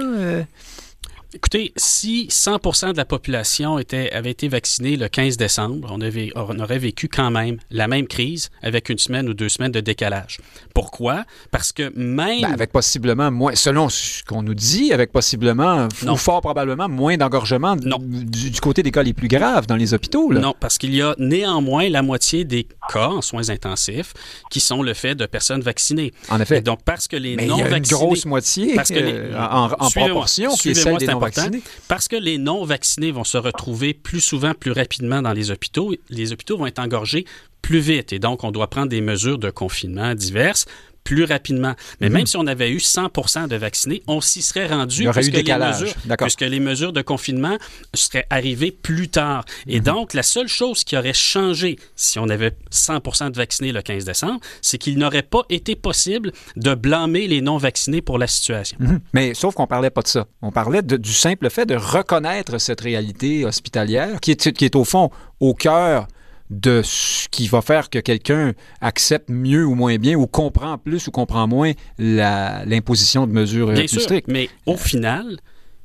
Écoutez, 1.31 1.73
si 1.75 2.25
100% 2.31 2.93
de 2.93 2.97
la 2.97 3.05
population 3.05 3.77
était, 3.77 4.11
avait 4.13 4.31
été 4.31 4.47
vaccinée 4.47 4.95
le 4.97 5.07
15 5.07 5.37
décembre, 5.37 5.87
on, 5.91 6.01
avait- 6.01 6.31
on 6.35 6.59
aurait 6.59 6.79
vécu 6.79 7.07
quand 7.07 7.29
même 7.29 7.57
la 7.69 7.87
même 7.87 8.07
crise 8.07 8.49
avec 8.63 8.89
une 8.89 8.97
semaine 8.97 9.29
ou 9.29 9.35
deux 9.35 9.47
semaines 9.47 9.71
de 9.71 9.79
décalage. 9.79 10.39
Pourquoi? 10.73 11.25
Parce 11.51 11.71
que 11.71 11.91
même... 11.95 12.41
Ben, 12.41 12.51
avec 12.53 12.71
possiblement 12.71 13.29
moins, 13.29 13.53
selon 13.53 13.89
ce 13.89 14.23
qu'on 14.23 14.41
nous 14.41 14.55
dit, 14.55 14.91
avec 14.91 15.11
possiblement, 15.11 15.87
Non. 16.03 16.13
ou 16.13 16.17
fort 16.17 16.41
probablement, 16.41 16.89
moins 16.89 17.15
d'engorgement 17.15 17.75
Non. 17.75 17.99
du, 18.01 18.49
du 18.49 18.59
côté 18.59 18.81
des 18.81 18.89
cas 18.89 19.03
les 19.03 19.13
plus 19.13 19.27
graves 19.27 19.67
dans 19.67 19.75
les 19.75 19.93
hôpitaux. 19.93 20.31
Là. 20.31 20.39
Non, 20.39 20.55
parce 20.59 20.79
qu'il 20.79 20.95
y 20.95 21.01
a 21.03 21.13
néanmoins 21.19 21.89
la 21.89 22.01
moitié 22.01 22.43
des 22.43 22.67
cas 22.91 23.09
en 23.09 23.21
soins 23.21 23.49
intensifs 23.51 24.13
qui 24.49 24.59
sont 24.59 24.81
le 24.81 24.95
fait 24.95 25.13
de 25.13 25.27
personnes 25.27 25.61
vaccinées. 25.61 26.11
En 26.29 26.41
effet. 26.41 26.57
Et 26.57 26.61
donc, 26.61 26.79
parce 26.83 27.07
que 27.07 27.17
les 27.17 27.35
mais 27.35 27.43
il 27.43 27.49
y 27.49 27.51
a 27.51 27.55
une 27.57 27.63
non-vaccinés... 27.65 27.99
grosse 27.99 28.25
moitié 28.25 28.73
Parce 28.73 28.89
que 28.89 28.95
les- 28.95 29.13
euh, 29.13 29.37
en, 29.39 29.69
proportion 29.91 30.55
qui 30.55 30.69
est 30.69 30.73
celle 30.73 30.97
des 30.97 31.05
c'est 31.05 31.18
important. 31.27 31.57
Parce 31.87 32.07
que 32.07 32.15
les 32.15 32.37
non-vaccinés 32.37 33.11
vont 33.11 33.23
se 33.23 33.37
retrouver 33.37 33.93
plus 33.93 34.21
souvent, 34.21 34.53
plus 34.53 34.71
rapidement 34.71 35.21
dans 35.21 35.33
les 35.33 35.51
hôpitaux, 35.51 35.93
les 36.09 36.31
hôpitaux 36.31 36.57
vont 36.57 36.65
être 36.65 36.79
engorgés 36.79 37.25
plus 37.61 37.79
vite. 37.79 38.13
Et 38.13 38.19
donc, 38.19 38.43
on 38.43 38.51
doit 38.51 38.69
prendre 38.69 38.89
des 38.89 39.01
mesures 39.01 39.37
de 39.37 39.49
confinement 39.49 40.15
diverses 40.15 40.65
plus 41.09 41.23
rapidement. 41.23 41.73
Mais 42.01 42.07
Mhm. 42.09 42.13
même 42.17 42.27
si 42.27 42.37
on 42.37 42.45
avait 42.45 42.69
eu 42.69 42.79
100% 42.79 43.47
de 43.47 43.55
vaccinés, 43.55 44.03
on 44.05 44.21
s'y 44.21 44.43
serait 44.43 44.67
rendu 44.67 45.09
les 45.11 45.31
décalage. 45.31 45.81
mesures, 45.81 45.95
puisque 46.19 46.41
les 46.41 46.59
mesures 46.59 46.93
de 46.93 47.01
confinement 47.01 47.57
seraient 47.95 48.27
arrivées 48.29 48.69
plus 48.71 49.07
tard. 49.09 49.43
Et 49.67 49.79
Mhm. 49.79 49.85
donc, 49.85 50.13
la 50.13 50.21
seule 50.21 50.47
chose 50.47 50.83
qui 50.83 50.95
aurait 50.95 51.13
changé 51.13 51.77
si 51.95 52.19
on 52.19 52.29
avait 52.29 52.53
100% 52.69 53.31
de 53.31 53.37
vaccinés 53.37 53.71
le 53.71 53.81
15 53.81 54.05
décembre, 54.05 54.39
c'est 54.61 54.77
qu'il 54.77 54.99
n'aurait 54.99 55.23
pas 55.23 55.41
été 55.49 55.75
possible 55.75 56.31
de 56.55 56.75
blâmer 56.75 57.27
les 57.27 57.41
non-vaccinés 57.41 58.01
pour 58.03 58.19
la 58.19 58.27
situation. 58.27 58.77
Mhm. 58.79 58.99
Mais 59.13 59.33
sauf 59.33 59.55
qu'on 59.55 59.65
parlait 59.67 59.89
pas 59.89 60.01
de 60.03 60.07
ça. 60.07 60.27
On 60.43 60.51
parlait 60.51 60.83
de- 60.83 60.97
du 60.97 61.13
simple 61.13 61.49
fait 61.49 61.65
de 61.65 61.75
reconnaître 61.75 62.59
cette 62.59 62.81
réalité 62.81 63.45
hospitalière 63.45 64.19
qui 64.19 64.31
est, 64.31 64.51
qui 64.51 64.65
est 64.65 64.75
au 64.75 64.85
fond 64.85 65.09
au 65.39 65.55
cœur 65.55 66.07
de 66.49 66.81
ce 66.83 67.27
qui 67.29 67.47
va 67.47 67.61
faire 67.61 67.89
que 67.89 67.99
quelqu'un 67.99 68.53
accepte 68.81 69.29
mieux 69.29 69.65
ou 69.65 69.75
moins 69.75 69.97
bien 69.97 70.15
ou 70.15 70.25
comprend 70.25 70.77
plus 70.77 71.07
ou 71.07 71.11
comprend 71.11 71.47
moins 71.47 71.73
l'imposition 71.99 73.27
de 73.27 73.31
mesures 73.31 73.69
euh, 73.69 73.73
Bien 73.73 73.81
plus 73.83 73.89
sûr, 73.89 74.01
strictes. 74.01 74.27
mais 74.27 74.49
au 74.65 74.77
final, 74.77 75.37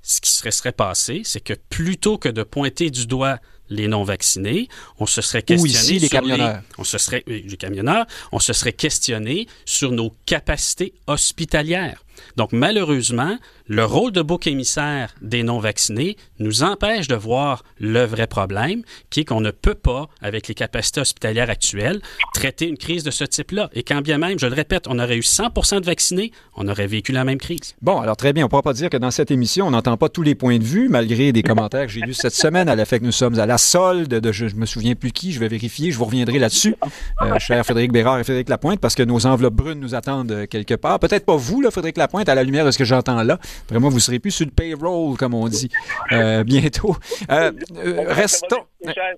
ce 0.02 0.20
qui 0.20 0.30
serait, 0.30 0.50
serait 0.50 0.72
passé, 0.72 1.22
c'est 1.24 1.40
que 1.40 1.54
plutôt 1.68 2.18
que 2.18 2.28
de 2.28 2.42
pointer 2.42 2.90
du 2.90 3.06
doigt 3.06 3.38
les 3.70 3.88
non-vaccinés, 3.88 4.68
on 4.98 5.06
se 5.06 5.22
serait 5.22 5.42
questionné 5.42 5.72
ici, 5.74 5.98
les 5.98 6.08
sur 6.08 6.20
camionneurs. 6.20 6.60
on 6.78 6.84
se 6.84 6.98
serait, 6.98 7.24
oui, 7.26 7.44
les 7.48 7.56
camionneurs, 7.56 8.06
on 8.32 8.38
se 8.38 8.52
serait 8.52 8.74
questionné 8.74 9.46
sur 9.64 9.90
nos 9.92 10.12
capacités 10.26 10.92
hospitalières. 11.06 12.03
Donc, 12.36 12.52
malheureusement, 12.52 13.38
le 13.66 13.84
rôle 13.84 14.12
de 14.12 14.22
bouc 14.22 14.46
émissaire 14.46 15.14
des 15.22 15.42
non-vaccinés 15.42 16.16
nous 16.38 16.62
empêche 16.62 17.08
de 17.08 17.14
voir 17.14 17.64
le 17.78 18.04
vrai 18.04 18.26
problème, 18.26 18.82
qui 19.10 19.20
est 19.20 19.24
qu'on 19.24 19.40
ne 19.40 19.50
peut 19.50 19.74
pas, 19.74 20.08
avec 20.20 20.48
les 20.48 20.54
capacités 20.54 21.00
hospitalières 21.00 21.50
actuelles, 21.50 22.00
traiter 22.34 22.66
une 22.66 22.76
crise 22.76 23.04
de 23.04 23.10
ce 23.10 23.24
type-là. 23.24 23.70
Et 23.72 23.82
quand 23.82 24.00
bien 24.02 24.18
même, 24.18 24.38
je 24.38 24.46
le 24.46 24.54
répète, 24.54 24.86
on 24.88 24.98
aurait 24.98 25.16
eu 25.16 25.22
100 25.22 25.80
de 25.80 25.86
vaccinés, 25.86 26.32
on 26.56 26.68
aurait 26.68 26.86
vécu 26.86 27.12
la 27.12 27.24
même 27.24 27.38
crise. 27.38 27.74
Bon, 27.80 28.00
alors 28.00 28.16
très 28.16 28.32
bien. 28.32 28.44
On 28.44 28.46
ne 28.46 28.50
pourra 28.50 28.62
pas 28.62 28.72
dire 28.72 28.90
que 28.90 28.96
dans 28.96 29.10
cette 29.10 29.30
émission, 29.30 29.66
on 29.66 29.70
n'entend 29.70 29.96
pas 29.96 30.08
tous 30.08 30.22
les 30.22 30.34
points 30.34 30.58
de 30.58 30.64
vue, 30.64 30.88
malgré 30.88 31.32
des 31.32 31.42
commentaires 31.42 31.86
que 31.86 31.92
j'ai 31.92 32.00
lus 32.00 32.14
cette 32.14 32.34
semaine 32.34 32.68
à 32.68 32.74
l'effet 32.74 33.00
que 33.00 33.04
nous 33.04 33.12
sommes 33.12 33.38
à 33.38 33.46
la 33.46 33.58
solde 33.58 34.08
de 34.08 34.32
je, 34.32 34.48
je 34.48 34.56
me 34.56 34.66
souviens 34.66 34.94
plus 34.94 35.12
qui, 35.12 35.32
je 35.32 35.40
vais 35.40 35.48
vérifier, 35.48 35.90
je 35.90 35.98
vous 35.98 36.04
reviendrai 36.04 36.38
là-dessus, 36.38 36.76
euh, 37.22 37.38
cher 37.38 37.64
Frédéric 37.64 37.92
Bérard 37.92 38.18
et 38.18 38.24
Frédéric 38.24 38.48
Lapointe, 38.48 38.80
parce 38.80 38.94
que 38.94 39.02
nos 39.02 39.26
enveloppes 39.26 39.54
brunes 39.54 39.80
nous 39.80 39.94
attendent 39.94 40.46
quelque 40.48 40.74
part. 40.74 40.98
Peut-être 40.98 41.24
pas 41.24 41.36
vous, 41.36 41.60
là, 41.60 41.70
Frédéric 41.70 41.96
Lapointe, 41.96 42.03
à 42.28 42.34
la 42.34 42.42
lumière 42.42 42.64
de 42.64 42.70
ce 42.70 42.78
que 42.78 42.84
j'entends 42.84 43.22
là. 43.22 43.38
Vraiment, 43.68 43.88
vous 43.88 44.00
serez 44.00 44.18
plus 44.18 44.30
sur 44.30 44.46
le 44.46 44.52
payroll, 44.52 45.16
comme 45.16 45.34
on 45.34 45.48
dit, 45.48 45.70
euh, 46.12 46.44
bientôt. 46.44 46.96
Euh, 47.30 47.52
euh, 47.76 48.04
restons. 48.08 48.64
Cher. 48.84 49.14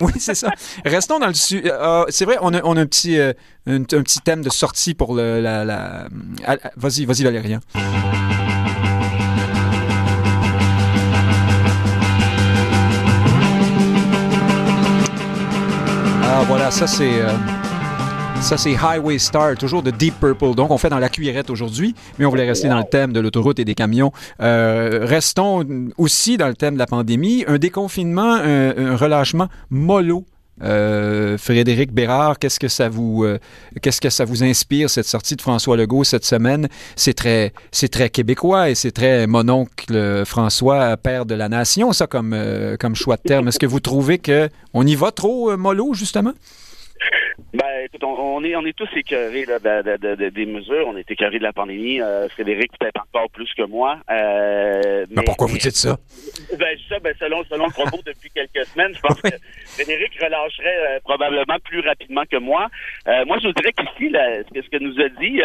Oui, 0.00 0.12
c'est 0.18 0.34
ça. 0.34 0.50
Restons 0.84 1.18
dans 1.18 1.26
le 1.26 1.34
su- 1.34 1.62
euh, 1.64 2.04
c'est 2.08 2.24
vrai, 2.24 2.36
on 2.40 2.54
a, 2.54 2.60
on 2.64 2.76
a 2.76 2.80
un 2.80 2.86
petit 2.86 3.18
un, 3.20 3.32
un 3.66 3.82
petit 3.84 4.20
thème 4.20 4.42
de 4.42 4.50
sortie 4.50 4.94
pour 4.94 5.14
le 5.14 5.40
la, 5.40 5.64
la... 5.64 6.08
ah, 6.46 6.56
ah, 6.62 6.70
vas-y, 6.76 7.04
vas-y 7.04 7.22
Valérien. 7.24 7.60
Ah 16.30 16.42
voilà, 16.46 16.70
ça 16.70 16.86
c'est 16.86 17.20
ça 18.40 18.56
c'est 18.56 18.76
Highway 18.76 19.18
Star, 19.18 19.56
toujours 19.56 19.82
de 19.82 19.90
Deep 19.90 20.14
Purple. 20.20 20.54
Donc 20.54 20.70
on 20.70 20.78
fait 20.78 20.88
dans 20.88 20.98
la 20.98 21.08
cuillerette 21.08 21.50
aujourd'hui, 21.50 21.94
mais 22.18 22.24
on 22.24 22.30
voulait 22.30 22.46
rester 22.46 22.68
dans 22.68 22.78
le 22.78 22.84
thème 22.84 23.12
de 23.12 23.20
l'autoroute 23.20 23.58
et 23.58 23.64
des 23.64 23.74
camions. 23.74 24.12
Euh, 24.40 25.00
restons 25.02 25.66
aussi 25.98 26.36
dans 26.36 26.48
le 26.48 26.54
thème 26.54 26.74
de 26.74 26.78
la 26.78 26.86
pandémie, 26.86 27.44
un 27.46 27.58
déconfinement, 27.58 28.34
un, 28.34 28.76
un 28.76 28.96
relâchement 28.96 29.48
mollo. 29.70 30.24
Euh, 30.62 31.38
Frédéric 31.38 31.92
Bérard, 31.92 32.38
qu'est-ce 32.38 32.58
que 32.58 32.66
ça 32.66 32.88
vous 32.88 33.22
euh, 33.22 33.38
qu'est-ce 33.80 34.00
que 34.00 34.10
ça 34.10 34.24
vous 34.24 34.42
inspire 34.42 34.90
cette 34.90 35.06
sortie 35.06 35.36
de 35.36 35.42
François 35.42 35.76
Legault 35.76 36.02
cette 36.04 36.24
semaine? 36.24 36.68
C'est 36.96 37.14
très 37.14 37.52
c'est 37.70 37.88
très 37.88 38.10
québécois 38.10 38.70
et 38.70 38.74
c'est 38.74 38.90
très 38.92 39.26
mon 39.26 39.48
oncle 39.48 40.24
François 40.24 40.96
père 40.96 41.26
de 41.26 41.34
la 41.34 41.48
nation 41.48 41.92
ça 41.92 42.06
comme 42.06 42.36
comme 42.80 42.96
choix 42.96 43.16
de 43.16 43.22
terme. 43.22 43.48
Est-ce 43.48 43.58
que 43.60 43.66
vous 43.66 43.80
trouvez 43.80 44.18
que 44.18 44.48
on 44.74 44.86
y 44.86 44.96
va 44.96 45.12
trop 45.12 45.56
mollo 45.56 45.94
justement? 45.94 46.32
Ben, 47.54 47.64
écoute, 47.86 48.04
on, 48.04 48.14
on 48.36 48.44
est, 48.44 48.54
on 48.56 48.64
est 48.66 48.76
tous 48.76 48.88
écœurés 48.96 49.44
là, 49.46 49.58
de, 49.58 49.82
de- 49.90 49.96
de- 49.96 50.14
de- 50.16 50.28
des 50.28 50.44
mesures. 50.46 50.86
On 50.88 50.96
est 50.96 51.10
écœurés 51.10 51.38
de 51.38 51.44
la 51.44 51.52
pandémie. 51.52 52.00
Euh, 52.00 52.28
Frédéric, 52.28 52.70
peut-être 52.78 53.00
encore 53.00 53.30
plus 53.30 53.48
que 53.56 53.62
moi. 53.62 53.98
Euh, 54.10 55.06
Mais 55.10 55.22
pourquoi 55.24 55.46
vous 55.46 55.56
dites 55.58 55.76
ça? 55.76 55.96
Ben, 56.58 56.76
ça, 56.88 56.98
ben, 57.00 57.14
selon, 57.18 57.42
selon 57.44 57.66
le 57.66 57.72
propos 57.72 58.00
depuis 58.06 58.30
quelques 58.30 58.66
semaines, 58.66 58.92
je 58.94 59.00
pense 59.00 59.20
que 59.22 59.28
Frédéric 59.66 60.12
relâcherait 60.20 60.96
euh, 60.96 61.00
probablement 61.04 61.58
plus 61.64 61.80
rapidement 61.80 62.24
que 62.30 62.36
moi. 62.36 62.68
Moi, 63.06 63.38
je 63.42 63.48
vous 63.48 63.54
dirais 63.54 63.72
qu'ici, 63.72 64.12
ce, 64.12 64.52
que, 64.52 64.62
ce 64.62 64.68
que 64.68 64.82
nous 64.82 65.00
a 65.00 65.08
dit 65.08 65.40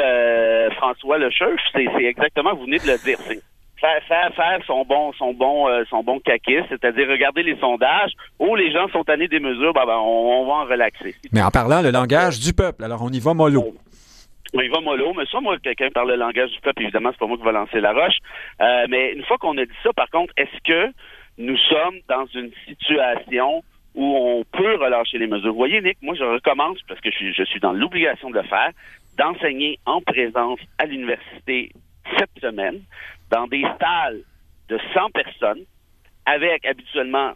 François 0.75 1.17
Lecheuf, 1.17 1.59
c'est 1.73 1.85
exactement, 2.03 2.53
vous 2.55 2.65
venez 2.65 2.79
de 2.79 2.87
le 2.87 2.97
dire, 3.03 3.17
c'est 3.27 3.39
faire, 3.83 4.03
faire, 4.07 4.33
faire 4.33 4.59
son 4.65 4.85
bon, 4.85 5.11
son 5.13 5.33
bon, 5.33 5.67
euh, 5.67 5.83
son 5.89 6.03
bon 6.03 6.21
c'est-à-dire 6.25 7.07
regarder 7.09 7.43
les 7.43 7.57
sondages. 7.57 8.11
Oh, 8.39 8.55
les 8.55 8.71
gens 8.71 8.87
sont 8.89 9.03
tannés 9.03 9.27
des 9.27 9.39
mesures, 9.39 9.73
ben, 9.73 9.85
ben, 9.85 9.97
on, 9.97 10.41
on 10.41 10.45
va 10.45 10.53
en 10.53 10.65
relaxer. 10.65 11.15
Mais 11.33 11.41
en 11.41 11.49
parlant 11.51 11.81
le 11.81 11.91
langage 11.91 12.39
du 12.39 12.53
peuple, 12.53 12.83
alors 12.83 13.01
on 13.03 13.09
y 13.09 13.19
va 13.19 13.33
mollo. 13.33 13.75
Oui, 14.53 14.65
il 14.65 14.71
va 14.71 14.81
mollo, 14.81 15.13
mais 15.17 15.25
ça, 15.31 15.41
moi, 15.41 15.57
quelqu'un 15.61 15.89
parle 15.89 16.09
le 16.09 16.15
langage 16.15 16.51
du 16.51 16.61
peuple, 16.61 16.83
évidemment, 16.83 17.09
c'est 17.11 17.19
pas 17.19 17.25
moi 17.25 17.37
qui 17.37 17.43
va 17.43 17.51
lancer 17.51 17.81
la 17.81 17.91
roche. 17.91 18.17
Euh, 18.61 18.85
mais 18.87 19.13
une 19.13 19.23
fois 19.23 19.37
qu'on 19.37 19.57
a 19.57 19.65
dit 19.65 19.71
ça, 19.81 19.91
par 19.93 20.09
contre, 20.09 20.33
est-ce 20.37 20.61
que 20.63 20.93
nous 21.37 21.57
sommes 21.57 21.97
dans 22.07 22.25
une 22.35 22.51
situation 22.67 23.63
où 23.95 24.03
on 24.03 24.43
peut 24.45 24.75
relâcher 24.75 25.17
les 25.17 25.27
mesures? 25.27 25.51
Vous 25.51 25.57
voyez, 25.57 25.81
Nick, 25.81 25.97
moi, 26.01 26.15
je 26.15 26.23
recommence, 26.23 26.77
parce 26.87 27.01
que 27.01 27.09
je 27.09 27.15
suis, 27.15 27.33
je 27.33 27.43
suis 27.43 27.59
dans 27.59 27.73
l'obligation 27.73 28.29
de 28.29 28.35
le 28.35 28.43
faire, 28.43 28.69
d'enseigner 29.17 29.79
en 29.85 30.01
présence 30.01 30.59
à 30.77 30.85
l'université 30.85 31.71
cette 32.17 32.39
semaine, 32.39 32.79
dans 33.31 33.47
des 33.47 33.63
salles 33.79 34.21
de 34.69 34.79
100 34.93 35.09
personnes, 35.11 35.63
avec 36.25 36.65
habituellement 36.65 37.33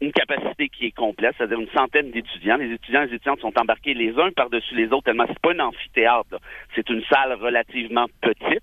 une 0.00 0.12
capacité 0.12 0.68
qui 0.68 0.86
est 0.86 0.90
complète, 0.96 1.34
c'est-à-dire 1.38 1.60
une 1.60 1.70
centaine 1.70 2.10
d'étudiants. 2.10 2.56
Les 2.56 2.72
étudiants 2.72 3.02
et 3.02 3.06
les 3.06 3.14
étudiantes 3.14 3.40
sont 3.40 3.56
embarqués 3.56 3.94
les 3.94 4.12
uns 4.18 4.30
par-dessus 4.34 4.74
les 4.74 4.86
autres, 4.86 5.04
tellement 5.04 5.26
c'est 5.28 5.38
pas 5.38 5.52
un 5.52 5.60
amphithéâtre, 5.60 6.36
c'est 6.74 6.88
une 6.90 7.02
salle 7.04 7.34
relativement 7.34 8.06
petite. 8.20 8.62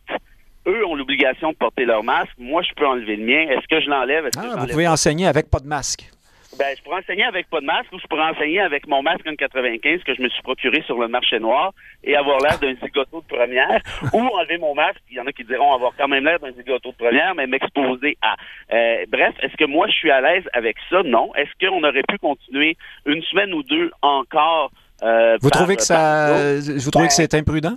Eux 0.68 0.86
ont 0.86 0.96
l'obligation 0.96 1.52
de 1.52 1.56
porter 1.56 1.86
leur 1.86 2.04
masque. 2.04 2.34
Moi, 2.38 2.62
je 2.64 2.74
peux 2.76 2.86
enlever 2.86 3.16
le 3.16 3.24
mien. 3.26 3.48
Est-ce 3.50 3.66
que 3.68 3.80
je 3.82 3.90
l'enlève? 3.90 4.26
Que 4.26 4.40
Ah, 4.40 4.56
vous 4.60 4.68
pouvez 4.68 4.88
enseigner 4.90 5.26
avec 5.26 5.50
pas 5.50 5.60
de 5.60 5.68
masque. 5.68 6.12
Ben, 6.60 6.76
je 6.78 6.84
pourrais 6.84 7.00
enseigner 7.00 7.24
avec 7.24 7.50
pas 7.50 7.62
de 7.62 7.66
masque 7.66 7.92
ou 7.94 8.00
je 8.00 8.06
pourrais 8.08 8.30
enseigner 8.30 8.60
avec 8.60 8.86
mon 8.86 9.02
masque 9.02 9.26
N95 9.26 10.04
que 10.04 10.14
je 10.14 10.22
me 10.22 10.28
suis 10.28 10.42
procuré 10.44 10.82
sur 10.86 11.00
le 11.00 11.08
marché 11.08 11.40
noir 11.40 11.72
et 12.04 12.18
avoir 12.18 12.40
l'air 12.40 12.60
d'un 12.60 12.76
zigoto 12.84 13.22
de 13.22 13.34
première 13.34 13.82
ou 14.14 14.20
enlever 14.20 14.58
mon 14.58 14.76
masque. 14.76 15.00
Il 15.10 15.16
y 15.18 15.20
en 15.22 15.26
a 15.26 15.32
qui 15.32 15.46
diront 15.46 15.74
avoir 15.74 15.94
quand 15.98 16.10
même 16.10 16.26
l'air 16.26 16.38
d'un 16.40 16.52
zigoto 16.52 16.92
de 16.92 16.96
première, 16.98 17.34
mais 17.34 17.48
m'exposer 17.48 18.18
à. 18.22 18.36
Euh, 18.74 19.06
bref, 19.08 19.34
est-ce 19.42 19.56
que 19.56 19.64
moi 19.66 19.88
je 19.88 19.94
suis 19.94 20.12
à 20.12 20.20
l'aise 20.20 20.44
avec 20.54 20.76
ça? 20.90 21.02
Non. 21.04 21.34
Est-ce 21.36 21.52
qu'on 21.66 21.82
aurait 21.84 22.04
pu 22.08 22.18
continuer 22.18 22.76
une 23.06 23.24
semaine 23.24 23.54
ou 23.54 23.64
deux 23.64 23.90
encore? 24.02 24.72
euh, 25.02 25.38
Vous 25.42 25.50
par- 25.50 25.62
trouvez 25.62 25.78
que 25.78 25.82
ça 25.84 26.56
vous 26.60 26.92
trouvez 26.92 27.08
que 27.08 27.14
c'est 27.14 27.34
imprudent? 27.36 27.76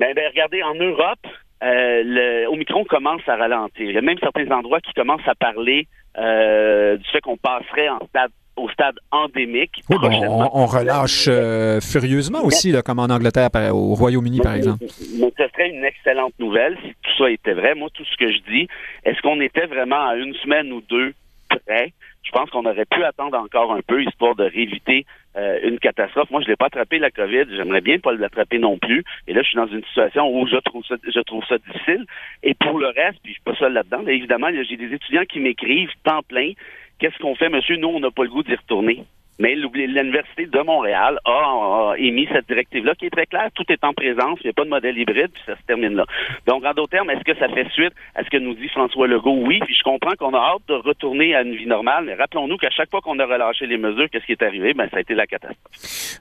ben, 0.00 0.12
ben, 0.14 0.28
regardez, 0.28 0.62
en 0.64 0.74
Europe, 0.74 1.24
euh, 1.62 2.02
le 2.04 2.46
Omicron 2.48 2.84
commence 2.84 3.22
à 3.26 3.36
ralentir. 3.36 3.88
Il 3.88 3.94
y 3.94 3.98
a 3.98 4.02
même 4.02 4.18
certains 4.18 4.50
endroits 4.50 4.80
qui 4.80 4.92
commencent 4.92 5.26
à 5.26 5.34
parler 5.34 5.86
euh, 6.18 6.96
du 6.96 7.04
fait 7.10 7.20
qu'on 7.20 7.36
passerait 7.36 7.88
en 7.88 7.98
stade, 8.08 8.30
au 8.56 8.68
stade 8.70 8.96
endémique. 9.10 9.82
Oui, 9.88 9.96
bon, 9.96 10.08
prochainement. 10.08 10.50
on, 10.54 10.62
on 10.62 10.66
relâche 10.66 11.26
euh, 11.28 11.80
furieusement 11.80 12.42
aussi, 12.44 12.72
là, 12.72 12.82
comme 12.82 12.98
en 12.98 13.04
Angleterre, 13.04 13.48
au 13.72 13.94
Royaume-Uni, 13.94 14.40
par 14.40 14.54
exemple. 14.54 14.84
Donc, 15.20 15.32
ce 15.38 15.48
serait 15.48 15.70
une 15.70 15.84
excellente 15.84 16.34
nouvelle 16.38 16.76
si 16.82 16.94
tout 17.02 17.24
ça 17.24 17.30
était 17.30 17.54
vrai. 17.54 17.74
Moi, 17.74 17.88
tout 17.92 18.04
ce 18.04 18.16
que 18.16 18.30
je 18.30 18.38
dis, 18.50 18.68
est-ce 19.04 19.20
qu'on 19.22 19.40
était 19.40 19.66
vraiment 19.66 20.08
à 20.08 20.16
une 20.16 20.34
semaine 20.34 20.72
ou 20.72 20.82
deux 20.82 21.14
près? 21.48 21.92
Je 22.22 22.32
pense 22.32 22.50
qu'on 22.50 22.66
aurait 22.66 22.86
pu 22.86 23.02
attendre 23.04 23.38
encore 23.38 23.72
un 23.72 23.80
peu, 23.86 24.02
histoire 24.02 24.34
de 24.34 24.44
rééviter 24.44 25.06
euh, 25.36 25.58
une 25.62 25.78
catastrophe. 25.78 26.30
Moi, 26.30 26.40
je 26.42 26.48
l'ai 26.48 26.56
pas 26.56 26.66
attrapé 26.66 26.98
la 26.98 27.10
COVID. 27.10 27.44
J'aimerais 27.54 27.80
bien 27.80 27.98
pas 27.98 28.12
l'attraper 28.12 28.58
non 28.58 28.78
plus. 28.78 29.04
Et 29.26 29.34
là, 29.34 29.42
je 29.42 29.48
suis 29.48 29.56
dans 29.56 29.66
une 29.66 29.84
situation 29.84 30.28
où 30.28 30.46
je 30.46 30.56
trouve 30.56 30.84
ça, 30.86 30.96
je 31.06 31.20
trouve 31.20 31.44
ça 31.46 31.58
difficile. 31.58 32.06
Et 32.42 32.54
pour 32.54 32.78
le 32.78 32.86
reste, 32.86 33.18
puis 33.22 33.32
je 33.32 33.34
suis 33.34 33.42
pas 33.42 33.54
seul 33.54 33.72
là-dedans. 33.72 34.00
Mais 34.04 34.16
évidemment, 34.16 34.48
j'ai 34.52 34.76
des 34.76 34.94
étudiants 34.94 35.24
qui 35.28 35.40
m'écrivent 35.40 35.92
temps 36.04 36.22
plein. 36.22 36.52
Qu'est-ce 36.98 37.18
qu'on 37.18 37.34
fait, 37.34 37.50
monsieur? 37.50 37.76
Nous, 37.76 37.88
on 37.88 38.00
n'a 38.00 38.10
pas 38.10 38.24
le 38.24 38.30
goût 38.30 38.42
d'y 38.42 38.54
retourner. 38.54 39.04
Mais 39.38 39.54
l'Université 39.54 40.46
de 40.46 40.60
Montréal 40.60 41.18
a, 41.24 41.94
émis 41.98 42.28
cette 42.32 42.46
directive-là 42.48 42.94
qui 42.94 43.06
est 43.06 43.10
très 43.10 43.26
claire. 43.26 43.48
Tout 43.54 43.64
est 43.68 43.84
en 43.84 43.92
présence, 43.92 44.38
il 44.42 44.46
n'y 44.46 44.50
a 44.50 44.52
pas 44.52 44.64
de 44.64 44.70
modèle 44.70 44.96
hybride, 44.98 45.30
puis 45.32 45.42
ça 45.46 45.56
se 45.56 45.62
termine 45.66 45.94
là. 45.94 46.04
Donc, 46.46 46.64
en 46.64 46.72
d'autres 46.72 46.90
termes, 46.90 47.10
est-ce 47.10 47.24
que 47.24 47.38
ça 47.38 47.48
fait 47.48 47.68
suite 47.70 47.92
à 48.14 48.24
ce 48.24 48.30
que 48.30 48.38
nous 48.38 48.54
dit 48.54 48.68
François 48.68 49.06
Legault? 49.06 49.38
Oui, 49.46 49.60
puis 49.64 49.74
je 49.74 49.82
comprends 49.82 50.14
qu'on 50.18 50.34
a 50.34 50.38
hâte 50.38 50.62
de 50.68 50.74
retourner 50.74 51.34
à 51.34 51.42
une 51.42 51.54
vie 51.54 51.66
normale, 51.66 52.04
mais 52.06 52.14
rappelons-nous 52.14 52.56
qu'à 52.56 52.70
chaque 52.70 52.90
fois 52.90 53.00
qu'on 53.00 53.18
a 53.18 53.26
relâché 53.26 53.66
les 53.66 53.78
mesures, 53.78 54.08
qu'est-ce 54.10 54.24
qui 54.24 54.32
est 54.32 54.42
arrivé? 54.42 54.74
Ben, 54.74 54.88
ça 54.90 54.98
a 54.98 55.00
été 55.00 55.14
la 55.14 55.26
catastrophe. 55.26 55.56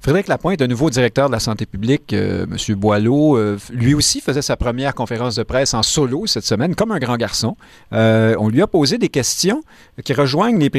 Frédéric 0.01 0.27
Lapointe, 0.27 0.59
de 0.59 0.67
nouveau 0.67 0.89
directeur 0.89 1.27
de 1.27 1.31
la 1.31 1.39
santé 1.39 1.65
publique, 1.65 2.13
euh, 2.13 2.45
M. 2.45 2.75
Boileau, 2.75 3.37
euh, 3.37 3.57
lui 3.73 3.93
aussi 3.93 4.21
faisait 4.21 4.41
sa 4.41 4.57
première 4.57 4.93
conférence 4.93 5.35
de 5.35 5.43
presse 5.43 5.73
en 5.73 5.83
solo 5.83 6.25
cette 6.25 6.43
semaine, 6.43 6.75
comme 6.75 6.91
un 6.91 6.99
grand 6.99 7.17
garçon. 7.17 7.55
Euh, 7.93 8.35
on 8.39 8.49
lui 8.49 8.61
a 8.61 8.67
posé 8.67 8.97
des 8.97 9.09
questions 9.09 9.61
qui 10.03 10.13
rejoignent 10.13 10.59
les 10.59 10.69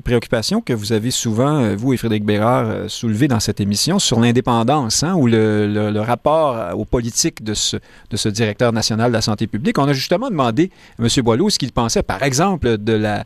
préoccupations 0.00 0.60
que 0.60 0.72
vous 0.72 0.92
avez 0.92 1.10
souvent, 1.10 1.57
euh, 1.58 1.76
vous 1.76 1.92
et 1.92 1.96
Frédéric 1.96 2.24
Bérard, 2.24 2.66
euh, 2.66 2.88
soulevées 2.88 3.28
dans 3.28 3.40
cette 3.40 3.60
émission 3.60 3.98
sur 3.98 4.20
l'indépendance 4.20 5.02
hein, 5.02 5.14
ou 5.14 5.26
le, 5.26 6.00
rapport 6.00 6.78
aux 6.78 6.84
politiques 6.84 7.42
de 7.42 7.54
ce, 7.54 7.76
de 8.10 8.16
ce 8.16 8.28
directeur 8.28 8.72
national 8.72 9.10
de 9.10 9.12
la 9.14 9.20
santé 9.20 9.46
publique. 9.46 9.78
On 9.78 9.88
a 9.88 9.92
justement 9.92 10.30
demandé 10.30 10.70
à 10.98 11.02
M. 11.02 11.08
Boileau 11.22 11.50
ce 11.50 11.58
qu'il 11.58 11.72
pensait, 11.72 12.02
par 12.02 12.22
exemple, 12.22 12.78
de 12.78 12.92
la, 12.92 13.24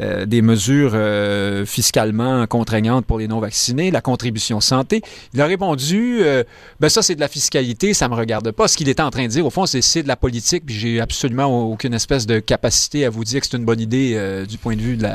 euh, 0.00 0.26
des 0.26 0.42
mesures 0.42 0.96
fiscalement 1.66 2.46
contraignantes 2.46 3.06
pour 3.06 3.18
les 3.18 3.28
non-vaccinés, 3.28 3.90
la 3.90 4.00
contribution 4.00 4.60
santé. 4.60 5.02
Il 5.32 5.40
a 5.40 5.46
répondu, 5.46 6.20
ben 6.80 6.88
ça 6.88 7.02
c'est 7.02 7.14
de 7.14 7.20
la 7.20 7.28
fiscalité, 7.28 7.94
ça 7.94 8.08
me 8.08 8.14
regarde 8.14 8.50
pas. 8.50 8.68
Ce 8.68 8.76
qu'il 8.76 8.88
était 8.88 9.02
en 9.02 9.10
train 9.10 9.24
de 9.24 9.28
dire, 9.28 9.46
au 9.46 9.50
fond, 9.50 9.66
c'est 9.66 10.02
de 10.02 10.08
la 10.08 10.16
politique, 10.16 10.64
puis 10.66 10.74
j'ai 10.74 11.00
absolument 11.00 11.70
aucune 11.70 11.94
espèce 11.94 12.26
de 12.26 12.38
capacité 12.40 13.04
à 13.04 13.10
vous 13.10 13.24
dire 13.24 13.40
que 13.40 13.46
c'est 13.46 13.56
une 13.56 13.64
bonne 13.64 13.80
idée 13.80 14.44
du 14.48 14.58
point 14.58 14.76
de 14.76 14.80
vue 14.80 14.96
de 14.96 15.06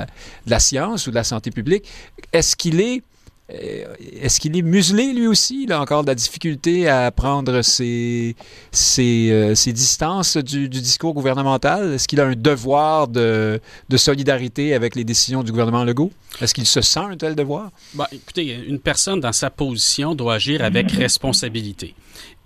la, 0.47 0.59
science 0.59 1.07
ou 1.07 1.09
de 1.09 1.15
la 1.15 1.23
santé 1.23 1.51
publique. 1.51 1.85
Est-ce 2.31 2.55
qu'il 2.59 2.79
est 2.79 3.01
euh, 3.51 3.95
est-ce 4.21 4.39
qu'il 4.39 4.55
est 4.55 4.61
muselé 4.61 5.11
lui 5.11 5.25
aussi, 5.25 5.63
il 5.63 5.71
a 5.71 5.81
encore 5.81 6.03
de 6.03 6.07
la 6.07 6.15
difficulté 6.15 6.87
à 6.87 7.09
prendre 7.09 7.63
ses, 7.63 8.35
ses, 8.71 9.29
euh, 9.31 9.71
distances 9.73 10.37
du, 10.37 10.69
discours 10.69 11.13
gouvernemental? 11.13 11.93
Est-ce 11.93 12.07
qu'il 12.07 12.21
a 12.21 12.25
un 12.25 12.35
devoir 12.35 13.07
de, 13.07 13.59
solidarité 13.95 14.73
avec 14.75 14.95
les 14.95 15.03
décisions 15.03 15.41
du 15.41 15.51
gouvernement 15.51 15.83
Legault? 15.83 16.11
Est-ce 16.41 16.53
qu'il 16.53 16.67
se 16.67 16.81
sent 16.81 16.99
un 16.99 17.17
tel 17.17 17.33
devoir? 17.33 17.71
Bah, 17.95 18.07
écoutez, 18.11 18.55
une 18.67 18.79
personne 18.79 19.19
dans 19.19 19.33
sa 19.33 19.49
position 19.49 20.13
doit 20.13 20.35
agir 20.35 20.63
avec 20.63 20.91
responsabilité. 20.91 21.95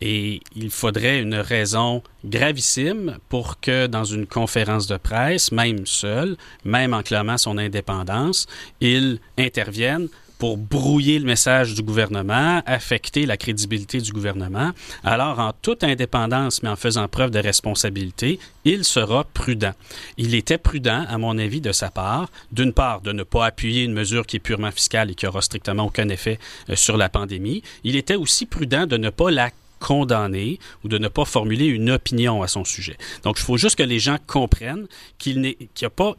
Et 0.06 0.42
il 0.54 0.70
faudrait 0.70 1.22
une 1.22 1.36
raison 1.36 2.04
gravissime 2.26 3.20
pour 3.30 3.62
que 3.62 3.88
dans 3.88 4.04
une 4.04 4.28
conférence 4.28 4.86
de 4.86 4.98
presse, 4.98 5.54
même 5.54 5.86
seul, 5.86 6.36
même 6.66 6.94
en 6.94 7.04
clamant 7.04 7.38
son 7.38 7.58
indépendance, 7.58 8.46
il 8.82 9.20
intervienne 9.38 10.10
pour 10.40 10.58
brouiller 10.58 11.20
le 11.20 11.26
message 11.26 11.74
du 11.74 11.84
gouvernement, 11.84 12.62
affecter 12.66 13.26
la 13.26 13.38
crédibilité 13.38 14.02
du 14.02 14.12
gouvernement. 14.12 14.72
Alors, 15.06 15.40
en 15.40 15.54
toute 15.62 15.86
indépendance, 15.86 16.62
mais 16.64 16.68
en 16.68 16.76
faisant 16.76 17.08
preuve 17.08 17.32
de 17.32 17.40
responsabilité, 17.40 18.40
il 18.66 18.84
sera 18.84 19.24
prudent. 19.24 19.72
Il 20.18 20.36
était 20.36 20.58
prudent, 20.58 21.06
à 21.08 21.18
mon 21.18 21.38
avis, 21.38 21.62
de 21.62 21.72
sa 21.72 21.92
part, 21.92 22.30
d'une 22.52 22.74
part, 22.74 23.00
de 23.00 23.14
ne 23.14 23.24
pas 23.24 23.46
appuyer 23.46 23.84
une 23.84 23.94
mesure 23.94 24.26
qui 24.28 24.36
est 24.36 24.42
purement 24.42 24.72
fiscale 24.72 25.12
et 25.12 25.16
qui 25.16 25.26
aura 25.26 25.42
strictement 25.42 25.86
aucun 25.86 26.10
effet 26.10 26.40
euh, 26.70 26.76
sur 26.76 26.98
la 26.98 27.08
pandémie. 27.08 27.64
Il 27.86 27.96
était 27.96 28.16
aussi 28.16 28.46
prudent 28.46 28.86
de 28.86 28.98
ne 28.98 29.12
pas 29.12 29.32
la 29.32 29.50
condamner 29.84 30.60
ou 30.84 30.88
de 30.88 30.98
ne 30.98 31.10
pas 31.10 31.26
formuler 31.26 31.66
une 31.66 31.92
opinion 31.92 32.42
à 32.42 32.48
son 32.48 32.64
sujet. 32.64 32.98
Donc, 33.24 33.38
il 33.38 33.44
faut 33.44 33.58
juste 33.58 33.76
que 33.76 33.84
les 33.84 34.00
gens 34.00 34.18
comprennent 34.26 34.88
qu'il 35.18 35.42
n'y 35.42 35.56
a, 35.84 35.90
pas, 35.90 36.16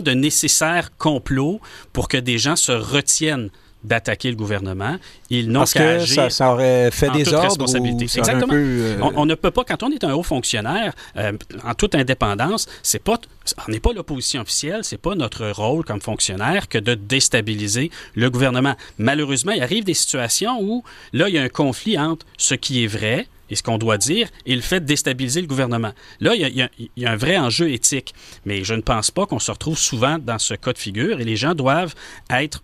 de 0.00 0.12
nécessaire 0.12 0.96
complot 0.96 1.60
pour 1.92 2.06
que 2.06 2.16
des 2.16 2.38
gens 2.38 2.54
se 2.54 2.70
retiennent 2.70 3.50
d'attaquer 3.84 4.30
le 4.30 4.36
gouvernement. 4.36 4.96
Ils 5.30 5.50
n'ont 5.50 5.64
qu'à 5.64 5.90
agir 5.90 6.30
ça, 6.32 6.52
aurait 6.52 6.90
fait 6.90 7.10
des 7.10 7.32
ordres 7.32 7.66
Exactement. 7.76 8.52
Euh, 8.52 8.98
on, 9.00 9.26
ne 9.26 9.34
peut 9.34 9.50
pas, 9.50 9.64
quand 9.64 9.82
on 9.82 9.90
est 9.90 10.04
un 10.04 10.14
haut 10.14 10.22
fonctionnaire, 10.22 10.94
euh, 11.16 11.32
en 11.64 11.74
toute 11.74 11.94
indépendance, 11.94 12.66
c'est 12.82 13.02
pas, 13.02 13.18
on 13.66 13.70
n'est 13.70 13.80
pas 13.80 13.92
l'opposition 13.92 14.42
officielle, 14.42 14.80
c'est 14.82 15.00
pas 15.00 15.14
notre 15.14 15.48
rôle 15.50 15.84
comme 15.84 16.00
fonctionnaire 16.00 16.68
que 16.68 16.78
de 16.78 16.94
déstabiliser 16.94 17.90
le 18.14 18.30
gouvernement. 18.30 18.74
Malheureusement, 18.98 19.52
il 19.52 19.62
arrive 19.62 19.84
des 19.84 19.94
situations 19.94 20.60
où 20.60 20.82
là, 21.12 21.28
il 21.28 21.34
y 21.34 21.38
a 21.38 21.42
un 21.42 21.48
conflit 21.48 21.98
entre 21.98 22.26
ce 22.38 22.54
qui 22.54 22.84
est 22.84 22.88
vrai, 22.88 23.28
et 23.50 23.54
ce 23.54 23.62
qu'on 23.62 23.78
doit 23.78 23.98
dire, 23.98 24.28
et 24.44 24.54
le 24.54 24.60
fait 24.60 24.80
de 24.80 24.86
déstabiliser 24.86 25.40
le 25.40 25.46
gouvernement. 25.46 25.92
Là, 26.20 26.34
il 26.34 26.40
y, 26.40 26.62
a, 26.62 26.68
il 26.78 26.88
y, 26.96 27.06
a, 27.06 27.12
un 27.12 27.16
vrai 27.16 27.38
enjeu 27.38 27.70
éthique, 27.70 28.14
mais 28.44 28.64
je 28.64 28.74
ne 28.74 28.80
pense 28.80 29.10
pas 29.10 29.26
qu'on 29.26 29.38
se 29.38 29.50
retrouve 29.50 29.78
souvent 29.78 30.18
dans 30.18 30.38
ce 30.38 30.54
cas 30.54 30.72
de 30.72 30.78
figure, 30.78 31.20
et 31.20 31.24
les 31.24 31.36
gens 31.36 31.54
doivent 31.54 31.94
être 32.30 32.62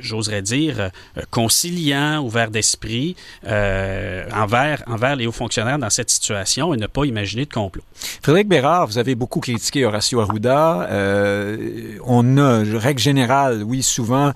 j'oserais 0.00 0.42
dire, 0.42 0.78
euh, 0.80 0.88
conciliant, 1.30 2.22
ouvert 2.22 2.50
d'esprit 2.50 3.16
euh, 3.46 4.28
envers, 4.34 4.82
envers 4.86 5.16
les 5.16 5.26
hauts 5.26 5.32
fonctionnaires 5.32 5.78
dans 5.78 5.90
cette 5.90 6.10
situation 6.10 6.74
et 6.74 6.76
ne 6.76 6.86
pas 6.86 7.04
imaginer 7.04 7.46
de 7.46 7.52
complot. 7.52 7.82
Frédéric 8.22 8.48
Bérard, 8.48 8.86
vous 8.86 8.98
avez 8.98 9.14
beaucoup 9.14 9.40
critiqué 9.40 9.84
Horacio 9.84 10.20
Arruda. 10.20 10.88
Euh, 10.90 11.96
on 12.04 12.36
a, 12.36 12.62
règle 12.78 13.00
générale, 13.00 13.62
oui, 13.62 13.82
souvent 13.82 14.32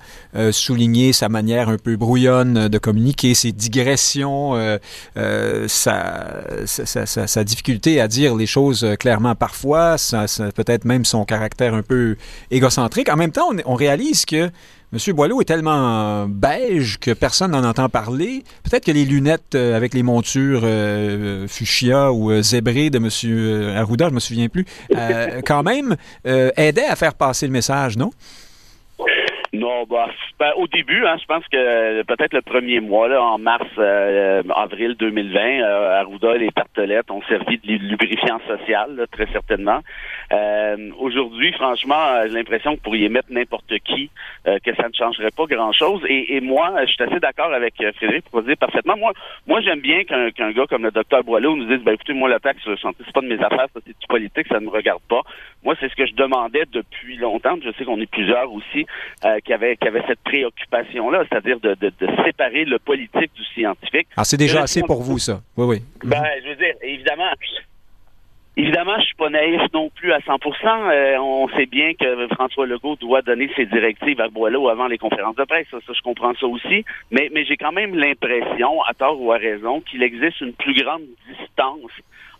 souligné 0.51 1.13
sa 1.13 1.29
manière 1.29 1.69
un 1.69 1.77
peu 1.77 1.95
brouillonne 1.95 2.67
de 2.67 2.77
communiquer, 2.77 3.33
ses 3.33 3.51
digressions, 3.51 4.53
sa, 5.67 7.43
difficulté 7.43 7.99
à 8.01 8.07
dire 8.07 8.35
les 8.35 8.45
choses 8.45 8.87
clairement 8.99 9.35
parfois, 9.35 9.95
peut-être 10.55 10.85
même 10.85 11.05
son 11.05 11.25
caractère 11.25 11.73
un 11.73 11.81
peu 11.81 12.15
égocentrique. 12.51 13.09
En 13.09 13.17
même 13.17 13.31
temps, 13.31 13.49
on, 13.51 13.73
on 13.73 13.75
réalise 13.75 14.25
que 14.25 14.49
M. 14.91 14.97
Boileau 15.13 15.39
est 15.39 15.45
tellement 15.45 16.25
beige 16.27 16.97
que 16.99 17.11
personne 17.11 17.51
n'en 17.51 17.63
entend 17.63 17.89
parler. 17.89 18.41
Peut-être 18.63 18.85
que 18.85 18.91
les 18.91 19.05
lunettes 19.05 19.53
euh, 19.53 19.77
avec 19.77 19.93
les 19.93 20.01
montures 20.01 20.61
euh, 20.63 21.47
fuchsia 21.47 22.11
ou 22.11 22.31
euh, 22.31 22.41
zébrées 22.41 22.89
de 22.89 22.97
M. 22.97 23.75
Arruda, 23.77 24.05
je 24.05 24.09
ne 24.09 24.15
me 24.15 24.19
souviens 24.19 24.49
plus, 24.49 24.65
quand 25.45 25.61
même 25.61 25.95
aidaient 26.25 26.87
à 26.87 26.95
faire 26.95 27.13
passer 27.13 27.45
le 27.45 27.53
message, 27.53 27.97
non? 27.97 28.09
Non, 29.51 29.83
bah, 29.89 30.07
ben, 30.39 30.51
au 30.57 30.67
début, 30.67 31.05
hein, 31.05 31.17
je 31.19 31.25
pense 31.25 31.43
que 31.51 32.03
peut-être 32.03 32.33
le 32.33 32.41
premier 32.41 32.79
mois, 32.81 33.07
là, 33.07 33.21
en 33.21 33.39
mars, 33.39 33.65
euh, 33.79 34.43
avril 34.55 34.95
2020, 34.99 35.39
euh, 35.39 35.99
Arruda 35.99 36.35
et 36.35 36.39
les 36.39 36.51
tartelettes 36.51 37.09
ont 37.09 37.21
servi 37.23 37.57
de 37.57 37.73
lubrifiant 37.73 38.39
social, 38.47 39.07
très 39.11 39.25
certainement. 39.31 39.79
Euh, 40.31 40.91
Aujourd'hui, 40.99 41.51
franchement, 41.53 42.21
j'ai 42.23 42.33
l'impression 42.33 42.71
que 42.71 42.77
vous 42.77 42.83
pourriez 42.83 43.09
mettre 43.09 43.31
n'importe 43.31 43.73
qui, 43.79 44.09
euh, 44.47 44.59
que 44.63 44.75
ça 44.75 44.87
ne 44.87 44.93
changerait 44.93 45.31
pas 45.31 45.45
grand-chose. 45.45 46.01
Et, 46.07 46.35
et, 46.35 46.41
moi, 46.41 46.73
je 46.85 46.91
suis 46.91 47.03
assez 47.03 47.19
d'accord 47.19 47.51
avec 47.53 47.75
Frédéric 47.95 48.25
pour 48.29 48.43
dire 48.43 48.57
parfaitement. 48.57 48.97
Moi, 48.97 49.11
moi 49.47 49.61
j'aime 49.61 49.79
bien 49.79 50.03
qu'un 50.03 50.29
qu'un 50.31 50.51
gars 50.51 50.67
comme 50.67 50.83
le 50.83 50.91
docteur 50.91 51.23
Boileau 51.23 51.55
nous 51.55 51.65
dise, 51.65 51.83
ben 51.83 51.93
écoutez, 51.93 52.13
moi, 52.13 52.29
la 52.29 52.39
taxe 52.39 52.61
sur 52.61 52.71
le 52.71 52.77
santé, 52.77 53.03
c'est 53.05 53.13
pas 53.13 53.21
de 53.21 53.27
mes 53.27 53.43
affaires, 53.43 53.67
ça 53.73 53.79
c'est 53.85 53.97
du 53.99 54.07
politique, 54.07 54.47
ça 54.49 54.59
ne 54.59 54.65
me 54.65 54.69
regarde 54.69 55.01
pas. 55.09 55.21
Moi, 55.63 55.75
c'est 55.79 55.89
ce 55.89 55.95
que 55.95 56.05
je 56.05 56.13
demandais 56.13 56.63
depuis 56.71 57.17
longtemps. 57.17 57.55
Je 57.63 57.71
sais 57.77 57.85
qu'on 57.85 57.99
est 57.99 58.11
plusieurs 58.11 58.51
aussi 58.51 58.85
qui 59.45 59.53
avaient 59.53 59.77
qui 59.77 59.87
avaient 59.87 60.03
cette 60.07 60.21
préoccupation-là, 60.21 61.23
c'est-à-dire 61.29 61.59
de, 61.59 61.75
de, 61.75 61.91
de, 61.99 62.07
séparer 62.25 62.65
le 62.65 62.79
politique 62.79 63.33
du 63.33 63.43
scientifique. 63.55 64.07
Ah, 64.15 64.23
c'est 64.23 64.37
déjà 64.37 64.63
assez 64.63 64.81
pour 64.83 65.01
vous, 65.01 65.17
ça. 65.17 65.41
Oui, 65.57 65.65
oui. 65.65 65.83
Ben, 66.03 66.23
je 66.43 66.49
veux 66.49 66.55
dire, 66.55 66.75
évidemment, 66.81 67.29
Évidemment, 68.59 68.99
je 68.99 69.05
suis 69.05 69.15
pas 69.15 69.29
naïf 69.29 69.61
non 69.73 69.89
plus 69.89 70.11
à 70.11 70.19
100% 70.19 70.91
euh, 70.91 71.17
On 71.19 71.47
sait 71.55 71.65
bien 71.65 71.93
que 71.93 72.27
François 72.35 72.65
Legault 72.65 72.97
doit 72.97 73.21
donner 73.21 73.49
ses 73.55 73.65
directives 73.65 74.19
à 74.19 74.27
Boileau 74.27 74.67
avant 74.67 74.87
les 74.87 74.97
conférences 74.97 75.37
de 75.37 75.45
presse. 75.45 75.67
Ça, 75.71 75.77
je 75.79 76.01
comprends 76.01 76.33
ça 76.33 76.45
aussi. 76.45 76.83
Mais, 77.09 77.29
mais 77.31 77.45
j'ai 77.45 77.55
quand 77.55 77.71
même 77.71 77.95
l'impression, 77.95 78.81
à 78.81 78.93
tort 78.93 79.21
ou 79.21 79.31
à 79.31 79.37
raison, 79.37 79.79
qu'il 79.79 80.03
existe 80.03 80.41
une 80.41 80.51
plus 80.51 80.73
grande 80.73 81.03
distance 81.29 81.91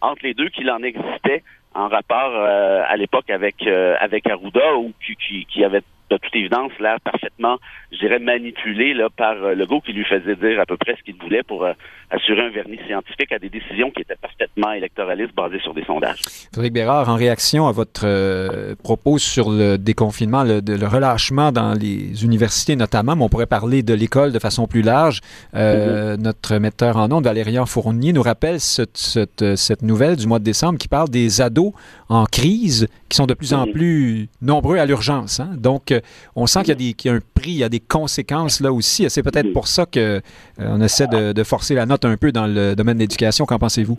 entre 0.02 0.26
les 0.26 0.34
deux 0.34 0.50
qu'il 0.50 0.70
en 0.70 0.84
existait 0.84 1.42
en 1.74 1.88
rapport 1.88 2.34
euh, 2.34 2.84
à 2.86 2.98
l'époque 2.98 3.30
avec 3.30 3.66
euh, 3.66 3.96
avec 4.02 4.30
Arruda 4.30 4.76
ou 4.76 4.92
qui, 5.02 5.16
qui, 5.16 5.46
qui 5.46 5.64
avait 5.64 5.84
de 6.10 6.18
toute 6.18 6.36
évidence, 6.36 6.72
l'air 6.80 7.00
parfaitement, 7.02 7.58
je 7.92 7.98
dirais, 8.00 8.20
manipulé 8.20 8.94
là, 8.94 9.10
par 9.10 9.36
euh, 9.44 9.54
Legault 9.54 9.82
qui 9.82 9.94
lui 9.94 10.06
faisait 10.06 10.36
dire 10.36 10.60
à 10.60 10.66
peu 10.66 10.78
près 10.78 10.96
ce 10.96 11.04
qu'il 11.04 11.16
voulait 11.16 11.44
pour 11.44 11.64
euh, 11.64 11.74
assurer 12.10 12.42
un 12.42 12.50
vernis 12.50 12.80
scientifique 12.88 13.32
à 13.32 13.40
des 13.40 13.50
décisions 13.50 13.92
qui 13.92 14.02
étaient 14.02 14.16
parfaitement 14.16 14.72
électoralistes 14.72 15.36
basées 15.36 15.60
sur 15.60 15.74
des 15.74 15.84
sondages. 15.86 16.22
Frédéric 16.52 16.74
Bérard, 16.74 17.10
en 17.10 17.16
réaction 17.16 17.68
à 17.68 17.72
votre 17.72 18.02
euh, 18.06 18.76
propos 18.82 19.18
sur 19.18 19.52
le 19.52 19.78
déconfinement, 19.78 20.44
le, 20.44 20.62
le, 20.66 20.88
relâchement 20.88 21.52
dans 21.52 21.74
les 21.74 22.24
universités 22.24 22.76
notamment, 22.76 23.16
mais 23.16 23.24
on 23.24 23.30
pourrait 23.30 23.46
parler 23.46 23.84
de 23.84 23.94
l'école 23.94 24.32
de 24.32 24.40
façon 24.40 24.68
plus 24.68 24.82
large, 24.82 25.22
mm-hmm. 25.54 26.16
notre 26.16 26.58
metteur 26.58 26.98
en 26.98 27.08
nom, 27.08 27.22
Valérian 27.22 27.66
Fournier, 27.66 28.12
nous 28.12 28.24
rappelle 28.24 28.60
cette, 28.60 29.82
nouvelle 29.82 30.16
du 30.16 30.28
mois 30.28 30.40
de 30.40 30.44
décembre 30.44 30.80
qui 30.80 30.88
parle 30.88 31.10
des 31.10 31.42
ados 31.42 31.74
en 32.10 32.26
crise 32.26 32.88
qui 33.08 33.18
sont 33.18 33.28
de 33.28 33.34
plus 33.34 33.54
en 33.54 33.66
mm-hmm. 33.66 33.72
plus 33.72 34.30
nombreux 34.42 34.78
à 34.78 34.86
l'urgence. 34.86 35.40
Hein? 35.40 35.52
Donc, 35.58 35.94
on 36.36 36.48
sent 36.48 36.64
qu'il 36.64 36.82
y, 36.82 37.10
a 37.10 37.14
un 37.14 37.20
prix, 37.34 37.52
il 37.52 37.58
y 37.58 37.64
a 37.64 37.70
des 37.70 37.80
conséquences 37.80 38.62
là 38.62 38.72
aussi. 38.72 39.08
C'est 39.10 39.24
peut-être 39.24 39.54
pour 39.54 39.68
ça 39.68 39.86
qu'on 39.86 40.82
essaie 40.82 41.08
de, 41.08 41.34
de, 41.34 41.44
forcer 41.44 41.76
la 41.76 41.86
note 41.86 41.99
un 42.06 42.18
peu 42.18 42.32
dans 42.32 42.48
le 42.48 42.76
domaine 42.76 42.96
de 42.96 43.02
l'éducation. 43.02 43.46
Qu'en 43.46 43.60
pensez-vous? 43.60 43.98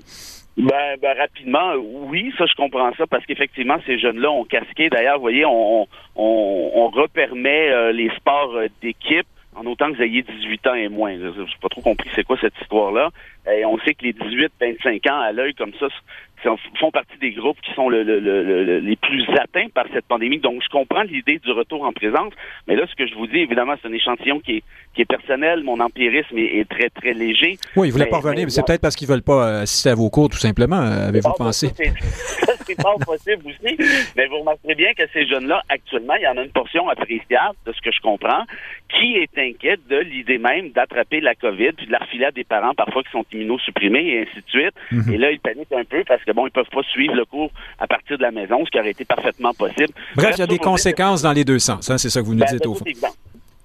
Ben, 0.56 0.96
ben, 1.00 1.16
rapidement, 1.16 1.74
oui, 2.08 2.32
ça 2.36 2.44
je 2.44 2.54
comprends 2.54 2.92
ça 2.96 3.06
parce 3.06 3.24
qu'effectivement 3.24 3.76
ces 3.86 3.98
jeunes-là 3.98 4.30
ont 4.30 4.44
casqué. 4.44 4.90
D'ailleurs, 4.90 5.16
vous 5.16 5.22
voyez, 5.22 5.44
on, 5.46 5.86
repermet 6.92 7.70
euh, 7.70 7.92
les 7.92 8.10
sports 8.16 8.52
euh, 8.56 8.66
d'équipe 8.82 9.26
en 9.54 9.64
autant 9.64 9.90
que 9.90 9.96
vous 9.96 10.02
ayez 10.02 10.22
18 10.22 10.66
ans 10.66 10.74
et 10.74 10.88
moins. 10.88 11.16
Je 11.16 11.26
n'ai 11.26 11.46
pas 11.62 11.68
trop 11.68 11.80
compris 11.80 12.10
c'est 12.14 12.24
quoi 12.24 12.36
cette 12.40 12.54
histoire-là. 12.60 13.10
Et 13.56 13.64
on 13.64 13.78
sait 13.80 13.94
que 13.94 14.04
les 14.04 14.12
18-25 14.12 15.10
ans 15.10 15.20
à 15.20 15.32
l'œil 15.32 15.54
comme 15.54 15.72
ça 15.78 15.88
font 16.78 16.90
partie 16.90 17.18
des 17.20 17.32
groupes 17.32 17.60
qui 17.60 17.72
sont 17.74 17.88
le, 17.88 18.78
les 18.78 18.96
plus 18.96 19.24
atteints 19.38 19.68
par 19.74 19.84
cette 19.92 20.06
pandémie. 20.06 20.38
Donc, 20.38 20.62
je 20.62 20.68
comprends 20.68 21.02
l'idée 21.02 21.38
du 21.38 21.50
retour 21.52 21.82
en 21.84 21.92
présence, 21.92 22.32
mais 22.66 22.76
là, 22.76 22.86
ce 22.88 22.94
que 22.94 23.06
je 23.06 23.14
vous 23.14 23.26
dis, 23.26 23.38
évidemment, 23.38 23.74
c'est 23.80 23.88
un 23.88 23.92
échantillon 23.92 24.40
qui 24.40 24.58
est, 24.58 24.62
qui 24.94 25.02
est 25.02 25.06
personnel. 25.06 25.62
Mon 25.64 25.80
empirisme 25.80 26.36
est, 26.38 26.68
très, 26.68 26.88
très 26.90 27.12
léger. 27.12 27.58
Oui, 27.76 27.88
ils 27.88 27.90
ne 27.90 27.92
voulaient 27.92 28.06
pas 28.06 28.18
revenir, 28.18 28.44
mais 28.44 28.50
c'est 28.50 28.64
peut-être 28.64 28.80
parce 28.80 28.96
qu'ils 28.96 29.08
ne 29.08 29.14
veulent 29.14 29.22
pas 29.22 29.46
euh, 29.46 29.62
assister 29.62 29.90
à 29.90 29.94
vos 29.94 30.10
cours, 30.10 30.28
tout 30.28 30.38
simplement, 30.38 30.80
euh, 30.80 31.08
avez-vous 31.08 31.28
ah, 31.28 31.34
pensé? 31.36 31.70
c'est 31.76 32.76
pas 32.82 32.94
possible 33.04 33.46
aussi, 33.46 33.76
mais 34.16 34.26
vous 34.26 34.38
remarquerez 34.38 34.74
bien 34.74 34.92
que 34.94 35.02
ces 35.12 35.26
jeunes-là, 35.26 35.62
actuellement, 35.68 36.14
il 36.14 36.22
y 36.22 36.28
en 36.28 36.36
a 36.36 36.42
une 36.42 36.52
portion 36.52 36.88
appréciable, 36.88 37.56
de 37.66 37.72
ce 37.72 37.80
que 37.80 37.90
je 37.92 38.00
comprends, 38.00 38.44
qui 38.88 39.16
est 39.16 39.38
inquiète 39.38 39.80
de 39.88 39.98
l'idée 39.98 40.38
même 40.38 40.70
d'attraper 40.70 41.20
la 41.20 41.34
COVID, 41.34 41.72
puis 41.72 41.86
de 41.86 41.92
la 41.92 41.98
refiler 41.98 42.26
à 42.26 42.30
des 42.30 42.44
parents 42.44 42.74
parfois 42.74 43.02
qui 43.02 43.10
sont 43.10 43.24
immunosupprimés 43.40 44.06
et 44.06 44.20
ainsi 44.22 44.36
de 44.36 44.48
suite. 44.48 44.74
Mhm. 44.90 45.14
Et 45.14 45.18
là, 45.18 45.30
ils 45.30 45.40
paniquent 45.40 45.72
un 45.72 45.84
peu 45.84 46.04
parce 46.06 46.22
que 46.24 46.32
bon, 46.32 46.46
ils 46.46 46.50
peuvent 46.50 46.70
pas 46.70 46.82
suivre 46.84 47.14
le 47.14 47.24
cours 47.24 47.50
à 47.78 47.86
partir 47.86 48.18
de 48.18 48.22
la 48.22 48.30
maison, 48.30 48.64
ce 48.64 48.70
qui 48.70 48.78
aurait 48.78 48.90
été 48.90 49.04
parfaitement 49.04 49.52
possible. 49.54 49.92
Bref, 50.16 50.34
il 50.36 50.40
y 50.40 50.42
a 50.42 50.46
des 50.46 50.58
conséquences 50.58 51.22
dans 51.22 51.32
les 51.32 51.44
deux 51.44 51.58
sens. 51.58 51.90
Hein, 51.90 51.98
c'est 51.98 52.10
ça 52.10 52.20
que 52.20 52.26
vous 52.26 52.34
nous 52.34 52.40
ben, 52.40 52.52
dites 52.52 52.66
au 52.66 52.74
fond. 52.74 52.84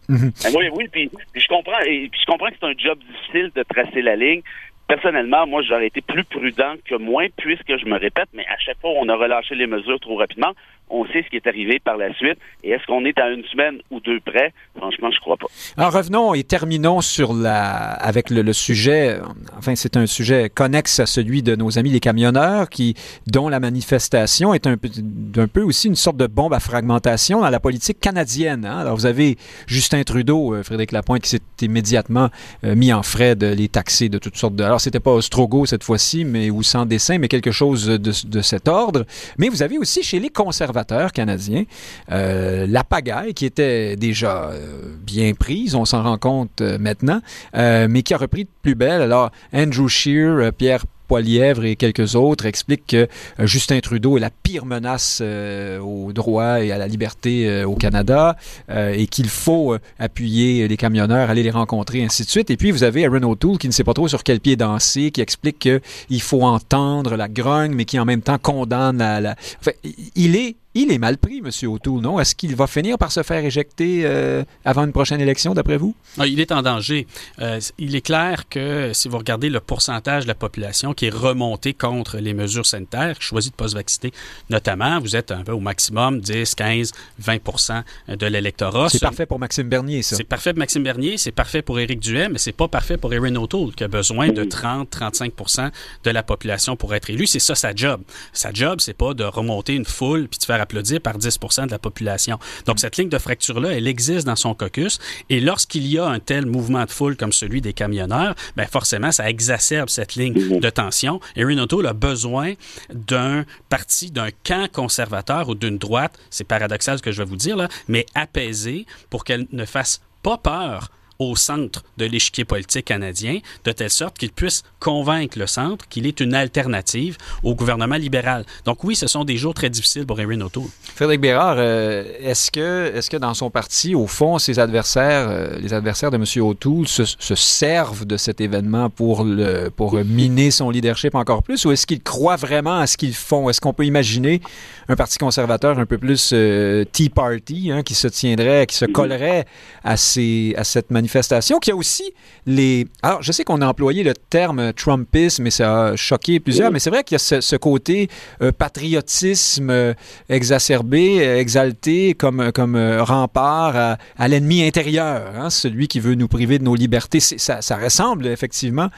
Mhm. 0.08 0.32
Ben 0.44 0.52
oui, 0.56 0.66
oui, 0.74 0.88
puis, 0.92 1.10
je 1.34 1.48
comprends, 1.48 1.80
et 1.80 2.10
puis 2.12 2.20
je 2.22 2.32
comprends 2.32 2.48
que 2.48 2.56
c'est 2.60 2.68
un 2.68 2.78
job 2.78 3.00
difficile 3.00 3.52
de 3.56 3.64
tracer 3.64 4.02
la 4.02 4.16
ligne. 4.16 4.42
Personnellement, 4.88 5.48
moi, 5.48 5.64
j'aurais 5.64 5.88
été 5.88 6.02
plus 6.02 6.24
prudent 6.24 6.76
que 6.86 6.94
moins, 6.96 7.26
puisque 7.38 7.76
je 7.76 7.86
me 7.86 7.98
répète, 7.98 8.30
mais 8.34 8.46
à 8.46 8.58
chaque 8.60 8.80
fois, 8.80 8.92
on 8.98 9.10
a 9.10 9.16
relâché 9.16 9.56
les 9.56 9.66
mesures 9.66 10.00
trop 10.00 10.16
rapidement 10.18 10.52
on 10.90 11.06
sait 11.08 11.24
ce 11.24 11.30
qui 11.30 11.38
est 11.38 11.48
arrivé 11.48 11.80
par 11.80 11.98
la 11.98 12.14
suite. 12.14 12.38
Et 12.64 12.72
est-ce 12.72 12.86
qu'on 12.86 13.06
est 13.06 13.18
à 13.20 13.30
une 13.30 13.44
semaine 13.46 13.80
ou 13.92 14.00
deux 14.00 14.20
près? 14.20 14.54
Franchement, 14.78 15.10
je 15.12 15.20
crois 15.20 15.38
pas. 15.38 15.48
Alors 15.78 15.94
revenons 15.94 16.34
et 16.34 16.44
terminons 16.44 17.02
sur 17.02 17.34
la 17.34 17.92
avec 17.94 18.30
le, 18.30 18.54
sujet. 18.54 19.20
Enfin, 19.58 19.76
c'est 19.76 19.98
un 19.98 20.06
sujet 20.06 20.50
connexe 20.50 21.00
à 21.00 21.06
celui 21.06 21.42
de 21.42 21.56
nos 21.56 21.80
amis 21.80 21.90
les 21.90 22.00
camionneurs, 22.00 22.70
qui 22.70 22.96
dont 23.28 23.50
la 23.50 23.60
manifestation 23.60 24.54
est 24.54 24.68
un 24.68 24.76
d'un 25.06 25.48
peu 25.48 25.62
aussi 25.62 25.88
une 25.88 25.96
sorte 25.96 26.18
de 26.18 26.28
bombe 26.28 26.54
à 26.54 26.60
fragmentation 26.60 27.42
dans 27.42 27.50
la 27.50 27.60
politique 27.60 28.00
canadienne. 28.00 28.66
Hein. 28.66 28.78
Alors 28.78 28.96
vous 28.96 29.06
avez 29.06 29.38
Justin 29.68 30.04
Trudeau, 30.04 30.54
euh, 30.54 30.64
Frédéric 30.64 30.92
Lapointe, 30.92 31.24
qui 31.24 31.30
s'est 31.30 31.42
immédiatement 31.62 32.30
euh, 32.64 32.76
mis 32.76 32.94
en 32.94 33.04
frais 33.04 33.36
de 33.36 33.48
les 33.48 33.70
taxer 33.70 34.10
de 34.10 34.20
toutes 34.20 34.38
sortes 34.38 34.56
de. 34.56 34.64
Alors 34.64 34.82
c'était 34.82 35.00
pas 35.00 35.12
Ostrogo 35.12 35.66
cette 35.66 35.84
fois-ci, 35.84 36.26
mais 36.26 36.50
ou 36.50 36.62
sans 36.62 36.86
dessin, 36.86 37.18
mais 37.18 37.28
quelque 37.28 37.52
chose 37.52 37.88
de, 37.88 37.98
de 37.98 38.42
cet 38.42 38.68
ordre. 38.68 39.06
Mais 39.38 39.50
vous 39.50 39.64
avez 39.64 39.78
aussi 39.78 40.04
chez 40.04 40.20
les 40.20 40.30
conservateurs 40.30 40.75
canadien. 41.14 41.64
Euh, 42.12 42.66
la 42.68 42.84
pagaille, 42.84 43.34
qui 43.34 43.46
était 43.46 43.96
déjà 43.96 44.50
euh, 44.50 44.96
bien 45.00 45.34
prise, 45.34 45.76
on 45.76 45.86
s'en 45.86 46.04
rend 46.04 46.18
compte 46.18 46.62
euh, 46.62 46.78
maintenant, 46.78 47.22
mais 47.54 48.04
qui 48.04 48.14
a 48.14 48.18
repris 48.18 48.44
de 48.44 48.50
plus 48.62 48.76
belle. 48.76 49.02
Alors, 49.02 49.32
Andrew 49.54 49.88
Scheer, 49.88 50.52
Pierre 50.54 50.86
Poilièvre 51.08 51.66
et 51.66 51.76
quelques 51.76 52.16
autres 52.16 52.48
expliquent 52.48 52.88
que 52.88 53.08
Justin 53.40 53.80
Trudeau 53.80 54.18
est 54.18 54.20
la 54.20 54.32
pire 54.32 54.66
menace 54.66 55.22
aux 55.22 56.12
droits 56.14 56.62
et 56.62 56.72
à 56.72 56.80
la 56.80 56.88
liberté 56.88 57.64
au 57.64 57.76
Canada 57.76 58.36
et 58.70 59.06
qu'il 59.06 59.30
faut 59.30 59.76
appuyer 60.00 60.68
les 60.68 60.78
camionneurs, 60.78 61.30
aller 61.30 61.44
les 61.44 61.52
rencontrer, 61.52 62.04
ainsi 62.04 62.24
de 62.24 62.30
suite. 62.30 62.50
Et 62.50 62.58
puis, 62.58 62.72
vous 62.72 62.84
avez 62.84 63.06
Aaron 63.06 63.22
O'Toole 63.24 63.60
qui 63.60 63.68
ne 63.68 63.74
sait 63.74 63.84
pas 63.84 63.94
trop 63.94 64.08
sur 64.08 64.24
quel 64.24 64.40
pied 64.40 64.56
danser, 64.56 65.12
qui 65.12 65.22
explique 65.22 65.60
qu'il 65.60 66.22
faut 66.22 66.42
entendre 66.42 67.16
la 67.16 67.28
grogne, 67.28 67.74
mais 67.76 67.86
qui 67.86 68.00
en 68.00 68.06
même 68.06 68.22
temps 68.22 68.40
condamne 68.40 68.98
la... 68.98 69.22
la... 69.22 69.36
Enfin, 69.62 69.72
il 70.16 70.36
est 70.36 70.56
il 70.76 70.92
est 70.92 70.98
mal 70.98 71.18
pris, 71.18 71.38
M. 71.38 71.50
O'Toole, 71.70 72.02
non? 72.02 72.20
Est-ce 72.20 72.36
qu'il 72.36 72.54
va 72.56 72.68
finir 72.68 72.98
par 72.98 73.12
se 73.12 73.24
faire 73.24 73.44
éjecter 73.44 74.02
euh, 74.04 74.44
avant 74.66 74.84
une 74.84 74.92
prochaine 74.92 75.22
élection, 75.22 75.54
d'après 75.54 75.78
vous? 75.78 75.96
Ah, 76.20 76.28
il 76.28 76.42
est 76.42 76.52
en 76.52 76.62
danger. 76.62 77.08
Euh, 77.40 77.62
il 77.78 77.96
est 77.96 78.02
clair 78.02 78.50
que 78.50 78.92
si 78.94 79.08
vous 79.08 79.18
regardez 79.18 79.50
le 79.50 79.62
pourcentage 79.62 80.24
de 80.24 80.28
la 80.28 80.36
population 80.36 80.94
qui 80.94 81.06
est 81.06 81.14
remonté 81.14 81.74
contre 81.74 82.18
les 82.18 82.34
mesures 82.34 82.66
sanitaires, 82.66 83.18
qui 83.18 83.24
choisit 83.24 83.54
de 83.54 83.56
ne 83.56 83.66
pas 83.66 83.70
se 83.70 83.76
vacciner, 83.76 84.12
notamment, 84.50 85.00
vous 85.00 85.16
êtes 85.16 85.32
un 85.32 85.44
peu 85.44 85.54
au 85.54 85.62
maximum 85.62 86.20
10, 86.20 86.56
15, 86.56 86.92
20% 87.24 87.84
de 88.10 88.26
l'électorat. 88.26 88.90
C'est 88.90 89.00
parfait 89.00 89.26
pour 89.26 89.40
Maxime 89.40 89.70
Bernier, 89.70 90.02
ça. 90.02 90.18
C'est 90.18 90.26
parfait 90.26 90.52
pour 90.52 90.60
Maxime 90.60 90.84
Bernier, 90.84 91.18
c'est 91.18 91.32
parfait 91.32 91.62
pour 91.62 91.80
Éric 91.80 92.02
Duhem, 92.02 92.34
mais 92.34 92.38
c'est 92.38 92.52
pas 92.52 92.68
parfait 92.68 92.98
pour 92.98 93.14
Erin 93.14 93.36
O'Toole, 93.38 93.74
qui 93.76 93.86
a 93.86 93.88
besoin 93.88 94.28
de 94.30 94.44
30, 94.44 94.90
35% 94.92 95.72
de 96.04 96.12
la 96.12 96.22
population 96.22 96.76
pour 96.76 96.94
être 96.94 97.10
élu. 97.10 97.28
C'est 97.28 97.40
ça 97.40 97.56
sa 97.56 97.74
job. 97.74 98.02
Sa 98.34 98.52
job, 98.52 98.82
c'est 98.82 98.94
pas 98.94 99.14
de 99.14 99.24
remonter 99.24 99.74
une 99.74 99.86
foule 99.86 100.28
puis 100.28 100.40
de 100.40 100.44
faire 100.44 100.65
applaudi 100.66 101.00
par 101.00 101.18
10 101.18 101.40
de 101.68 101.72
la 101.72 101.80
population. 101.80 102.40
Donc, 102.66 102.80
cette 102.80 102.98
ligne 102.98 103.10
de 103.10 103.18
fracture-là, 103.18 103.74
elle 103.74 103.88
existe 103.88 104.26
dans 104.26 104.36
son 104.36 104.54
caucus. 104.54 105.00
Et 105.30 105.40
lorsqu'il 105.40 105.88
y 105.88 105.98
a 105.98 106.06
un 106.06 106.20
tel 106.20 106.46
mouvement 106.46 106.84
de 106.86 106.92
foule 106.92 107.16
comme 107.16 107.32
celui 107.32 107.62
des 107.62 107.74
camionneurs, 107.74 108.36
ben 108.58 108.68
forcément, 108.68 109.12
ça 109.12 109.30
exacerbe 109.30 109.90
cette 109.90 110.16
ligne 110.16 110.60
de 110.60 110.70
tension. 110.70 111.20
Et 111.36 111.46
O'Toole 111.46 111.88
a 111.88 111.94
besoin 111.94 112.54
d'un 112.94 113.46
parti, 113.70 114.12
d'un 114.12 114.30
camp 114.44 114.70
conservateur 114.72 115.50
ou 115.50 115.56
d'une 115.56 115.78
droite, 115.78 116.18
c'est 116.30 116.44
paradoxal 116.44 116.98
ce 116.98 117.04
que 117.04 117.12
je 117.12 117.22
vais 117.22 117.30
vous 117.30 117.36
dire, 117.36 117.56
là, 117.56 117.70
mais 117.88 118.06
apaisé 118.16 118.86
pour 119.10 119.24
qu'elle 119.24 119.48
ne 119.52 119.66
fasse 119.66 120.02
pas 120.24 120.38
peur 120.38 120.90
au 121.20 121.36
centre 121.36 121.84
de 121.98 122.06
l'échiquier 122.06 122.46
politique 122.46 122.86
canadien, 122.86 123.40
de 123.64 123.72
telle 123.72 123.90
sorte 123.90 124.18
qu'il 124.18 124.32
puisse 124.32 124.64
convaincre 124.80 125.40
le 125.40 125.48
centre 125.48 125.88
qu'il 125.88 126.06
est 126.06 126.20
une 126.20 126.34
alternative 126.34 127.18
au 127.44 127.56
gouvernement 127.56 127.96
libéral. 127.96 128.46
Donc 128.66 128.84
oui, 128.84 128.96
ce 128.96 129.08
sont 129.08 129.24
des 129.24 129.38
jours 129.38 129.54
très 129.54 129.70
difficiles 129.70 130.06
pour 130.06 130.20
Erin 130.20 130.42
O'Toole. 130.42 130.70
Frédéric 130.96 131.22
Bérard, 131.22 131.56
euh, 131.58 132.04
est-ce 132.22 132.52
que, 132.52 132.92
est 132.96 133.10
que 133.10 133.18
dans 133.18 133.34
son 133.34 133.50
parti, 133.50 133.96
au 133.96 134.08
fond, 134.08 134.40
ses 134.40 134.60
adversaires, 134.60 135.28
euh, 135.30 135.58
les 135.60 135.74
adversaires 135.74 136.12
de 136.12 136.18
M. 136.18 136.44
O'Toole, 136.44 136.88
se, 136.88 137.06
servent 137.36 138.06
de 138.06 138.18
cet 138.18 138.42
événement 138.42 138.90
pour, 138.90 139.24
le, 139.24 139.70
pour 139.70 139.96
miner 139.96 140.52
son 140.52 140.70
leadership 140.70 141.16
encore 141.16 141.44
plus, 141.44 141.66
ou 141.66 141.72
est-ce 141.72 141.88
qu'ils 141.88 142.02
croient 142.04 142.36
vraiment 142.36 142.80
à 142.80 142.88
ce 142.88 142.98
qu'ils 142.98 143.14
font? 143.14 143.50
Est-ce 143.50 143.62
qu'on 143.62 143.74
peut 143.74 143.86
imaginer 143.86 144.42
un 144.88 144.96
parti 144.96 145.18
conservateur 145.18 145.80
un 145.80 145.86
peu 145.86 145.98
plus 145.98 146.32
euh, 146.34 146.84
Tea 146.92 147.10
Party, 147.10 147.72
hein, 147.72 147.84
qui 147.84 147.96
se 147.96 148.08
tiendrait, 148.08 148.66
qui 148.68 148.76
se 148.76 148.86
collerait 148.86 149.46
à, 149.84 149.98
ces, 149.98 150.54
à 150.58 150.64
cette 150.64 150.92
manifestation 150.92 151.05
manifestation, 151.06 151.60
qui 151.60 151.72
a 151.72 151.76
aussi 151.76 152.14
les... 152.48 152.88
Alors, 153.04 153.22
je 153.22 153.32
sais 153.32 153.44
qu'on 153.44 153.62
a 153.62 153.68
employé 153.68 154.04
le 154.04 154.14
terme 154.14 154.74
Trumpisme, 154.74 155.44
mais 155.44 155.52
ça 155.52 155.88
a 155.88 155.96
choqué 155.96 156.40
plusieurs, 156.40 156.72
mais 156.72 156.80
c'est 156.80 156.90
vrai 156.90 157.04
qu'il 157.04 157.16
y 157.16 157.22
a 157.22 157.42
ce, 157.42 157.56
côté 157.56 158.10
euh, 158.42 158.52
patriotisme 158.52 159.70
euh, 159.70 159.94
exacerbé, 160.30 161.26
euh, 161.26 161.40
exalté 161.40 162.16
comme, 162.16 162.52
comme 162.52 162.76
rempart 163.00 163.98
à, 164.18 164.28
l'ennemi 164.28 164.64
intérieur, 164.64 165.32
hein, 165.38 165.50
celui 165.50 165.88
qui 165.88 166.00
veut 166.00 166.16
nous 166.16 166.28
priver 166.28 166.58
de 166.58 166.64
nos 166.64 166.76
libertés. 166.76 167.20
Ça, 167.20 167.78
ressemble 167.78 168.28
effectivement 168.28 168.90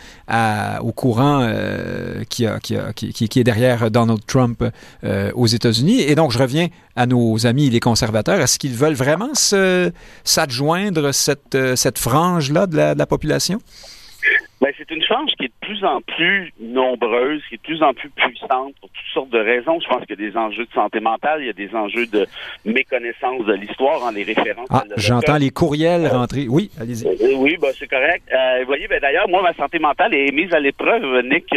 au 0.82 0.92
courant 0.94 1.50
qui, 2.30 2.46
est 2.46 3.44
derrière 3.44 3.92
Donald 3.92 4.22
Trump 4.26 4.64
aux 5.34 5.48
États-Unis. 5.48 6.02
Et 6.02 6.16
donc, 6.16 6.32
je 6.32 6.40
reviens 6.40 6.68
à 6.98 7.06
nos 7.06 7.46
amis 7.46 7.70
les 7.70 7.80
conservateurs. 7.80 8.42
Est-ce 8.42 8.60
qu'ils 8.60 8.76
veulent 8.76 8.96
vraiment 8.96 9.34
s'adjoindre 9.34 11.14
cette, 11.14 11.58
cette 11.76 12.00
frange-là 12.00 12.68
de 12.68 12.76
la, 12.76 13.06
population? 13.06 13.60
Ben, 14.60 14.74
c'est 14.76 14.90
une 14.90 15.04
frange 15.04 15.30
qui 15.38 15.46
est 15.46 15.50
de 15.50 15.54
plus 15.62 15.86
en 15.86 16.02
plus 16.02 16.52
nombreuse, 16.60 17.42
qui 17.48 17.56
est 17.56 17.58
de 17.58 17.62
plus 17.62 17.84
en 17.84 17.94
plus 17.94 18.10
puissante 18.10 18.74
pour 18.82 18.90
toutes 18.90 19.14
sortes 19.14 19.30
de 19.30 19.38
raisons. 19.38 19.80
Je 19.80 19.88
pense 19.88 20.04
qu'il 20.06 20.20
y 20.20 20.26
a 20.26 20.30
des 20.32 20.36
enjeux 20.36 20.66
de 20.66 20.74
santé 20.74 21.00
mentale, 21.00 21.42
il 21.42 21.46
y 21.46 21.50
a 21.50 21.54
des 21.54 21.74
enjeux 21.76 22.08
de 22.08 22.26
méconnaissance 22.66 23.46
de 23.46 23.54
l'histoire 23.54 24.04
en 24.04 24.10
les 24.10 24.24
références. 24.24 24.68
Ah, 24.72 24.84
j'entends 24.98 25.38
les 25.38 25.52
courriels 25.52 26.08
rentrer. 26.08 26.48
Oui, 26.50 26.72
allez-y. 26.82 27.06
Euh, 27.06 27.36
oui, 27.38 27.58
ben, 27.62 27.70
c'est 27.78 27.88
correct. 27.88 28.24
Euh, 28.34 28.62
vous 28.62 28.66
voyez, 28.66 28.88
ben, 28.88 29.00
d'ailleurs, 29.00 29.30
moi, 29.30 29.44
ma 29.44 29.54
santé 29.54 29.78
mentale 29.78 30.16
est 30.16 30.32
mise 30.32 30.52
à 30.52 30.60
l'épreuve, 30.60 31.22
Nick. 31.26 31.54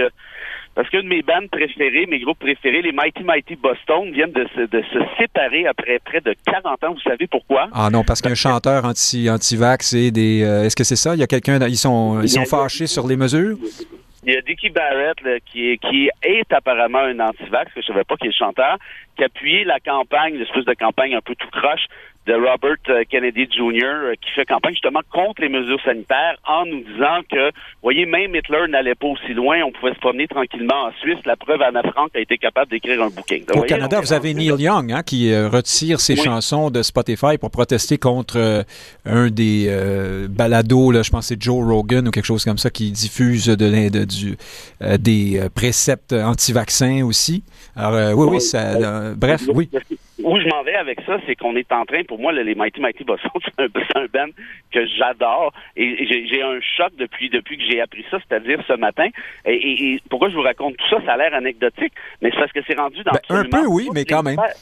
Parce 0.81 0.89
qu'une 0.89 1.03
de 1.03 1.09
mes 1.09 1.21
bandes 1.21 1.51
préférées, 1.51 2.07
mes 2.07 2.21
groupes 2.21 2.39
préférés, 2.39 2.81
les 2.81 2.93
Mighty 2.93 3.23
Mighty 3.23 3.55
Boston, 3.57 4.11
viennent 4.13 4.33
de 4.33 4.47
se, 4.55 4.61
de 4.63 4.83
se 4.91 4.99
séparer 5.19 5.67
après 5.67 5.99
près 6.03 6.23
de 6.23 6.35
40 6.47 6.85
ans. 6.85 6.95
Vous 6.95 7.01
savez 7.01 7.27
pourquoi? 7.27 7.69
Ah 7.75 7.91
non, 7.93 8.03
parce 8.03 8.23
qu'un 8.23 8.35
chanteur 8.35 8.87
anti, 8.87 9.29
anti-vax 9.29 9.93
et 9.93 10.11
des... 10.11 10.43
Euh, 10.43 10.65
est-ce 10.65 10.75
que 10.75 10.85
c'est 10.85 10.97
ça? 10.97 11.15
Il 11.15 11.21
y 11.21 11.23
a 11.23 11.27
quelqu'un... 11.27 11.59
Ils 11.69 11.77
sont, 11.77 12.23
ils 12.23 12.31
sont 12.31 12.47
fâchés 12.47 12.87
sur 12.87 13.07
les 13.07 13.19
mesures? 13.19 13.59
Il 14.25 14.33
y 14.33 14.37
a 14.39 14.41
Dickie 14.41 14.71
Barrett 14.71 15.19
qui, 15.53 15.73
est, 15.73 15.77
qui 15.77 16.09
est 16.23 16.51
apparemment 16.51 17.01
un 17.01 17.21
anti-vax, 17.21 17.75
que 17.75 17.83
je 17.83 17.87
savais 17.87 18.05
pas 18.05 18.17
qu'il 18.17 18.31
est 18.31 18.39
chanteur, 18.39 18.79
qui 19.17 19.23
a 19.23 19.27
appuyé 19.27 19.65
la 19.65 19.81
campagne, 19.81 20.37
l'espèce 20.37 20.65
de 20.65 20.73
campagne 20.73 21.15
un 21.15 21.21
peu 21.21 21.35
tout 21.35 21.51
croche 21.51 21.89
de 22.27 22.35
Robert 22.35 22.77
euh, 22.91 23.03
Kennedy 23.09 23.49
Jr. 23.51 23.83
euh, 23.85 24.15
qui 24.21 24.31
fait 24.35 24.45
campagne 24.45 24.75
justement 24.75 25.01
contre 25.11 25.41
les 25.41 25.49
mesures 25.49 25.81
sanitaires 25.83 26.37
en 26.47 26.67
nous 26.67 26.81
disant 26.85 27.21
que, 27.31 27.47
vous 27.49 27.83
voyez, 27.83 28.05
même 28.05 28.35
Hitler 28.37 28.67
n'allait 28.69 28.95
pas 28.95 29.07
aussi 29.07 29.33
loin, 29.33 29.63
on 29.65 29.73
pouvait 29.73 29.95
se 29.95 29.99
promener 30.01 30.29
tranquillement 30.29 30.85
en 30.89 30.93
Suisse. 31.01 31.19
La 31.25 31.37
preuve, 31.37 31.63
Anna 31.63 31.83
Frank 31.83 32.11
a 32.15 32.21
été 32.21 32.37
capable 32.37 32.71
d'écrire 32.71 33.03
un 33.03 33.09
bouquin. 33.09 33.39
Au 33.51 33.55
voyez, 33.59 33.69
Canada, 33.69 34.01
vous 34.01 34.13
avez 34.13 34.35
Neil 34.35 34.53
Young 34.61 34.93
hein, 34.93 35.03
qui 35.03 35.33
euh, 35.33 35.49
retire 35.49 35.99
ses 36.01 36.13
Oui. 36.13 36.21
chansons 36.23 36.71
de 36.71 36.83
Spotify 36.83 37.39
pour 37.41 37.51
protester 37.51 37.97
contre 37.97 38.37
euh, 38.39 38.63
un 39.07 39.31
des 39.31 39.67
euh, 39.69 40.29
balados, 40.29 40.93
là, 40.93 41.03
je 41.03 41.11
pense 41.11 41.27
que 41.29 41.35
c'est 41.35 41.43
Joe 41.43 41.65
Rogan 41.67 42.07
ou 42.07 42.11
quelque 42.11 42.27
chose 42.27 42.45
comme 42.45 42.59
ça, 42.59 42.69
qui 42.71 42.91
diffuse 42.91 43.47
de, 43.47 43.89
de- 43.89 44.05
du, 44.05 44.37
euh, 44.83 44.99
des 44.99 45.41
préceptes 45.55 46.13
anti-vaccins 46.13 47.03
aussi. 47.05 47.43
Alors, 47.75 48.17
oui, 48.19 48.29
oui, 48.33 48.41
ça, 48.43 49.15
bref, 49.17 49.43
oui. 49.55 49.71
Où 50.23 50.39
je 50.41 50.47
m'en 50.49 50.63
vais 50.63 50.75
avec 50.75 51.01
ça, 51.07 51.19
c'est 51.27 51.35
qu'on 51.37 51.57
est 51.57 51.71
en 51.73 51.85
train, 51.85 52.03
pour 52.05 52.19
moi, 52.19 52.33
les 52.33 52.55
Mighty 52.55 52.81
Mighty 52.81 53.05
Boston, 53.05 53.31
c'est 53.45 53.61
un, 53.97 54.03
un 54.03 54.07
band 54.07 54.31
que 54.73 54.87
j'adore. 54.87 55.53
Et 55.77 56.07
j'ai 56.29 56.43
un 56.43 56.59
choc 56.77 56.93
depuis 56.99 57.29
depuis 57.31 57.57
que 57.59 57.65
j'ai 57.65 57.81
appris 57.81 58.05
ça, 58.11 58.19
c'est-à-dire 58.29 58.63
ce 58.67 58.75
matin. 58.75 59.09
Et, 59.47 59.53
et- 59.55 59.93
et 59.95 60.01
pourquoi 60.11 60.29
je 60.29 60.35
vous 60.37 60.43
raconte 60.43 60.77
tout 60.77 60.89
ça? 60.89 60.99
Ça 61.07 61.13
a 61.13 61.17
l'air 61.17 61.35
anecdotique, 61.35 61.93
mais 62.21 62.31
c'est 62.33 62.39
parce 62.41 62.53
que 62.53 62.61
c'est 62.67 62.79
rendu 62.79 63.03
dans 63.03 63.13
Ben, 63.13 63.37
un 63.37 63.45
peu, 63.45 63.67
oui, 63.67 63.87
toutes 63.87 63.95
mais 63.95 64.01
les 64.01 64.07
quand 64.07 64.23
même. 64.23 64.35
sphères. 64.37 64.55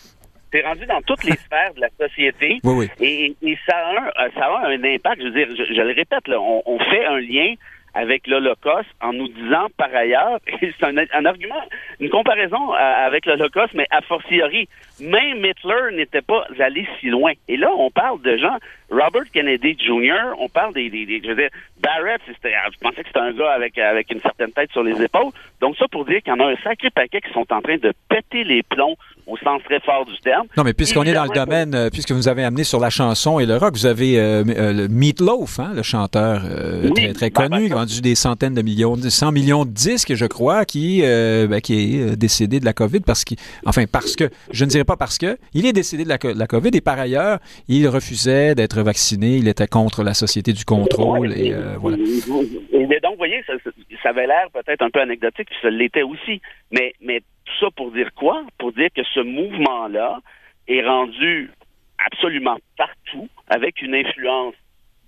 C'est 0.51 0.63
rendu 0.63 0.87
dans 0.87 1.03
toutes 1.03 1.25
les 1.25 1.33
sphères 1.37 1.75
de 1.75 1.81
la 1.83 1.89
société. 2.09 2.59
Oui, 2.65 2.75
oui. 2.75 2.89
Et, 3.01 3.35
et 3.43 3.59
ça, 3.69 3.77
a 3.77 3.91
un, 3.91 4.07
euh, 4.07 4.29
ça 4.35 4.47
a 4.47 4.67
un 4.69 4.83
impact. 4.83 5.21
Je 5.21 5.25
veux 5.29 5.31
dire, 5.33 5.49
je, 5.51 5.75
je 5.75 5.81
le 5.83 5.93
répète, 5.93 6.27
là, 6.27 6.41
on, 6.41 6.63
on 6.65 6.79
fait 6.79 7.05
un 7.05 7.19
lien 7.21 7.53
avec 7.95 8.27
l'Holocauste 8.27 8.89
en 9.03 9.13
nous 9.13 9.29
disant 9.29 9.67
par 9.77 9.95
ailleurs, 9.95 10.39
c'est 10.61 10.83
un, 10.85 10.97
un 10.97 11.25
argument, 11.25 11.61
une 12.01 12.11
comparaison 12.11 12.73
euh, 12.75 13.07
avec 13.07 13.27
l'Holocauste, 13.27 13.75
mais 13.75 13.87
a 13.91 14.01
fortiori, 14.03 14.69
même 15.01 15.45
Hitler 15.45 15.97
n'était 15.97 16.23
pas 16.23 16.45
allé 16.61 16.87
si 17.01 17.07
loin. 17.09 17.33
Et 17.49 17.57
là, 17.57 17.71
on 17.77 17.91
parle 17.91 18.21
de 18.23 18.37
gens, 18.37 18.57
Robert 18.91 19.31
Kennedy 19.33 19.77
Jr., 19.79 20.35
on 20.39 20.49
parle 20.49 20.75
des, 20.75 20.91
des, 20.91 21.07
des- 21.07 21.21
je 21.23 21.29
veux 21.29 21.37
dire, 21.37 21.51
Barrett, 21.81 22.21
c'était- 22.27 22.53
je 22.73 22.79
pensais 22.79 23.03
que 23.03 23.09
c'était 23.09 23.19
un 23.21 23.33
gars 23.33 23.53
avec, 23.53 23.77
avec 23.79 24.11
une 24.13 24.21
certaine 24.21 24.53
tête 24.53 24.71
sur 24.73 24.83
les 24.83 25.01
épaules. 25.03 25.33
Donc 25.61 25.77
ça 25.77 25.87
pour 25.91 26.05
dire 26.05 26.23
qu'il 26.23 26.33
y 26.33 26.37
en 26.37 26.41
a 26.41 26.51
un 26.51 26.57
sacré 26.63 26.91
paquet 26.91 27.21
qui 27.21 27.33
sont 27.33 27.47
en 27.53 27.61
train 27.61 27.77
de 27.77 27.93
péter 28.09 28.45
les 28.45 28.63
plombs 28.63 28.97
au 29.27 29.37
sens 29.37 29.61
très 29.65 29.79
fort 29.81 30.07
du 30.07 30.17
terme. 30.21 30.47
Non, 30.57 30.65
mais 30.65 30.73
puisqu'on 30.73 31.03
est 31.03 31.13
dans 31.13 31.25
le 31.25 31.29
domaine, 31.35 31.75
euh, 31.75 31.91
puisque 31.91 32.13
vous 32.13 32.29
avez 32.29 32.45
amené 32.45 32.65
sur 32.65 32.81
la 32.81 32.89
chanson 32.89 33.39
et 33.39 33.45
le 33.47 33.57
rock, 33.59 33.75
vous 33.75 33.85
avez 33.85 34.19
euh, 34.19 34.43
euh, 34.57 34.73
le 34.73 34.89
Meatloaf, 34.89 35.59
hein, 35.61 35.73
le 35.75 35.83
chanteur 35.83 36.41
Oui, 36.85 36.93
très, 36.95 37.13
très 37.13 37.31
connu, 37.31 37.69
vendu 37.79 38.01
des 38.01 38.17
centaines 38.17 38.55
de 38.55 38.63
millions, 38.63 38.97
100 38.97 39.31
millions 39.31 39.65
de 39.65 39.71
disques, 39.71 40.15
je 40.15 40.27
crois, 40.27 40.65
qui, 40.65 41.03
euh, 41.05 41.47
ben, 41.47 41.61
qui 41.61 41.75
est 41.75 42.01
euh, 42.01 42.17
décédé 42.17 42.59
de 42.59 42.65
la 42.65 42.73
COVID 42.73 43.01
parce 43.01 43.25
qu'il, 43.25 43.37
enfin, 43.65 43.85
parce 43.91 44.17
que, 44.17 44.25
je 44.51 44.65
ne 44.65 44.71
dirais 44.71 44.85
pas 44.85 44.97
parce 44.97 45.17
que, 45.17 45.39
il 45.55 45.65
est 45.65 45.73
décédé 45.73 46.03
de 46.03 46.09
la, 46.09 46.47
COVID 46.47 46.71
et 46.75 46.81
par 46.81 46.99
ailleurs, 46.99 47.39
il 47.69 47.87
refusait 47.87 48.57
d'être 48.57 48.83
vacciné, 48.83 49.37
il 49.37 49.47
était 49.47 49.69
contre 49.69 50.03
la 50.03 50.15
société 50.15 50.53
du 50.53 50.65
contrôle 50.65 51.33
et 51.33 51.53
euh, 51.53 51.77
voilà. 51.79 51.97
Donc, 51.97 53.13
vous 53.13 53.19
voyez, 53.19 53.45
ça 54.03 54.09
avait 54.09 54.27
l'air 54.27 54.49
peut-être 54.53 54.83
un 54.83 54.91
peu 54.91 55.01
anecdotique, 55.01 55.47
puis 55.47 55.59
ça 55.63 55.71
l'était 55.71 56.03
aussi. 56.03 56.41
Mais, 56.73 56.95
mais 57.01 57.21
tout 57.21 57.55
ça 57.61 57.67
pour 57.77 57.93
dire 57.93 58.11
quoi? 58.15 58.43
Pour 58.59 58.73
dire 58.73 58.89
que 58.95 59.03
ce 59.15 59.21
mouvement-là 59.21 60.19
est 60.67 60.83
rendu 60.83 61.51
absolument 62.07 62.57
partout, 62.77 63.29
avec 63.49 63.83
une 63.83 63.95
influence 63.95 64.55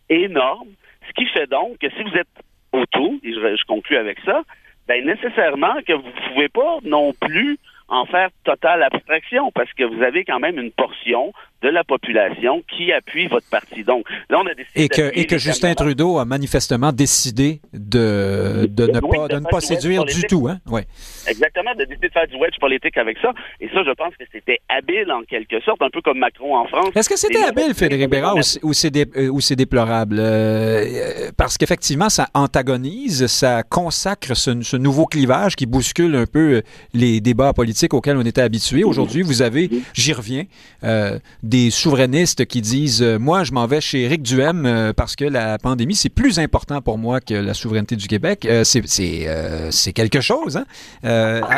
énorme, 0.09 0.69
ce 1.09 1.13
qui 1.15 1.27
fait 1.31 1.49
donc 1.49 1.79
que 1.79 1.89
si 1.91 2.03
vous 2.03 2.17
êtes 2.17 2.29
autour, 2.73 3.15
et 3.23 3.33
je, 3.33 3.57
je 3.57 3.65
conclue 3.67 3.97
avec 3.97 4.19
ça, 4.21 4.43
ben 4.89 5.05
nécessairement 5.05 5.75
que 5.87 5.93
vous 5.93 6.09
ne 6.09 6.29
pouvez 6.33 6.49
pas 6.49 6.79
non 6.83 7.13
plus 7.13 7.59
en 7.89 8.07
faire 8.07 8.31
totale 8.45 8.83
abstraction, 8.83 9.51
parce 9.53 9.73
que 9.73 9.85
vous 9.85 10.03
avez 10.03 10.25
quand 10.25 10.39
même 10.39 10.59
une 10.59 10.71
portion 10.71 11.33
de 11.63 11.69
la 11.69 11.85
population 11.85 12.63
qui 12.75 12.93
appuie 12.93 13.27
votre 13.29 13.49
parti. 13.51 13.85
Donc, 13.85 14.05
là, 14.31 14.39
on 14.43 14.47
a 14.47 14.55
décidé 14.55 14.83
Et 14.85 14.89
que, 14.89 15.11
et 15.19 15.27
que 15.27 15.39
Justin. 15.39 15.75
Trudeau 15.75 16.19
a 16.19 16.25
manifestement 16.25 16.93
décidé 16.93 17.61
de, 17.73 18.67
de 18.71 18.87
ne 18.87 19.01
Oui, 19.03 19.17
pas, 19.17 19.29
de 19.29 19.35
de 19.35 19.39
ne 19.41 19.41
faire 19.43 19.51
pas 19.51 19.61
du 19.61 19.67
wedge 19.67 19.81
séduire 19.81 20.05
du 20.05 20.23
tout, 20.23 20.49
hein? 20.49 20.59
Ouais. 20.69 20.87
Exactement, 21.27 21.71
de 21.79 21.85
décider 21.85 22.09
de 22.09 22.13
faire 22.13 22.27
du 22.29 22.37
wedge 22.37 22.59
politique 22.61 22.97
avec 22.97 23.19
ça. 23.23 23.33
Et 23.61 23.69
ça, 23.69 23.83
je 23.85 23.91
pense 23.93 24.15
que 24.17 24.25
c'était 24.33 24.59
habile 24.69 25.11
en 25.13 25.23
quelque 25.23 25.61
sorte, 25.61 25.83
un 25.83 25.91
peu 25.91 26.01
comme 26.01 26.19
Macron 26.19 26.57
en 26.57 26.67
France. 26.67 26.91
Est-ce 26.95 27.09
que 27.09 27.17
c'était 27.19 27.43
habile, 27.43 27.75
Frédéric 27.75 28.09
Bérard, 28.11 28.37
ou 28.63 28.73
c'est- 28.73 28.91
dé- 28.91 29.07
euh, 29.17 29.39
c'est 29.41 29.57
déplorable? 29.57 30.19
Euh, 30.19 30.85
euh, 30.85 31.31
parce 31.37 31.57
qu'effectivement, 31.59 32.09
ça 32.09 32.29
antagonise, 32.35 33.27
ça 33.27 33.63
consacre 33.63 34.35
ce, 34.37 34.63
ce 34.63 34.77
nouveau 34.77 35.07
clivage 35.07 35.57
qui 35.57 35.67
bouscule 35.67 36.15
un 36.17 36.27
peu 36.27 36.63
les 36.95 37.21
débats 37.21 37.53
politiques 37.53 37.95
auxquels 37.95 38.17
on 38.17 38.25
était 38.25 38.43
habitués. 38.43 38.85
Aujourd'hui, 38.85 39.23
vous 39.23 39.43
avez, 39.43 39.71
j'y 39.95 40.13
reviens, 40.13 40.45
euh, 40.85 41.19
des 41.51 41.71
souverainistes 41.71 42.47
qui 42.47 42.61
disent 42.61 43.03
euh, 43.03 43.19
Moi, 43.19 43.43
je 43.43 43.51
m'en 43.53 43.67
vais 43.67 43.81
chez 43.81 44.03
Éric 44.03 44.23
Duhem 44.23 44.65
euh, 44.67 44.93
parce 44.93 45.17
que 45.17 45.25
la 45.25 45.59
pandémie, 45.59 45.97
c'est 45.97 46.09
plus 46.15 46.39
important 46.39 46.81
pour 46.81 46.97
moi 46.97 47.21
que 47.21 47.35
la 47.35 47.55
souveraineté 47.55 47.97
du 47.97 48.07
Québec. 48.07 48.47
Euh, 48.47 48.63
c'est- 48.63 49.93
quelque 49.93 50.21
chose. 50.21 50.57
Hein? 50.57 50.65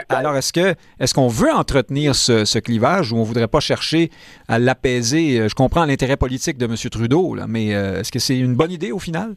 Alors, 0.08 0.36
est-ce 0.36 1.14
qu'on 1.14 1.28
veut 1.28 1.52
entretenir 1.52 2.14
ce, 2.14 2.58
clivage 2.58 3.12
ou 3.12 3.16
on 3.18 3.22
voudrait 3.22 3.48
pas 3.48 3.60
chercher 3.60 4.10
à 4.48 4.58
l'apaiser? 4.58 5.46
Je 5.48 5.54
comprends 5.54 5.84
l'intérêt 5.84 6.16
politique 6.16 6.56
de 6.56 6.64
M. 6.64 6.74
Trudeau, 6.90 7.36
mais 7.46 7.66
est-ce 7.66 8.10
que 8.10 8.18
c'est 8.18 8.38
une 8.38 8.54
bonne 8.54 8.72
idée 8.72 8.92
au 8.92 8.98
final? 8.98 9.34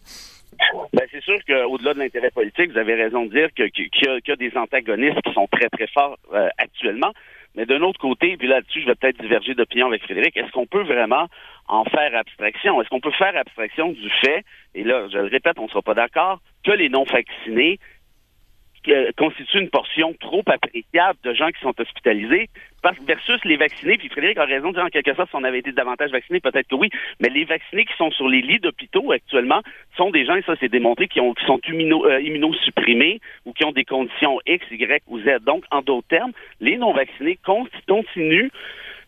Ben, 0.93 1.03
c'est 1.11 1.21
sûr 1.21 1.37
qu'au-delà 1.45 1.93
de 1.93 1.99
l'intérêt 1.99 2.31
politique, 2.31 2.71
vous 2.71 2.77
avez 2.77 2.95
raison 2.95 3.25
de 3.25 3.31
dire 3.31 3.49
qu'il 3.53 3.65
y, 3.67 4.31
a- 4.31 4.35
des 4.37 4.51
antagonistes 4.55 5.21
qui 5.25 5.33
sont 5.33 5.47
très, 5.51 5.67
très 5.69 5.87
forts 5.87 6.17
actuellement. 6.57 7.11
Mais 7.55 7.65
d'un 7.65 7.81
autre 7.81 7.99
côté, 7.99 8.35
puis 8.37 8.47
là-dessus, 8.47 8.81
je 8.81 8.85
vais 8.85 8.95
peut-être 8.95 9.21
diverger 9.21 9.53
d'opinion 9.53 9.87
avec 9.87 10.03
Frédéric, 10.03 10.35
est-ce 10.35 10.51
qu'on 10.51 10.65
peut 10.65 10.83
vraiment 10.83 11.27
en 11.67 11.85
faire 11.85 12.15
abstraction? 12.15 12.81
Est-ce 12.81 12.89
qu'on 12.89 12.99
peut 12.99 13.11
faire 13.11 13.35
abstraction 13.35 13.91
du 13.91 14.09
fait, 14.21 14.43
et 14.73 14.83
là, 14.83 15.07
je 15.11 15.17
le 15.17 15.27
répète, 15.27 15.57
on 15.57 15.63
ne 15.63 15.69
sera 15.69 15.81
pas 15.81 15.93
d'accord, 15.93 16.41
que 16.63 16.71
les 16.71 16.89
non-vaccinés 16.89 17.79
euh, 18.89 19.11
constituent 19.17 19.61
une 19.61 19.69
portion 19.69 20.13
trop 20.19 20.43
appréciable 20.45 21.17
de 21.23 21.33
gens 21.33 21.49
qui 21.49 21.61
sont 21.61 21.73
hospitalisés 21.79 22.49
versus 23.07 23.43
les 23.45 23.57
vaccinés, 23.57 23.97
puis 23.97 24.09
Frédéric 24.09 24.37
a 24.37 24.45
raison 24.45 24.69
de 24.69 24.75
dire 24.75 24.83
en 24.85 24.89
quelque 24.89 25.13
sorte 25.13 25.29
si 25.29 25.35
on 25.35 25.43
avait 25.43 25.59
été 25.59 25.71
davantage 25.71 26.11
vaccinés, 26.11 26.39
peut-être 26.39 26.67
que 26.67 26.75
oui, 26.75 26.89
mais 27.19 27.29
les 27.29 27.45
vaccinés 27.45 27.85
qui 27.85 27.95
sont 27.97 28.11
sur 28.11 28.27
les 28.27 28.41
lits 28.41 28.59
d'hôpitaux 28.59 29.11
actuellement 29.11 29.61
sont 29.97 30.11
des 30.11 30.25
gens, 30.25 30.35
et 30.35 30.43
ça 30.43 30.55
c'est 30.59 30.69
démontré, 30.69 31.07
qui, 31.07 31.19
ont, 31.19 31.33
qui 31.33 31.45
sont 31.45 31.59
euh, 31.67 32.21
immunosupprimés 32.21 33.19
ou 33.45 33.53
qui 33.53 33.65
ont 33.65 33.71
des 33.71 33.85
conditions 33.85 34.39
X, 34.45 34.65
Y 34.71 35.03
ou 35.07 35.19
Z. 35.19 35.39
Donc, 35.45 35.63
en 35.71 35.81
d'autres 35.81 36.07
termes, 36.07 36.31
les 36.59 36.77
non-vaccinés 36.77 37.37
con- 37.43 37.67
continuent 37.87 38.49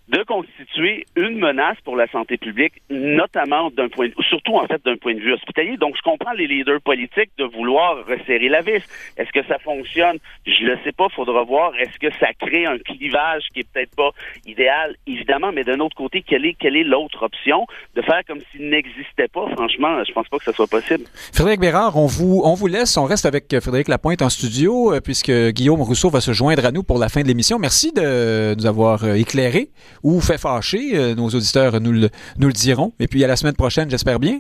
de 0.10 0.24
constituer 0.24 1.06
une 1.16 1.38
menace 1.38 1.78
pour 1.84 1.96
la 1.96 2.08
santé 2.08 2.38
publique, 2.38 2.74
notamment 2.90 3.70
d'un 3.72 3.90
point 3.90 4.08
de 4.08 4.14
surtout 4.30 4.56
en 4.56 4.66
fait 4.66 4.84
d'un 4.86 4.96
point 4.96 5.14
de 5.14 5.20
vue 5.20 5.34
hospitalier. 5.34 5.78
Donc, 5.78 5.96
je 5.98 6.02
comprends 6.02 6.32
les 6.32 6.48
leaders 6.48 6.82
politiques 6.82 7.32
de 7.38 7.44
vouloir 7.44 8.06
resserrer 8.06 8.50
la 8.50 8.62
vis. 8.62 8.84
Est-ce 9.18 9.32
que 9.32 9.46
ça 9.48 9.60
fonctionne? 9.60 10.18
Je 10.46 10.66
le 10.66 10.78
sais 10.84 10.94
pas, 10.94 11.08
faudra 11.10 11.44
voir. 11.44 11.74
Est-ce 11.76 11.98
que 12.00 12.14
ça 12.20 12.28
crée 12.40 12.66
un 12.66 12.78
clivage 12.78 13.44
qui 13.54 13.62
est 13.62 13.68
peut-être 13.72 13.96
pas 13.96 14.12
idéal? 14.46 14.96
Évidemment, 15.08 15.52
mais 15.52 15.64
d'un 15.64 15.80
autre 15.80 15.96
côté, 15.96 16.22
quelle 16.22 16.46
est, 16.46 16.54
quelle 16.54 16.78
est 16.78 16.84
l'autre 16.84 17.24
option? 17.24 17.66
De 17.96 18.02
faire 18.02 18.22
comme 18.28 18.40
s'il 18.52 18.70
n'existait 18.70 19.28
pas, 19.28 19.48
franchement, 19.56 20.04
je 20.08 20.14
pense 20.14 20.28
pas 20.30 20.38
que 20.38 20.46
ça 20.46 20.54
soit 20.54 20.68
possible. 20.68 21.04
Frédéric 21.34 21.60
Bérard, 21.60 21.98
on 21.98 22.06
vous, 22.06 22.42
on 22.46 22.54
vous 22.54 22.68
laisse. 22.68 22.96
On 22.98 23.06
reste 23.06 23.26
avec 23.26 23.60
Frédéric 23.60 23.90
Lapointe 23.90 24.22
en 24.22 24.30
studio, 24.30 24.94
euh, 24.94 25.02
puisque 25.02 25.32
Guillaume 25.50 25.82
Rousseau 25.82 26.10
va 26.10 26.22
se 26.22 26.32
joindre 26.32 26.66
à 26.66 26.72
nous 26.72 26.84
pour 26.84 26.98
la 26.98 27.10
fin 27.10 27.22
de 27.22 27.28
l'émission. 27.28 27.60
Merci 27.60 27.92
de 27.92 28.56
nous 28.56 28.66
avoir 28.66 29.04
euh, 29.04 29.16
éclairé 29.16 29.70
ou 30.04 30.20
fait 30.22 30.38
fâcher. 30.38 30.92
Euh, 30.94 31.16
Nos 31.16 31.30
auditeurs 31.30 31.80
nous 31.80 31.92
le, 31.92 32.10
nous 32.38 32.48
le 32.48 32.54
diront. 32.54 32.94
Et 33.00 33.08
puis 33.08 33.24
à 33.24 33.28
la 33.28 33.36
semaine 33.36 33.56
prochaine, 33.56 33.90
j'espère 33.90 34.20
bien. 34.20 34.40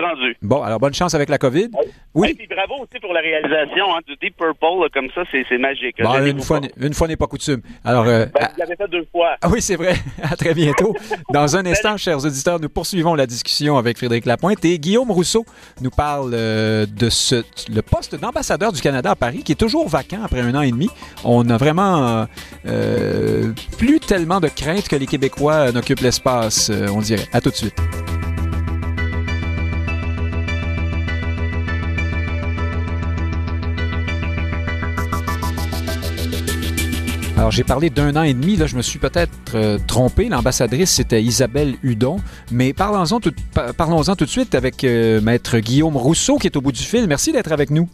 Rendu. 0.00 0.36
Bon, 0.42 0.62
alors 0.62 0.78
bonne 0.78 0.94
chance 0.94 1.14
avec 1.14 1.28
la 1.28 1.38
COVID. 1.38 1.64
Et 1.64 1.68
Oui. 2.14 2.34
puis 2.34 2.46
bravo 2.46 2.82
aussi 2.82 3.00
pour 3.00 3.12
la 3.12 3.20
réalisation 3.20 3.94
hein, 3.94 4.00
du 4.06 4.14
Deep 4.16 4.36
Purple, 4.36 4.80
là, 4.82 4.86
comme 4.92 5.08
ça, 5.14 5.22
c'est 5.30 5.58
magique. 5.58 5.96
Bon, 6.02 6.24
une 6.24 6.40
fois, 6.40 6.60
pas. 6.60 6.66
une 6.80 6.94
fois 6.94 7.08
n'est 7.08 7.16
pas 7.16 7.26
coutume. 7.26 7.60
Alors, 7.84 8.06
euh, 8.06 8.26
Ben, 8.34 8.44
à- 8.44 8.48
vous 8.48 8.54
l'avez 8.58 8.76
fait 8.76 8.88
deux 8.88 9.06
fois. 9.12 9.36
ah 9.42 9.48
oui, 9.48 9.60
c'est 9.62 9.76
vrai. 9.76 9.94
À 10.22 10.36
très 10.36 10.54
bientôt. 10.54 10.94
Dans 11.32 11.56
un 11.56 11.64
instant, 11.66 11.96
chers 11.96 12.24
auditeurs, 12.24 12.60
nous 12.60 12.68
poursuivons 12.68 13.14
la 13.14 13.26
discussion 13.26 13.76
avec 13.78 13.96
Frédéric 13.98 14.26
Lapointe 14.26 14.64
et 14.64 14.78
Guillaume 14.78 15.10
Rousseau 15.10 15.44
nous 15.80 15.90
parle 15.90 16.32
euh, 16.34 16.86
de 16.86 17.08
ce, 17.08 17.42
le 17.72 17.82
poste 17.82 18.14
d'ambassadeur 18.14 18.72
du 18.72 18.80
Canada 18.80 19.10
à 19.12 19.16
Paris 19.16 19.42
qui 19.44 19.52
est 19.52 19.56
toujours 19.56 19.88
vacant 19.88 20.22
après 20.24 20.40
un 20.40 20.54
an 20.54 20.62
et 20.62 20.70
demi. 20.70 20.88
On 21.24 21.48
a 21.50 21.56
vraiment 21.56 22.06
euh, 22.08 22.24
euh, 22.66 23.52
plus 23.78 24.00
tellement 24.00 24.40
de 24.40 24.48
crainte 24.48 24.88
que 24.88 24.96
les 24.96 25.06
Québécois 25.06 25.72
n'occupent 25.72 26.00
l'espace, 26.00 26.70
on 26.94 27.00
dirait. 27.00 27.26
À 27.32 27.40
tout 27.40 27.50
de 27.50 27.54
suite. 27.56 27.74
Alors, 37.38 37.52
j'ai 37.52 37.62
parlé 37.62 37.88
d'un 37.88 38.16
an 38.16 38.24
et 38.24 38.34
demi. 38.34 38.56
Là, 38.56 38.66
je 38.66 38.74
me 38.74 38.82
suis 38.82 38.98
peut-être 38.98 39.30
euh, 39.54 39.78
trompé. 39.86 40.28
L'ambassadrice, 40.28 40.90
c'était 40.90 41.22
Isabelle 41.22 41.76
Hudon. 41.84 42.16
Mais 42.50 42.72
parlons-en 42.72 43.20
tout, 43.20 43.32
par- 43.54 43.72
parlons-en 43.74 44.16
tout 44.16 44.24
de 44.24 44.30
suite 44.30 44.56
avec 44.56 44.82
euh, 44.82 45.20
Maître 45.20 45.60
Guillaume 45.60 45.96
Rousseau, 45.96 46.38
qui 46.38 46.48
est 46.48 46.56
au 46.56 46.60
bout 46.60 46.72
du 46.72 46.82
fil. 46.82 47.06
Merci 47.06 47.30
d'être 47.30 47.52
avec 47.52 47.70
nous. 47.70 47.88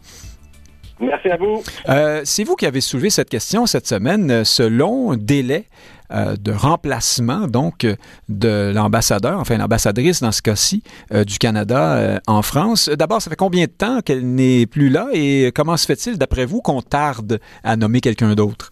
Merci 0.98 1.28
à 1.28 1.36
vous. 1.36 1.62
Euh, 1.90 2.22
c'est 2.24 2.42
vous 2.44 2.56
qui 2.56 2.64
avez 2.64 2.80
soulevé 2.80 3.10
cette 3.10 3.28
question 3.28 3.66
cette 3.66 3.86
semaine, 3.86 4.44
ce 4.46 4.62
long 4.62 5.14
délai 5.14 5.66
de 6.10 6.52
remplacement, 6.52 7.48
donc, 7.48 7.86
de 8.28 8.72
l'ambassadeur, 8.72 9.40
enfin 9.40 9.56
l'ambassadrice 9.56 10.20
dans 10.20 10.30
ce 10.30 10.42
cas-ci, 10.42 10.84
du 11.26 11.38
Canada 11.38 12.20
en 12.28 12.42
France. 12.42 12.88
D'abord, 12.88 13.20
ça 13.20 13.30
fait 13.30 13.36
combien 13.36 13.64
de 13.64 13.70
temps 13.70 14.00
qu'elle 14.00 14.24
n'est 14.24 14.66
plus 14.66 14.90
là 14.90 15.08
et 15.12 15.50
comment 15.52 15.76
se 15.76 15.86
fait-il, 15.86 16.16
d'après 16.16 16.44
vous, 16.44 16.60
qu'on 16.60 16.82
tarde 16.82 17.40
à 17.64 17.76
nommer 17.76 18.00
quelqu'un 18.00 18.36
d'autre? 18.36 18.70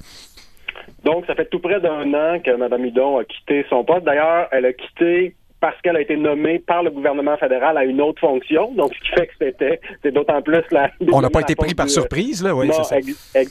Donc, 1.04 1.26
ça 1.26 1.34
fait 1.34 1.46
tout 1.46 1.58
près 1.58 1.80
d'un 1.80 2.12
an 2.14 2.40
que 2.40 2.54
Mme 2.54 2.84
Hudon 2.84 3.18
a 3.18 3.24
quitté 3.24 3.66
son 3.68 3.84
poste. 3.84 4.04
D'ailleurs, 4.04 4.48
elle 4.52 4.66
a 4.66 4.72
quitté 4.72 5.34
parce 5.62 5.80
qu'elle 5.80 5.96
a 5.96 6.00
été 6.00 6.16
nommée 6.16 6.58
par 6.58 6.82
le 6.82 6.90
gouvernement 6.90 7.36
fédéral 7.36 7.78
à 7.78 7.84
une 7.84 8.00
autre 8.00 8.20
fonction. 8.20 8.72
Donc, 8.72 8.92
ce 8.94 9.00
qui 9.00 9.08
fait 9.10 9.26
que 9.28 9.32
c'était, 9.40 9.80
c'est 10.02 10.12
d'autant 10.12 10.42
plus 10.42 10.62
la. 10.72 10.90
On 11.12 11.20
n'a 11.20 11.30
pas 11.30 11.40
été 11.40 11.54
pris 11.54 11.72
par 11.72 11.88
surprise, 11.88 12.42
là, 12.42 12.52
oui. 12.52 12.66
Non, 12.66 12.82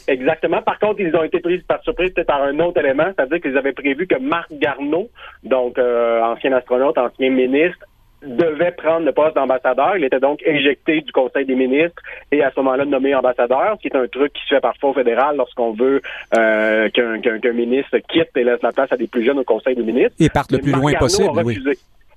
exactement. 0.09 0.61
Par 0.61 0.77
contre, 0.77 0.99
ils 0.99 1.15
ont 1.15 1.23
été 1.23 1.39
pris 1.39 1.59
par 1.59 1.81
surprise 1.83 2.11
peut-être 2.13 2.27
par 2.27 2.43
un 2.43 2.59
autre 2.59 2.81
élément, 2.81 3.09
c'est-à-dire 3.15 3.39
qu'ils 3.39 3.57
avaient 3.57 3.71
prévu 3.71 4.07
que 4.07 4.19
Marc 4.19 4.51
Garneau, 4.51 5.09
donc 5.43 5.79
euh, 5.79 6.21
ancien 6.21 6.51
astronaute, 6.51 6.97
ancien 6.97 7.29
ministre, 7.29 7.85
devait 8.21 8.71
prendre 8.71 9.05
le 9.05 9.11
poste 9.11 9.35
d'ambassadeur. 9.35 9.97
Il 9.97 10.03
était 10.03 10.19
donc 10.19 10.41
éjecté 10.45 11.01
du 11.01 11.11
Conseil 11.11 11.45
des 11.45 11.55
ministres 11.55 12.01
et 12.31 12.43
à 12.43 12.51
ce 12.51 12.59
moment-là 12.59 12.85
nommé 12.85 13.15
ambassadeur, 13.15 13.75
ce 13.77 13.81
qui 13.81 13.87
est 13.87 13.97
un 13.97 14.07
truc 14.07 14.33
qui 14.33 14.41
se 14.43 14.55
fait 14.55 14.61
parfois 14.61 14.91
au 14.91 14.93
fédéral 14.93 15.37
lorsqu'on 15.37 15.73
veut 15.73 16.01
euh, 16.37 16.89
qu'un 16.89 17.53
ministre 17.53 17.97
quitte 18.09 18.29
et 18.35 18.43
laisse 18.43 18.61
la 18.61 18.71
place 18.71 18.91
à 18.91 18.97
des 18.97 19.07
plus 19.07 19.25
jeunes 19.25 19.39
au 19.39 19.43
Conseil 19.43 19.75
des 19.75 19.83
ministres. 19.83 20.15
Et 20.19 20.29
parte 20.29 20.51
le 20.51 20.59
plus 20.59 20.71
loin 20.71 20.93
possible, 20.93 21.31
oui. 21.43 21.59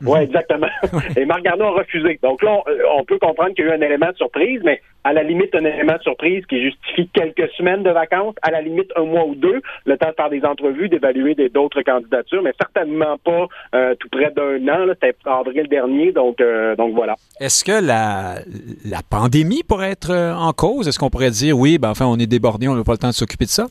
Oui, 0.02 0.20
exactement. 0.20 0.68
Et 1.16 1.24
Marc 1.24 1.42
Garneau 1.42 1.66
a 1.66 1.70
refusé. 1.70 2.18
Donc 2.22 2.42
là, 2.42 2.58
on, 2.96 3.04
peut 3.04 3.18
comprendre 3.18 3.54
qu'il 3.54 3.64
y 3.64 3.68
a 3.68 3.72
eu 3.72 3.74
un 3.76 3.80
élément 3.80 4.10
de 4.10 4.16
surprise, 4.16 4.60
mais 4.64 4.80
à 5.04 5.12
la 5.12 5.22
limite, 5.22 5.54
un 5.54 5.64
élément 5.64 5.96
de 5.96 6.02
surprise 6.02 6.44
qui 6.46 6.62
justifie 6.62 7.08
quelques 7.12 7.50
semaines 7.52 7.82
de 7.82 7.90
vacances, 7.90 8.34
à 8.42 8.50
la 8.50 8.60
limite 8.60 8.90
un 8.96 9.04
mois 9.04 9.26
ou 9.26 9.34
deux, 9.34 9.60
le 9.84 9.96
temps 9.96 10.08
de 10.08 10.14
faire 10.14 10.30
des 10.30 10.44
entrevues, 10.44 10.88
d'évaluer 10.88 11.34
d'autres 11.52 11.82
candidatures, 11.82 12.42
mais 12.42 12.52
certainement 12.58 13.18
pas 13.18 13.46
euh, 13.74 13.94
tout 13.96 14.08
près 14.10 14.30
d'un 14.30 14.66
an. 14.68 14.86
C'était 14.94 15.16
avril 15.26 15.68
dernier, 15.68 16.12
donc, 16.12 16.40
euh, 16.40 16.74
donc 16.76 16.94
voilà. 16.94 17.16
Est-ce 17.40 17.64
que 17.64 17.84
la, 17.84 18.36
la 18.84 19.00
pandémie 19.08 19.62
pourrait 19.62 19.90
être 19.90 20.10
euh, 20.10 20.34
en 20.34 20.52
cause? 20.52 20.88
Est-ce 20.88 20.98
qu'on 20.98 21.10
pourrait 21.10 21.30
dire, 21.30 21.58
oui, 21.58 21.78
ben 21.78 21.90
enfin, 21.90 22.06
on 22.06 22.18
est 22.18 22.26
débordé, 22.26 22.68
on 22.68 22.74
n'a 22.74 22.84
pas 22.84 22.92
le 22.92 22.98
temps 22.98 23.08
de 23.08 23.12
s'occuper 23.12 23.44
de 23.44 23.50
ça? 23.50 23.66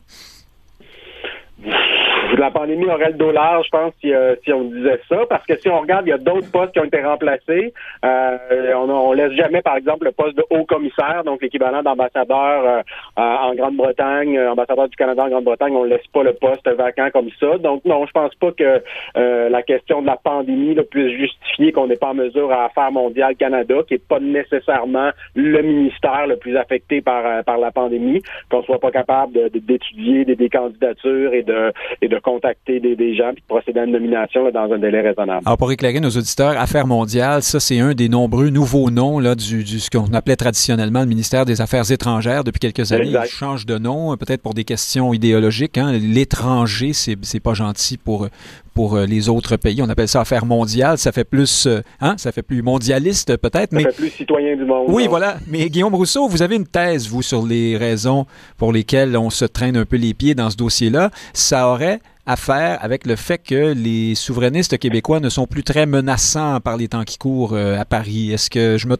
La 2.43 2.51
pandémie 2.51 2.85
aurait 2.87 3.11
le 3.11 3.17
dollar, 3.17 3.63
je 3.63 3.69
pense, 3.69 3.93
si, 4.01 4.13
euh, 4.13 4.35
si, 4.43 4.51
on 4.51 4.65
disait 4.65 4.99
ça, 5.07 5.19
parce 5.29 5.45
que 5.45 5.57
si 5.57 5.69
on 5.69 5.79
regarde, 5.79 6.05
il 6.05 6.09
y 6.09 6.13
a 6.13 6.17
d'autres 6.17 6.51
postes 6.51 6.73
qui 6.73 6.79
ont 6.79 6.83
été 6.83 7.01
remplacés. 7.01 7.73
Euh, 8.03 8.73
on, 8.75 8.89
on 8.89 9.13
laisse 9.13 9.31
jamais, 9.31 9.61
par 9.61 9.77
exemple, 9.77 10.03
le 10.05 10.11
poste 10.11 10.35
de 10.35 10.43
haut 10.49 10.65
commissaire, 10.65 11.23
donc 11.25 11.41
l'équivalent 11.41 11.81
d'ambassadeur 11.81 12.65
euh, 12.65 12.81
en 13.15 13.55
Grande-Bretagne, 13.55 14.37
ambassadeur 14.39 14.89
du 14.89 14.95
Canada 14.97 15.23
en 15.23 15.29
Grande-Bretagne, 15.29 15.73
on 15.73 15.85
laisse 15.85 16.05
pas 16.11 16.23
le 16.23 16.33
poste 16.33 16.67
vacant 16.67 17.09
comme 17.13 17.29
ça. 17.39 17.57
Donc 17.59 17.85
non, 17.85 18.05
je 18.05 18.11
pense 18.11 18.35
pas 18.35 18.51
que 18.51 18.81
la 19.15 19.61
question 19.61 20.01
de 20.01 20.07
la 20.07 20.17
pandémie 20.17 20.75
là, 20.75 20.83
puisse 20.83 21.17
justifier 21.17 21.71
qu'on 21.71 21.87
n'est 21.87 21.95
pas 21.95 22.09
en 22.09 22.13
mesure 22.13 22.51
à 22.51 22.65
Affaires 22.65 22.91
mondiales 22.91 23.35
Canada, 23.35 23.75
qui 23.87 23.95
est 23.95 24.07
pas 24.07 24.19
nécessairement 24.19 25.11
le 25.35 25.61
ministère 25.61 26.27
le 26.27 26.35
plus 26.35 26.57
affecté 26.57 27.01
par 27.01 27.43
par 27.45 27.57
la 27.57 27.71
pandémie, 27.71 28.21
qu'on 28.49 28.63
soit 28.63 28.79
pas 28.79 28.91
capable 28.91 29.49
d'étudier 29.49 30.25
de, 30.25 30.33
des, 30.33 30.35
des, 30.35 30.49
candidatures 30.49 31.33
et 31.33 31.43
de 31.43 31.71
et 32.01 32.07
de 32.07 32.19
contacter 32.33 32.79
des, 32.79 33.15
gens 33.15 33.31
et 33.31 33.43
procéder 33.47 33.81
à 33.81 33.85
une 33.85 33.91
nomination 33.91 34.49
dans 34.51 34.71
un 34.73 34.77
délai 34.79 35.01
raisonnable. 35.01 35.41
Alors, 35.45 35.57
pour 35.57 35.71
éclairer 35.71 35.99
nos 35.99 36.09
auditeurs, 36.09 36.57
Affaires 36.57 36.87
mondiales, 36.87 37.43
ça, 37.43 37.59
c'est 37.59 37.79
un 37.79 37.93
des 37.93 38.09
nombreux 38.09 38.49
nouveaux 38.49 38.89
noms 38.89 39.19
là, 39.19 39.35
du, 39.35 39.65
ce 39.65 39.89
qu'on 39.89 40.13
appelait 40.13 40.35
traditionnellement 40.35 41.01
le 41.01 41.07
ministère 41.07 41.45
des 41.45 41.61
Affaires 41.61 41.91
étrangères 41.91 42.43
depuis 42.43 42.59
quelques 42.59 42.91
années. 42.91 43.11
Il 43.11 43.29
change 43.29 43.65
de 43.65 43.77
nom, 43.77 44.15
peut-être 44.17 44.41
pour 44.41 44.53
des 44.53 44.63
questions 44.63 45.13
idéologiques. 45.13 45.77
Hein. 45.77 45.91
L'étranger, 45.93 46.93
c'est, 46.93 47.17
c'est 47.21 47.39
pas 47.39 47.53
gentil 47.53 47.97
pour, 47.97 48.27
pour 48.73 48.95
euh, 48.95 49.05
les 49.05 49.29
autres 49.29 49.57
pays. 49.57 49.81
On 49.81 49.89
appelle 49.89 50.07
ça 50.07 50.21
affaires 50.21 50.45
mondiales. 50.45 50.97
Ça 50.97 51.11
fait 51.11 51.23
plus, 51.23 51.67
euh, 51.67 51.81
hein, 52.01 52.15
ça 52.17 52.31
fait 52.31 52.41
plus 52.41 52.61
mondialiste 52.61 53.37
peut-être. 53.37 53.71
Ça 53.71 53.91
fait 53.91 53.95
plus 53.95 54.09
citoyen 54.09 54.55
du 54.55 54.65
monde. 54.65 54.85
Oui, 54.87 55.07
voilà. 55.07 55.37
Mais 55.47 55.69
Guillaume 55.69 55.95
Rousseau, 55.95 56.27
vous 56.27 56.41
avez 56.41 56.55
une 56.55 56.67
thèse, 56.67 57.07
vous, 57.07 57.21
sur 57.21 57.45
les 57.45 57.77
raisons 57.77 58.25
pour 58.57 58.73
lesquelles 58.73 59.15
on 59.17 59.29
se 59.29 59.45
traîne 59.45 59.77
un 59.77 59.85
peu 59.85 59.97
les 59.97 60.13
pieds 60.13 60.35
dans 60.35 60.49
ce 60.49 60.57
dossier-là. 60.57 61.11
Ça 61.33 61.67
aurait 61.69 61.99
à 62.25 62.35
faire 62.35 62.77
avec 62.81 63.05
le 63.05 63.15
fait 63.15 63.37
que 63.37 63.73
les 63.73 64.15
souverainistes 64.15 64.77
québécois 64.77 65.19
ne 65.19 65.29
sont 65.29 65.45
plus 65.45 65.63
très 65.63 65.85
menaçants 65.85 66.59
par 66.61 66.77
les 66.77 66.87
temps 66.87 67.03
qui 67.03 67.17
courent 67.17 67.53
euh, 67.53 67.77
à 67.77 67.85
Paris. 67.85 68.31
Est-ce 68.31 68.49
que 68.49 68.77
je 68.77 68.87
me 68.87 68.95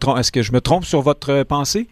trompe, 0.59 0.83
sur 0.83 1.01
votre 1.01 1.43
pensée? 1.43 1.87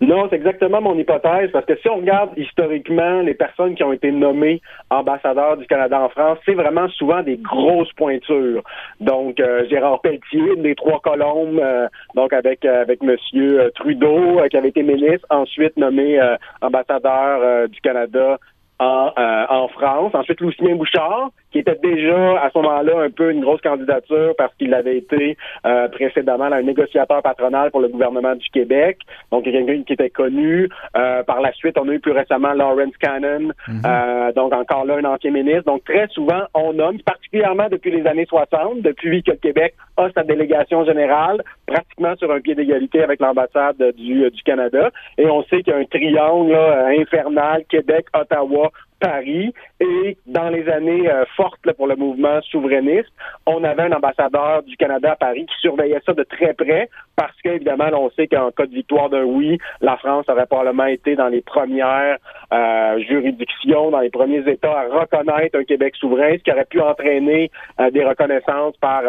Non, 0.00 0.26
c'est 0.28 0.36
exactement 0.36 0.80
mon 0.80 0.98
hypothèse, 0.98 1.50
parce 1.52 1.64
que 1.66 1.76
si 1.76 1.88
on 1.88 1.98
regarde 1.98 2.30
historiquement 2.36 3.20
les 3.20 3.34
personnes 3.34 3.76
qui 3.76 3.84
ont 3.84 3.92
été 3.92 4.10
nommées 4.10 4.60
ambassadeurs 4.90 5.56
du 5.56 5.66
Canada 5.66 6.00
en 6.00 6.08
France, 6.08 6.38
c'est 6.44 6.54
vraiment 6.54 6.88
souvent 6.88 7.22
des 7.22 7.36
grosses 7.36 7.92
pointures. 7.92 8.62
Donc, 9.00 9.38
euh, 9.38 9.64
Gérard 9.70 10.00
Pelletier, 10.00 10.56
des 10.56 10.74
Trois 10.74 11.00
Colombes, 11.00 11.60
euh, 11.60 11.86
donc 12.16 12.32
avec 12.32 12.64
avec 12.64 13.02
Monsieur 13.02 13.70
Trudeau, 13.76 14.40
qui 14.50 14.56
avait 14.56 14.70
été 14.70 14.82
ministre, 14.82 15.26
ensuite 15.30 15.76
nommé 15.76 16.20
ambassadeur 16.60 17.68
du 17.68 17.80
Canada 17.80 18.38
en, 18.78 19.12
en 19.48 19.68
France. 19.68 20.14
Ensuite, 20.14 20.40
Lucien 20.40 20.76
Bouchard, 20.76 21.30
qui 21.54 21.60
était 21.60 21.78
déjà 21.80 22.42
à 22.42 22.50
ce 22.50 22.58
moment-là 22.58 23.02
un 23.02 23.10
peu 23.10 23.30
une 23.30 23.40
grosse 23.40 23.60
candidature 23.60 24.34
parce 24.36 24.52
qu'il 24.56 24.74
avait 24.74 24.98
été 24.98 25.36
euh, 25.64 25.86
précédemment 25.86 26.46
un 26.46 26.62
négociateur 26.62 27.22
patronal 27.22 27.70
pour 27.70 27.78
le 27.78 27.86
gouvernement 27.86 28.34
du 28.34 28.48
Québec. 28.50 28.98
Donc, 29.30 29.44
quelqu'un 29.44 29.84
qui 29.84 29.92
était 29.92 30.10
connu. 30.10 30.68
Euh, 30.96 31.22
par 31.22 31.40
la 31.40 31.52
suite, 31.52 31.78
on 31.78 31.88
a 31.88 31.92
eu 31.92 32.00
plus 32.00 32.10
récemment 32.10 32.54
Lawrence 32.54 32.96
Cannon, 32.98 33.52
mhm. 33.68 33.82
euh, 33.86 34.32
donc 34.32 34.52
encore 34.52 34.84
là 34.84 34.96
un 34.96 35.04
ancien 35.04 35.30
ministre. 35.30 35.66
Donc, 35.66 35.84
très 35.84 36.08
souvent, 36.08 36.42
on 36.54 36.72
nomme, 36.72 36.98
particulièrement 37.02 37.68
depuis 37.70 37.92
les 37.92 38.04
années 38.04 38.26
60, 38.26 38.82
depuis 38.82 39.22
que 39.22 39.30
le 39.30 39.36
Québec 39.36 39.74
a 39.96 40.10
sa 40.10 40.24
délégation 40.24 40.84
générale, 40.84 41.40
pratiquement 41.66 42.16
sur 42.16 42.32
un 42.32 42.40
pied 42.40 42.56
d'égalité 42.56 43.00
avec 43.00 43.20
l'ambassade 43.20 43.80
du, 43.96 44.28
du 44.28 44.42
Canada. 44.42 44.90
Et 45.18 45.26
on 45.26 45.44
sait 45.44 45.62
qu'il 45.62 45.72
y 45.72 45.76
a 45.76 45.78
un 45.78 45.84
triangle 45.84 46.56
infernal 46.98 47.62
Québec, 47.68 48.06
Ottawa, 48.12 48.72
Paris 49.04 49.52
et 49.80 50.16
dans 50.26 50.48
les 50.48 50.66
années 50.68 51.10
euh, 51.10 51.24
fortes 51.36 51.70
pour 51.76 51.86
le 51.86 51.94
mouvement 51.94 52.40
souverainiste, 52.42 53.10
on 53.46 53.62
avait 53.62 53.82
un 53.82 53.92
ambassadeur 53.92 54.62
du 54.62 54.76
Canada 54.78 55.12
à 55.12 55.16
Paris 55.16 55.44
qui 55.44 55.60
surveillait 55.60 56.00
ça 56.06 56.14
de 56.14 56.22
très 56.22 56.54
près 56.54 56.88
parce 57.16 57.38
qu'évidemment, 57.42 57.90
on 57.92 58.10
sait 58.10 58.26
qu'en 58.26 58.50
cas 58.50 58.64
de 58.64 58.74
victoire 58.74 59.10
d'un 59.10 59.24
oui, 59.24 59.58
la 59.82 59.98
France 59.98 60.24
aurait 60.28 60.46
probablement 60.46 60.86
été 60.86 61.16
dans 61.16 61.28
les 61.28 61.42
premières 61.42 62.16
euh, 62.52 62.98
juridictions, 63.00 63.90
dans 63.90 64.00
les 64.00 64.10
premiers 64.10 64.48
États 64.50 64.80
à 64.80 64.88
reconnaître 64.88 65.58
un 65.58 65.64
Québec 65.64 65.94
souverain, 65.96 66.32
ce 66.38 66.42
qui 66.42 66.50
aurait 66.50 66.64
pu 66.64 66.80
entraîner 66.80 67.50
euh, 67.80 67.90
des 67.90 68.04
reconnaissances 68.04 68.76
par, 68.78 69.02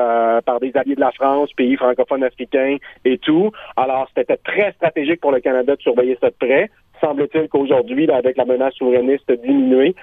par 0.44 0.60
des 0.60 0.76
alliés 0.76 0.96
de 0.96 1.00
la 1.00 1.12
France, 1.14 1.50
pays 1.56 1.78
francophones 1.78 2.24
africains 2.24 2.78
et 3.06 3.18
tout. 3.18 3.52
Alors, 3.78 4.10
c'était 4.16 4.38
très 4.38 4.74
stratégique 4.74 5.22
pour 5.22 5.32
le 5.32 5.40
Canada 5.40 5.76
de 5.76 5.82
surveiller 5.82 6.18
ça 6.20 6.30
de 6.30 6.36
près 6.38 6.70
semble-t-il 7.02 7.48
qu'aujourd'hui, 7.50 8.10
avec 8.12 8.38
la 8.38 8.46
menace 8.46 8.74
souverainiste 8.76 9.32
diminuée, 9.44 9.96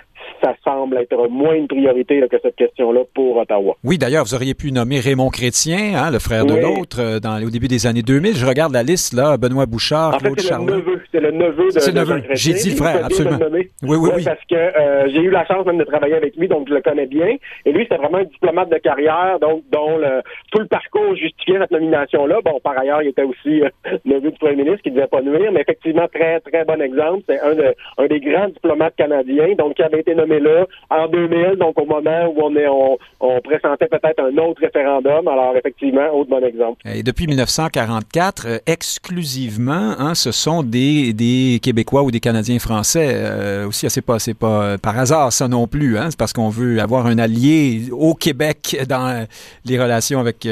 ça 0.43 0.55
semble 0.64 0.99
être 0.99 1.28
moins 1.28 1.55
une 1.55 1.68
priorité 1.68 2.20
que 2.28 2.36
cette 2.43 2.57
question-là 2.57 3.01
pour 3.14 3.36
Ottawa. 3.36 3.76
Oui, 3.84 3.99
d'ailleurs, 3.99 4.24
vous 4.24 4.34
auriez 4.34 4.55
pu 4.55 4.72
nommer 4.72 5.01
Raymond 5.01 5.30
Chrétien, 5.30 5.95
hein, 5.97 6.11
le 6.11 6.18
frère 6.18 6.45
de 6.45 6.55
l'autre, 6.55 7.01
euh, 7.01 7.47
au 7.47 7.51
début 7.51 7.68
des 7.68 7.86
années 7.86 8.03
2000. 8.03 8.36
Je 8.36 8.47
regarde 8.47 8.72
la 8.72 8.82
liste, 8.82 9.14
là, 9.14 9.36
Benoît 9.36 9.66
Bouchard, 9.66 10.18
Claude 10.18 10.40
Charlot. 10.40 10.82
C'est 11.12 11.20
le 11.20 11.30
neveu 11.30 11.66
de, 11.66 11.78
C'est 11.78 11.93
le 11.93 12.01
neveu. 12.01 12.22
J'ai 12.32 12.55
dit 12.55 12.70
le 12.70 12.76
frère, 12.76 13.05
absolument. 13.05 13.38
Oui, 13.53 13.68
oui, 13.82 14.11
oui. 14.16 14.24
Parce 14.24 14.45
que 14.49 14.55
euh, 14.55 15.09
j'ai 15.09 15.20
eu 15.20 15.30
la 15.30 15.45
chance 15.47 15.64
même 15.66 15.78
de 15.78 15.84
travailler 15.84 16.14
avec 16.14 16.36
lui, 16.36 16.49
donc 16.49 16.68
je 16.68 16.74
le 16.74 16.80
connais 16.82 17.07
bien. 17.07 17.36
Et 17.64 17.72
lui, 17.72 17.84
c'était 17.84 17.97
vraiment 17.97 18.18
un 18.18 18.24
diplomate 18.24 18.70
de 18.70 18.78
carrière, 18.78 19.38
donc 19.40 19.62
dont 19.70 19.97
le, 19.97 20.22
tout 20.51 20.61
le 20.61 20.66
parcours 20.66 21.14
justifiait 21.14 21.59
cette 21.61 21.70
nomination-là. 21.70 22.40
Bon, 22.45 22.59
par 22.61 22.78
ailleurs, 22.78 23.03
il 23.03 23.09
était 23.09 23.22
aussi 23.22 23.62
euh, 23.62 23.68
neveu 24.05 24.30
du 24.30 24.38
premier 24.38 24.57
ministre 24.57 24.82
qui 24.82 24.90
ne 24.90 24.97
devait 24.97 25.07
pas 25.07 25.22
nuire, 25.22 25.53
mais 25.53 25.61
effectivement, 25.61 26.09
très, 26.12 26.40
très 26.40 26.64
bon 26.64 26.80
exemple. 26.83 27.22
C'est 27.28 27.41
un, 27.41 27.57
un 27.99 28.07
des 28.07 28.20
grands 28.20 28.49
diplomates 28.49 28.97
canadiens, 28.97 29.55
donc 29.57 29.74
qui 29.74 29.83
avait 29.83 30.01
été 30.01 30.14
nommé 30.14 30.41
là 30.41 30.66
en 30.91 31.09
2000, 31.09 31.57
donc 31.59 31.78
au 31.80 31.87
moment 31.87 32.26
où 32.26 32.43
on, 32.43 32.57
est, 32.57 32.68
on, 32.68 32.99
on 33.20 33.41
pressentait 33.41 33.87
peut-être 33.87 34.20
un 34.20 34.37
autre 34.39 34.61
référendum. 34.61 35.28
Alors, 35.28 35.57
effectivement, 35.57 36.09
autre 36.12 36.30
bon 36.30 36.45
exemple. 36.45 36.80
Et 36.85 37.03
depuis 37.03 37.26
1944, 37.26 38.47
euh, 38.47 38.59
exclusivement, 38.66 39.95
hein, 39.99 40.14
ce 40.14 40.33
sont 40.33 40.62
des, 40.62 41.12
des 41.12 41.61
Québécois 41.62 42.03
ou 42.03 42.11
des 42.11 42.20
Canadiens 42.20 42.59
français. 42.59 43.11
Euh, 43.12 43.68
aussi, 43.68 43.89
c'est 43.89 44.03
pas, 44.03 44.18
c'est 44.18 44.35
pas 44.35 44.62
euh, 44.62 44.78
par 44.78 44.99
hasard 44.99 45.33
ça 45.33 45.49
non 45.49 45.66
plus. 45.66 45.99
Hein, 45.99 46.09
c'est 46.11 46.18
parce 46.18 46.33
qu'on 46.33 46.49
veut 46.49 46.80
avoir 46.80 47.07
un 47.07 47.18
allié 47.18 47.83
au 47.93 48.14
Québec 48.14 48.76
dans 48.89 49.26
les 49.64 49.80
relations 49.80 50.20
avec 50.20 50.49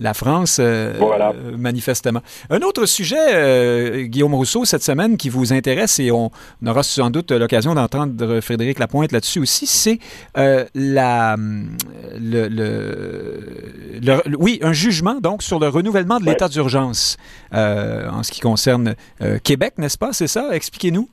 la 0.00 0.14
France, 0.14 0.60
voilà. 0.60 1.32
manifestement. 1.56 2.20
Un 2.50 2.60
autre 2.60 2.86
sujet, 2.86 4.06
Guillaume 4.06 4.34
Rousseau, 4.34 4.64
cette 4.64 4.82
semaine 4.82 5.16
qui 5.16 5.28
vous 5.28 5.52
intéresse, 5.52 5.73
et 5.98 6.10
on 6.10 6.30
aura 6.66 6.82
sans 6.82 7.10
doute 7.10 7.30
l'occasion 7.32 7.74
d'entendre 7.74 8.40
Frédéric 8.40 8.78
Lapointe 8.78 9.12
là-dessus 9.12 9.40
aussi, 9.40 9.66
c'est 9.66 9.98
euh, 10.36 10.64
la, 10.74 11.36
le, 11.38 12.48
le, 12.48 14.36
oui, 14.38 14.58
un 14.62 14.72
jugement 14.72 15.20
donc 15.20 15.42
sur 15.42 15.58
le 15.58 15.68
renouvellement 15.68 16.20
de 16.20 16.24
l'état 16.26 16.48
d'urgence 16.48 17.16
euh, 17.52 18.08
en 18.08 18.22
ce 18.22 18.30
qui 18.30 18.40
concerne 18.40 18.94
euh, 19.20 19.38
Québec, 19.42 19.74
n'est-ce 19.78 19.98
pas? 19.98 20.12
C'est 20.12 20.28
ça? 20.28 20.48
Expliquez-nous. 20.52 21.08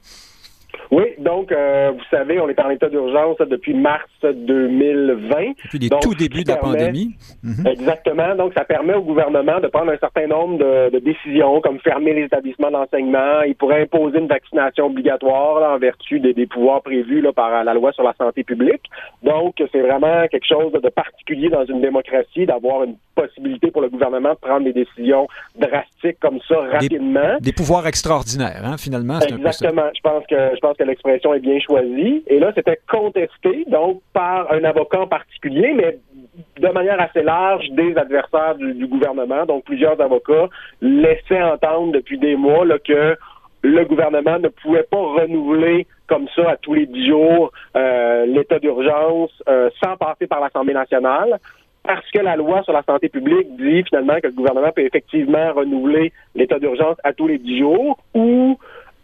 Oui, 0.92 1.06
donc, 1.20 1.54
euh, 1.54 1.92
vous 1.94 2.04
savez, 2.10 2.42
on 2.42 2.50
est 2.50 2.60
en 2.60 2.70
état 2.70 2.90
d'urgence 2.90 3.38
depuis 3.38 3.74
mars 3.74 4.10
2020. 4.24 5.54
Depuis 5.64 5.80
les 5.80 5.90
tout 5.90 6.14
débuts 6.14 6.44
de 6.44 6.50
la 6.50 6.58
pandémie. 6.58 7.16
Mhm. 7.44 7.66
Exactement. 7.66 8.36
Donc, 8.36 8.54
ça 8.58 8.66
permet 8.66 8.94
au 8.96 9.02
gouvernement 9.02 9.62
de 9.62 9.68
prendre 9.68 9.94
un 9.94 9.98
certain 9.98 10.28
nombre 10.28 10.58
de, 10.58 11.00
décisions, 11.00 11.62
comme 11.62 11.80
fermer 11.80 12.14
les 12.14 12.24
établissements 12.24 12.72
d'enseignement. 12.72 13.42
Il 13.48 13.56
pourrait 13.56 13.84
imposer 13.84 14.20
une 14.20 14.28
vaccination 14.28 14.88
obligatoire 14.88 15.74
en 15.74 15.80
vertu 15.80 16.20
des, 16.20 16.46
pouvoirs 16.46 16.82
prévus 16.82 17.22
là, 17.22 17.32
par 17.32 17.64
la 17.64 17.74
loi 17.74 17.94
sur 17.94 18.04
la 18.04 18.14
santé 18.18 18.44
publique. 18.44 18.84
Donc, 19.24 19.64
c'est 19.72 19.82
vraiment 19.82 20.28
quelque 20.28 20.48
chose 20.48 20.74
de 20.74 20.90
particulier 20.90 21.48
dans 21.48 21.66
une 21.66 21.80
démocratie 21.80 22.46
d'avoir 22.46 22.84
une 22.84 22.96
possibilité 23.16 23.72
pour 23.72 23.82
le 23.82 23.90
gouvernement 23.90 24.34
de 24.34 24.40
prendre 24.40 24.66
des 24.66 24.74
décisions 24.74 25.28
drastiques 25.58 26.20
comme 26.20 26.40
ça 26.48 26.56
rapidement. 26.72 27.38
Des, 27.40 27.54
pouvoirs 27.54 27.88
extraordinaires, 27.88 28.62
hein, 28.66 28.78
finalement. 28.78 29.20
Exactement. 29.20 29.90
je 29.96 30.02
pense 30.02 30.26
que 30.28 30.36
je 30.36 30.60
pense 30.60 30.78
que 30.82 30.88
l'expression 30.88 31.34
est 31.34 31.40
bien 31.40 31.60
choisie. 31.60 32.24
Et 32.28 32.40
là, 32.40 32.52
c'était 32.56 32.80
contesté 32.90 33.66
donc 33.68 34.02
par 34.14 34.52
un 34.52 34.64
avocat 34.64 35.02
en 35.02 35.08
particulier, 35.08 35.74
mais 35.76 36.00
de 36.60 36.68
manière 36.70 37.00
assez 37.00 37.22
large 37.22 37.70
des 37.72 37.96
adversaires 37.98 38.56
du, 38.56 38.88
gouvernement. 38.88 39.46
Donc, 39.46 39.64
plusieurs 39.66 40.00
avocats 40.02 40.50
laissaient 40.82 41.44
entendre 41.44 41.92
depuis 41.94 42.18
des 42.18 42.36
mois 42.36 42.66
que 42.80 43.16
le 43.64 43.86
gouvernement 43.86 44.40
ne 44.40 44.48
pouvait 44.48 44.88
pas 44.90 44.98
renouveler 44.98 45.86
comme 46.08 46.28
ça 46.36 46.52
à 46.52 46.58
tous 46.58 46.74
les 46.74 46.88
dix 46.88 47.08
jours 47.08 47.52
euh, 47.76 48.26
l'état 48.26 48.58
d'urgence 48.58 49.32
euh, 49.48 49.70
sans 49.84 49.98
passer 49.98 50.26
par 50.26 50.42
l'Assemblée 50.42 50.74
nationale 50.74 51.40
parce 51.84 52.10
que 52.12 52.20
la 52.20 52.36
loi 52.36 52.64
sur 52.64 52.74
la 52.74 52.84
santé 52.84 53.10
publique 53.10 53.56
dit 53.58 53.84
finalement 53.84 54.20
que 54.22 54.28
le 54.28 54.34
gouvernement 54.34 54.72
peut 54.72 54.84
effectivement 54.84 55.54
renouveler 55.54 56.12
l'état 56.36 56.60
d'urgence 56.60 56.98
à 57.04 57.14
tous 57.14 57.28
les 57.28 57.38
dix 57.38 57.60
jours 57.60 57.98
ou 58.14 58.58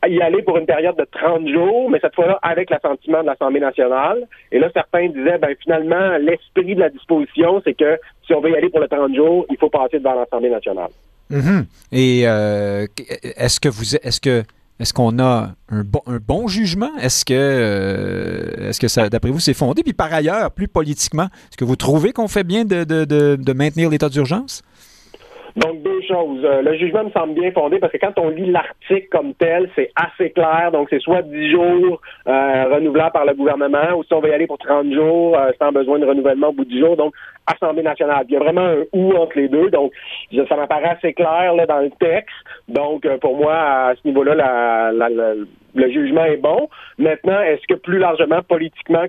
y 0.08 0.22
aller 0.22 0.42
pour 0.44 0.58
une 0.58 0.66
période 0.66 0.96
de 0.96 1.06
30 1.12 1.48
jours, 1.48 1.90
mais 1.90 2.00
cette 2.00 2.16
fois-là 2.16 2.40
avec 2.42 2.70
l'assentiment 2.70 3.22
de 3.22 3.28
l'Assemblée 3.28 3.60
nationale. 3.60 4.28
Et 4.52 4.60
là, 4.60 4.70
certains 4.74 5.08
disaient, 5.10 5.38
ben 5.38 5.56
finalement, 5.62 6.18
l'esprit 6.18 6.76
de 6.76 6.80
la 6.80 6.90
disposition, 6.90 7.62
c'est 7.64 7.74
que 7.74 7.98
si 8.26 8.34
on 8.34 8.42
veut 8.42 8.52
y 8.52 8.56
aller 8.56 8.70
pour 8.70 8.80
le 8.80 8.88
30 8.88 9.16
jours, 9.16 9.46
il 9.50 9.58
faut 9.58 9.70
passer 9.70 10.00
devant 10.00 10.16
l'Assemblée 10.16 10.50
nationale. 10.50 10.90
Mm-hmm. 11.32 11.66
Et 11.92 12.24
euh, 12.26 12.86
est-ce 13.36 13.60
que 13.60 13.70
vous, 13.70 13.96
est-ce 13.96 14.22
que 14.22 14.44
est-ce 14.80 14.94
qu'on 14.94 15.18
a 15.18 15.56
un 15.70 15.84
bon, 15.84 16.02
un 16.06 16.18
bon 16.18 16.48
jugement? 16.48 16.96
Est-ce 17.00 17.26
que, 17.26 17.34
euh, 17.34 18.70
est-ce 18.70 18.80
que 18.80 18.88
ça, 18.88 19.10
d'après 19.10 19.32
vous, 19.32 19.40
c'est 19.40 19.56
fondé? 19.56 19.82
Puis 19.82 19.94
par 19.94 20.14
ailleurs, 20.14 20.52
plus 20.52 20.68
politiquement, 20.68 21.26
est-ce 21.50 21.58
que 21.58 21.66
vous 21.66 21.76
trouvez 21.76 22.14
qu'on 22.14 22.28
fait 22.28 22.44
bien 22.44 22.64
de, 22.64 23.54
maintenir 23.54 23.90
l'état 23.90 24.10
d'urgence? 24.10 24.62
Donc, 25.56 25.82
deux 25.82 26.02
choses. 26.02 26.44
Euh, 26.44 26.62
le 26.62 26.76
jugement 26.78 27.06
me 27.06 27.12
semble 27.12 27.34
bien 27.34 27.52
fondé 27.52 27.80
parce 27.80 27.92
que 27.92 27.98
quand 27.98 28.18
on 28.18 28.30
lit 28.30 28.52
l'article 28.52 29.08
comme 29.12 29.34
tel, 29.36 29.70
c'est 29.76 29.92
assez 29.96 30.32
clair. 30.32 30.72
Donc, 30.72 30.88
c'est 30.90 31.00
soit 31.00 31.22
10 31.22 31.52
jours 31.52 32.02
euh, 32.28 32.66
renouvelables 32.74 33.14
par 33.14 33.26
le 33.26 33.34
gouvernement 33.34 33.96
ou 33.98 34.04
si 34.04 34.14
on 34.14 34.20
va 34.20 34.30
y 34.30 34.34
aller 34.34 34.48
pour 34.48 34.58
30 34.58 34.94
jours 34.94 35.38
euh, 35.38 35.52
sans 35.60 35.72
besoin 35.72 36.00
de 36.00 36.06
renouvellement 36.06 36.50
au 36.50 36.54
bout 36.54 36.66
du 36.66 36.80
jour. 36.80 36.98
Donc, 36.98 37.14
Assemblée 37.48 37.84
nationale. 37.84 38.26
Il 38.28 38.34
y 38.34 38.36
a 38.36 38.40
vraiment 38.40 38.62
un 38.62 38.84
ou 38.92 39.14
entre 39.14 39.38
les 39.38 39.48
deux. 39.48 39.70
Donc, 39.70 39.94
ça 40.50 40.56
m'apparaît 40.56 40.98
assez 40.98 41.14
clair 41.14 41.54
là, 41.56 41.66
dans 41.66 41.80
le 41.80 41.92
texte. 41.92 42.36
Donc, 42.68 43.06
euh, 43.06 43.18
pour 43.18 43.38
moi, 43.38 43.56
à 43.56 43.94
ce 43.96 44.06
niveau-là, 44.06 44.36
la, 44.36 44.92
la, 44.92 45.34
le 45.78 45.92
jugement 45.92 46.26
est 46.26 46.38
bon. 46.38 46.70
Maintenant, 46.98 47.40
est-ce 47.42 47.66
que 47.68 47.80
plus 47.80 48.00
largement, 48.00 48.42
politiquement, 48.44 49.08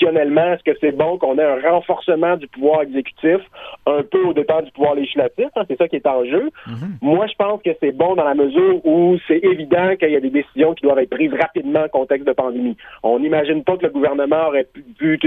est-ce 0.00 0.62
que 0.64 0.76
c'est 0.80 0.92
bon 0.92 1.18
qu'on 1.18 1.38
ait 1.38 1.44
un 1.44 1.60
renforcement 1.70 2.36
du 2.36 2.46
pouvoir 2.48 2.82
exécutif 2.82 3.40
un 3.86 4.02
peu 4.02 4.24
au 4.24 4.32
départ 4.32 4.62
du 4.62 4.70
pouvoir 4.72 4.94
législatif? 4.94 5.46
Hein? 5.56 5.62
c'est 5.68 5.78
ça 5.78 5.88
qui 5.88 5.96
est 5.96 6.06
en 6.06 6.24
jeu. 6.24 6.50
Mm-hmm. 6.66 6.98
Moi, 7.02 7.26
je 7.26 7.34
pense 7.34 7.62
que 7.62 7.70
c'est 7.80 7.92
bon 7.92 8.14
dans 8.14 8.24
la 8.24 8.34
mesure 8.34 8.84
où 8.86 9.16
c'est 9.26 9.42
évident 9.42 9.96
qu'il 9.96 10.10
y 10.10 10.16
a 10.16 10.20
des 10.20 10.30
décisions 10.30 10.74
qui 10.74 10.82
doivent 10.82 10.98
être 10.98 11.10
prises 11.10 11.32
rapidement 11.32 11.84
en 11.84 11.88
contexte 11.88 12.26
de 12.26 12.32
pandémie. 12.32 12.76
On 13.02 13.18
n'imagine 13.18 13.64
pas 13.64 13.76
que 13.76 13.86
le 13.86 13.92
gouvernement 13.92 14.48
aurait 14.48 14.66
pu, 14.98 15.18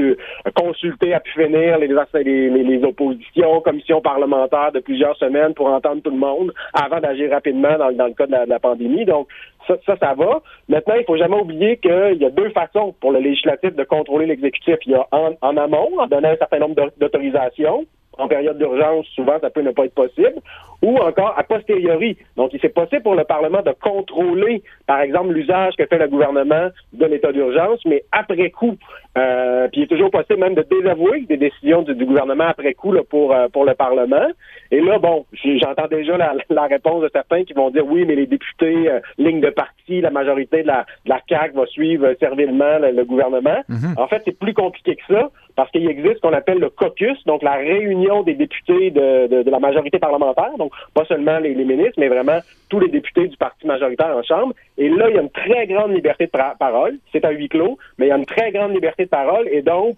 consulter 0.56 1.14
à 1.14 1.20
pu 1.20 1.32
finir 1.32 1.78
les, 1.78 1.88
les, 1.88 2.64
les, 2.64 2.84
oppositions, 2.84 3.62
commissions 3.62 4.02
parlementaires 4.02 4.72
de 4.72 4.80
plusieurs 4.80 5.16
semaines 5.18 5.54
pour 5.54 5.68
entendre 5.68 6.02
tout 6.02 6.12
le 6.12 6.18
monde 6.18 6.54
avant 6.74 7.00
d'agir 7.00 7.32
rapidement 7.32 7.78
dans, 7.78 8.08
le 8.08 8.14
cas 8.14 8.28
de 8.28 8.32
la, 8.32 8.46
de 8.46 8.50
la 8.50 8.60
pandémie. 8.60 9.06
Donc, 9.06 9.28
ça, 9.68 9.76
ça, 9.86 10.14
va. 10.14 10.42
Maintenant, 10.70 10.96
il 10.98 11.06
faut 11.06 11.18
jamais 11.18 11.40
oublier 11.40 11.78
qu'il 11.78 12.18
y 12.20 12.26
a 12.26 12.30
deux 12.30 12.50
façons 12.50 12.94
pour 13.00 13.12
le 13.12 13.20
législatif 13.20 13.76
de 13.76 13.84
contrôler 13.84 14.26
l'exécutif. 14.26 14.76
Il 14.86 14.94
y 14.94 14.96
a 14.96 15.08
en, 15.12 15.58
amont, 15.58 16.00
en 16.00 16.08
donnant 16.08 16.30
un 16.30 16.38
certain 16.38 16.60
nombre 16.60 16.92
d'autorisations, 16.98 17.86
en 18.18 18.28
période 18.28 18.58
d'urgence, 18.58 19.06
souvent, 19.16 19.40
ça 19.40 19.50
peut 19.50 19.62
ne 19.62 19.72
pas 19.72 19.86
être 19.86 19.96
possible, 19.96 20.36
ou 20.82 20.98
encore 20.98 21.34
a 21.38 21.44
posteriori. 21.44 22.18
Donc, 22.36 22.52
c'est 22.62 22.74
possible 22.74 23.04
pour 23.04 23.16
le 23.16 23.24
Parlement 23.24 23.62
de 23.62 23.72
contrôler, 23.82 24.64
par 24.86 25.02
exemple, 25.02 25.32
l'usage 25.32 25.76
que 25.78 25.86
fait 25.86 25.98
le 25.98 26.08
gouvernement 26.08 26.70
de 26.94 27.06
l'état 27.06 27.32
d'urgence, 27.32 27.80
mais 27.86 28.04
après 28.12 28.50
coup. 28.50 28.78
Euh, 29.18 29.68
puis 29.68 29.82
il 29.82 29.84
est 29.84 29.88
toujours 29.88 30.10
possible 30.10 30.40
même 30.40 30.56
de 30.56 30.62
désavouer 30.62 31.26
des 31.28 31.36
décisions 31.36 31.82
du, 31.82 31.94
gouvernement 32.06 32.48
après 32.48 32.74
coup 32.74 32.94
là, 32.94 33.02
pour, 33.04 33.34
euh, 33.34 33.50
pour 33.50 33.66
le 33.66 33.74
Parlement. 33.74 34.28
Et 34.72 34.80
là, 34.80 35.00
bon, 35.00 35.26
j'entends 35.34 35.88
déjà 35.90 36.16
la, 36.16 36.34
la, 36.50 36.68
réponse 36.68 37.04
de 37.04 37.10
certains 37.12 37.44
qui 37.44 37.54
vont 37.54 37.70
dire 37.72 37.86
oui, 37.86 38.06
mais 38.06 38.16
les 38.16 38.26
députés, 38.26 38.90
euh, 38.90 39.00
ligne 39.18 39.42
de 39.42 39.50
parti, 39.50 40.00
la 40.00 40.12
majorité 40.12 40.64
de 40.64 40.68
la, 40.68 40.86
de 41.06 41.10
la 41.10 41.20
CAQ 41.28 41.56
va 41.56 41.66
suivre 41.66 42.14
servilement 42.20 42.80
le, 42.80 43.04
gouvernement. 43.04 43.62
Mm-hmm. 43.70 44.00
En 44.00 44.08
fait, 44.08 44.22
c'est 44.24 44.38
plus 44.38 44.54
compliqué 44.54 44.96
que 44.96 45.14
ça 45.14 45.30
parce 45.56 45.70
qu'il 45.72 45.88
existe 45.90 46.16
ce 46.16 46.22
qu'on 46.22 46.34
appelle 46.34 46.60
le 46.60 46.70
caucus, 46.70 47.18
donc 47.26 47.44
la 47.44 47.56
réunion 47.56 48.24
des 48.24 48.34
députés 48.34 48.92
de, 48.92 49.44
de, 49.44 49.52
la 49.52 49.60
majorité 49.60 50.00
parlementaire, 50.00 50.58
donc 50.58 50.72
pas 50.94 51.06
seulement 51.06 51.40
les, 51.40 51.54
les, 51.54 51.66
ministres, 51.66 51.96
mais 51.98 52.08
vraiment 52.08 52.40
tous 52.70 52.80
les 52.80 52.88
députés 52.88 53.28
du 53.28 53.36
parti 53.38 53.68
majoritaire 53.68 54.16
en 54.16 54.24
Chambre. 54.24 54.54
Et 54.78 54.88
là, 54.90 55.10
il 55.10 55.16
y 55.16 55.20
a 55.20 55.22
une 55.22 55.30
très 55.30 55.68
grande 55.68 55.94
liberté 55.94 56.26
de 56.26 56.32
parole. 56.32 56.98
C'est 57.12 57.26
un 57.26 57.32
huis 57.32 57.50
clos, 57.50 57.78
mais 57.98 58.08
il 58.08 58.10
y 58.10 58.12
a 58.14 58.18
une 58.18 58.26
très 58.26 58.52
grande 58.52 58.74
liberté 58.74 59.01
de 59.06 59.10
parole. 59.10 59.48
Et 59.50 59.62
donc, 59.62 59.98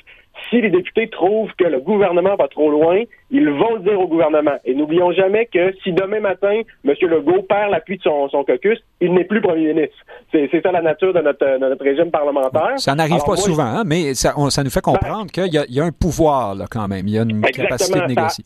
si 0.50 0.62
les 0.62 0.70
députés 0.70 1.10
trouvent 1.10 1.52
que 1.58 1.64
le 1.64 1.80
gouvernement 1.80 2.36
va 2.36 2.48
trop 2.48 2.70
loin, 2.70 3.02
ils 3.32 3.50
vont 3.50 3.76
le 3.76 3.80
dire 3.82 4.00
au 4.00 4.08
gouvernement. 4.08 4.56
Et 4.66 4.74
n'oublions 4.74 5.12
jamais 5.12 5.46
que 5.46 5.74
si 5.84 5.92
demain 5.92 6.20
matin, 6.20 6.62
M. 6.86 6.94
Legault 7.02 7.44
perd 7.44 7.72
l'appui 7.72 7.98
de 7.98 8.04
son, 8.04 8.28
caucus, 8.30 8.80
il 9.00 9.14
n'est 9.14 9.26
plus 9.26 9.42
premier 9.42 9.74
ministre. 9.74 9.96
C'est 10.32 10.62
ça 10.62 10.72
la 10.72 10.82
nature 10.82 11.14
de 11.14 11.22
notre, 11.22 11.84
régime 11.84 12.12
parlementaire. 12.12 12.74
Ça 12.78 12.96
n'arrive 12.96 13.24
pas 13.26 13.36
souvent, 13.36 13.64
hein, 13.64 13.84
mais 13.86 14.14
ça, 14.14 14.34
nous 14.38 14.70
fait 14.70 14.82
comprendre 14.82 15.32
qu'il 15.32 15.54
y, 15.54 15.80
a 15.80 15.84
un 15.84 15.92
pouvoir 15.92 16.56
là, 16.56 16.66
quand 16.70 16.88
même. 16.88 17.08
Il 17.08 17.14
y 17.14 17.20
a 17.20 17.24
une 17.24 17.42
capacité 17.42 18.00
de 18.00 18.06
négocier. 18.06 18.46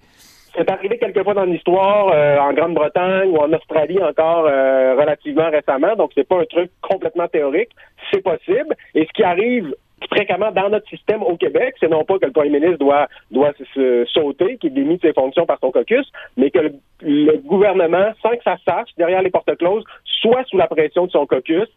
C'est 0.57 0.71
arrivé 0.71 0.97
quelquefois 0.97 1.35
dans 1.35 1.43
l'histoire, 1.43 2.09
euh, 2.11 2.39
en 2.39 2.51
Grande-Bretagne 2.51 3.29
ou 3.29 3.37
en 3.37 3.53
Australie 3.53 4.01
encore 4.01 4.47
euh, 4.47 4.95
relativement 4.95 5.51
récemment, 5.51 5.95
donc 5.95 6.11
c'est 6.15 6.27
pas 6.27 6.41
un 6.41 6.45
truc 6.45 6.71
complètement 6.81 7.27
théorique, 7.27 7.69
c'est 8.11 8.23
possible. 8.23 8.75
Et 8.95 9.05
ce 9.05 9.13
qui 9.13 9.21
arrive 9.21 9.75
fréquemment 10.11 10.51
dans 10.51 10.69
notre 10.69 10.87
système 10.89 11.23
au 11.23 11.37
Québec, 11.37 11.75
c'est 11.79 11.89
non 11.89 12.03
pas 12.03 12.19
que 12.19 12.25
le 12.25 12.31
premier 12.31 12.59
ministre 12.59 12.77
doit, 12.77 13.07
doit 13.31 13.53
se, 13.73 14.05
sauter, 14.05 14.57
qu'il 14.57 14.73
démite 14.73 15.01
ses 15.01 15.13
fonctions 15.13 15.45
par 15.45 15.59
son 15.59 15.71
caucus, 15.71 16.05
mais 16.35 16.51
que 16.51 16.59
le, 17.01 17.37
gouvernement, 17.43 18.11
sans 18.21 18.31
que 18.31 18.43
ça 18.43 18.57
sache, 18.67 18.89
derrière 18.97 19.21
les 19.21 19.31
portes 19.31 19.55
closes, 19.57 19.83
soit 20.21 20.43
sous 20.45 20.57
la 20.57 20.67
pression 20.67 21.05
de 21.05 21.11
son 21.11 21.25
caucus, 21.25 21.67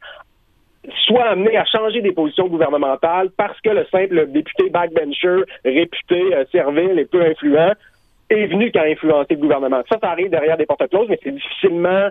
soit 1.07 1.25
amené 1.25 1.57
à 1.57 1.65
changer 1.65 2.01
des 2.01 2.13
positions 2.13 2.47
gouvernementales 2.47 3.31
parce 3.37 3.61
que 3.61 3.71
le 3.71 3.87
simple 3.91 4.31
député 4.31 4.71
backbencher 4.71 5.43
réputé 5.65 6.35
euh, 6.35 6.45
servile 6.51 6.99
et 6.99 7.05
peu 7.05 7.23
influent 7.23 7.73
est 8.39 8.47
venu 8.47 8.71
quand 8.73 8.81
a 8.81 8.85
influencé 8.85 9.35
le 9.35 9.41
gouvernement. 9.41 9.83
Ça, 9.89 9.99
ça 10.01 10.11
arrive 10.11 10.31
derrière 10.31 10.57
des 10.57 10.67
portes 10.67 10.89
closes, 10.89 11.09
mais 11.09 11.19
c'est 11.23 11.33
difficilement 11.33 12.09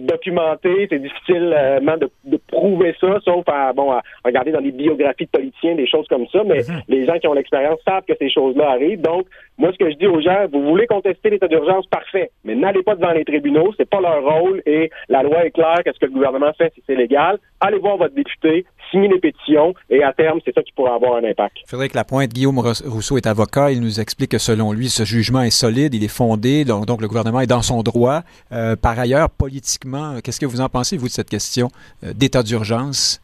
documenté, 0.00 0.86
c'est 0.90 0.98
difficilement 0.98 1.96
de, 1.96 2.10
de, 2.24 2.38
prouver 2.48 2.94
ça, 3.00 3.18
sauf 3.24 3.44
à, 3.48 3.72
bon, 3.72 3.92
à 3.92 4.02
regarder 4.24 4.52
dans 4.52 4.60
les 4.60 4.72
biographies 4.72 5.26
de 5.26 5.30
politiciens, 5.30 5.74
des 5.74 5.86
choses 5.86 6.06
comme 6.08 6.26
ça, 6.28 6.42
mais 6.44 6.58
mhm. 6.58 6.82
les 6.88 7.06
gens 7.06 7.18
qui 7.18 7.26
ont 7.26 7.32
l'expérience 7.32 7.78
savent 7.86 8.04
que 8.06 8.14
ces 8.18 8.30
choses-là 8.30 8.70
arrivent. 8.70 9.00
Donc, 9.00 9.26
moi, 9.58 9.70
ce 9.72 9.78
que 9.78 9.90
je 9.90 9.96
dis 9.96 10.06
aux 10.06 10.20
gens, 10.20 10.46
vous 10.52 10.62
voulez 10.62 10.86
contester 10.86 11.30
l'état 11.30 11.48
d'urgence, 11.48 11.86
parfait, 11.86 12.30
mais 12.44 12.54
n'allez 12.54 12.82
pas 12.82 12.94
devant 12.94 13.12
les 13.12 13.24
tribunaux, 13.24 13.72
c'est 13.76 13.88
pas 13.88 14.00
leur 14.00 14.22
rôle 14.22 14.62
et 14.66 14.90
la 15.08 15.22
loi 15.22 15.44
est 15.44 15.50
claire 15.50 15.80
qu'est-ce 15.84 15.98
que 15.98 16.06
le 16.06 16.12
gouvernement 16.12 16.52
fait 16.56 16.72
si 16.74 16.82
c'est 16.86 16.94
légal. 16.94 17.38
Allez 17.60 17.78
voir 17.78 17.96
votre 17.96 18.14
député, 18.14 18.64
signez 18.90 19.08
les 19.08 19.18
pétitions 19.18 19.74
et 19.90 20.02
à 20.02 20.12
terme, 20.12 20.40
c'est 20.44 20.54
ça 20.54 20.62
qui 20.62 20.72
pourra 20.72 20.94
avoir 20.94 21.16
un 21.16 21.24
impact. 21.24 21.56
Frédéric 21.66 21.94
Lapointe, 21.94 22.30
Guillaume 22.30 22.58
Rousseau 22.58 23.16
est 23.16 23.26
avocat. 23.26 23.70
Il 23.70 23.80
nous 23.80 24.00
explique 24.00 24.30
que 24.30 24.38
selon 24.38 24.72
lui, 24.72 24.88
ce 24.88 25.04
jugement 25.04 25.42
est 25.42 25.50
solide, 25.58 25.94
il 25.94 26.04
est 26.04 26.08
fondé, 26.08 26.64
donc, 26.64 27.00
le 27.00 27.08
gouvernement 27.08 27.40
est 27.40 27.46
dans 27.46 27.62
son 27.62 27.82
droit. 27.82 28.22
Euh, 28.52 28.76
par 28.76 28.98
ailleurs, 28.98 29.30
politiquement, 29.30 30.20
qu'est-ce 30.22 30.40
que 30.40 30.46
vous 30.46 30.60
en 30.60 30.68
pensez, 30.68 30.96
vous, 30.96 31.08
de 31.08 31.12
cette 31.12 31.28
question 31.28 31.70
euh, 32.04 32.12
d'état 32.14 32.42
d'urgence? 32.42 33.20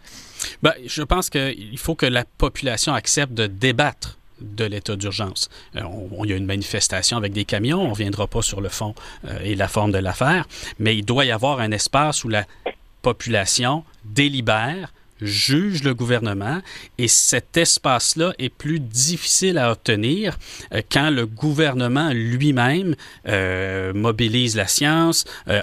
Ben, 0.62 0.72
je 0.84 1.02
pense 1.02 1.30
qu'il 1.30 1.78
faut 1.78 1.94
que 1.94 2.06
la 2.06 2.24
population 2.24 2.92
accepte 2.92 3.32
de 3.32 3.46
débattre 3.46 4.18
de 4.40 4.64
l'état 4.64 4.96
d'urgence. 4.96 5.48
Euh, 5.76 5.82
il 6.24 6.30
y 6.30 6.32
a 6.32 6.36
une 6.36 6.44
manifestation 6.44 7.16
avec 7.16 7.32
des 7.32 7.44
camions, 7.44 7.80
on 7.80 7.90
ne 7.90 7.94
viendra 7.94 8.26
pas 8.26 8.42
sur 8.42 8.60
le 8.60 8.68
fond 8.68 8.94
et 9.42 9.54
la 9.54 9.68
forme 9.68 9.92
de 9.92 9.98
l'affaire, 9.98 10.46
mais 10.78 10.96
il 10.96 11.04
doit 11.04 11.24
y 11.24 11.30
avoir 11.30 11.60
un 11.60 11.70
espace 11.70 12.24
où 12.24 12.28
la 12.28 12.44
population 13.00 13.84
délibère 14.04 14.92
juge 15.24 15.82
le 15.82 15.94
gouvernement 15.94 16.60
et 16.98 17.08
cet 17.08 17.56
espace-là 17.56 18.32
est 18.38 18.48
plus 18.48 18.80
difficile 18.80 19.58
à 19.58 19.72
obtenir 19.72 20.38
euh, 20.72 20.82
quand 20.90 21.10
le 21.10 21.26
gouvernement 21.26 22.10
lui-même 22.12 22.94
euh, 23.28 23.92
mobilise 23.94 24.56
la 24.56 24.66
science, 24.66 25.24
euh, 25.48 25.62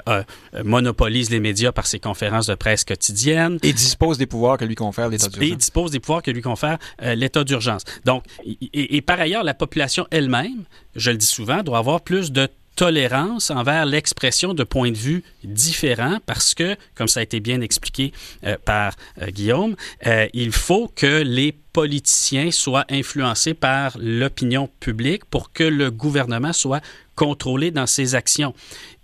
monopolise 0.64 1.30
les 1.30 1.40
médias 1.40 1.72
par 1.72 1.88
ses 1.88 2.00
conférences 2.00 2.48
de 2.48 2.56
presse 2.56 2.84
quotidiennes. 2.84 3.60
Et 3.64 3.74
dispose 3.74 4.18
des 4.18 4.26
pouvoirs 4.26 4.58
que 4.58 4.66
lui 4.66 4.76
confère 4.76 5.10
l'État 5.10 5.28
d'urgence. 5.28 5.52
Et 5.52 5.56
dispose 5.56 5.92
des 5.92 6.00
pouvoirs 6.00 6.22
que 6.22 6.32
lui 6.32 6.42
confère 6.42 6.78
l'État 7.02 7.44
d'urgence. 7.44 7.84
Donc, 8.06 8.24
et, 8.46 8.98
et 8.98 9.02
par 9.02 9.20
ailleurs, 9.20 9.44
la 9.44 9.54
population 9.54 10.08
elle-même, 10.12 10.64
je 10.96 11.12
le 11.12 11.18
dis 11.18 11.26
souvent, 11.26 11.64
doit 11.64 11.78
avoir 11.78 12.02
plus 12.02 12.32
de 12.32 12.48
tolérance 12.76 13.52
envers 13.52 13.86
l'expression 13.86 14.54
de 14.54 14.64
points 14.64 14.92
de 14.92 14.98
vue 14.98 15.24
différents 15.44 16.20
parce 16.26 16.54
que, 16.54 16.76
comme 16.96 17.08
ça 17.08 17.20
a 17.20 17.24
été 17.24 17.40
bien 17.40 17.62
expliqué 17.62 18.12
euh, 18.44 18.58
par 18.64 18.94
euh, 19.22 19.28
Guillaume, 19.28 19.76
euh, 20.08 20.28
il 20.34 20.52
faut 20.52 20.92
que 20.96 21.22
les 21.22 21.52
politiciens 21.74 22.52
soient 22.52 22.86
influencés 22.90 23.54
par 23.54 23.98
l'opinion 24.00 24.70
publique 24.80 25.26
pour 25.26 25.52
que 25.52 25.64
le 25.64 25.92
gouvernement 25.92 26.54
soit 26.54 26.82
contrôlé 27.16 27.72
dans 27.72 27.88
ses 27.88 28.16
actions. 28.16 28.54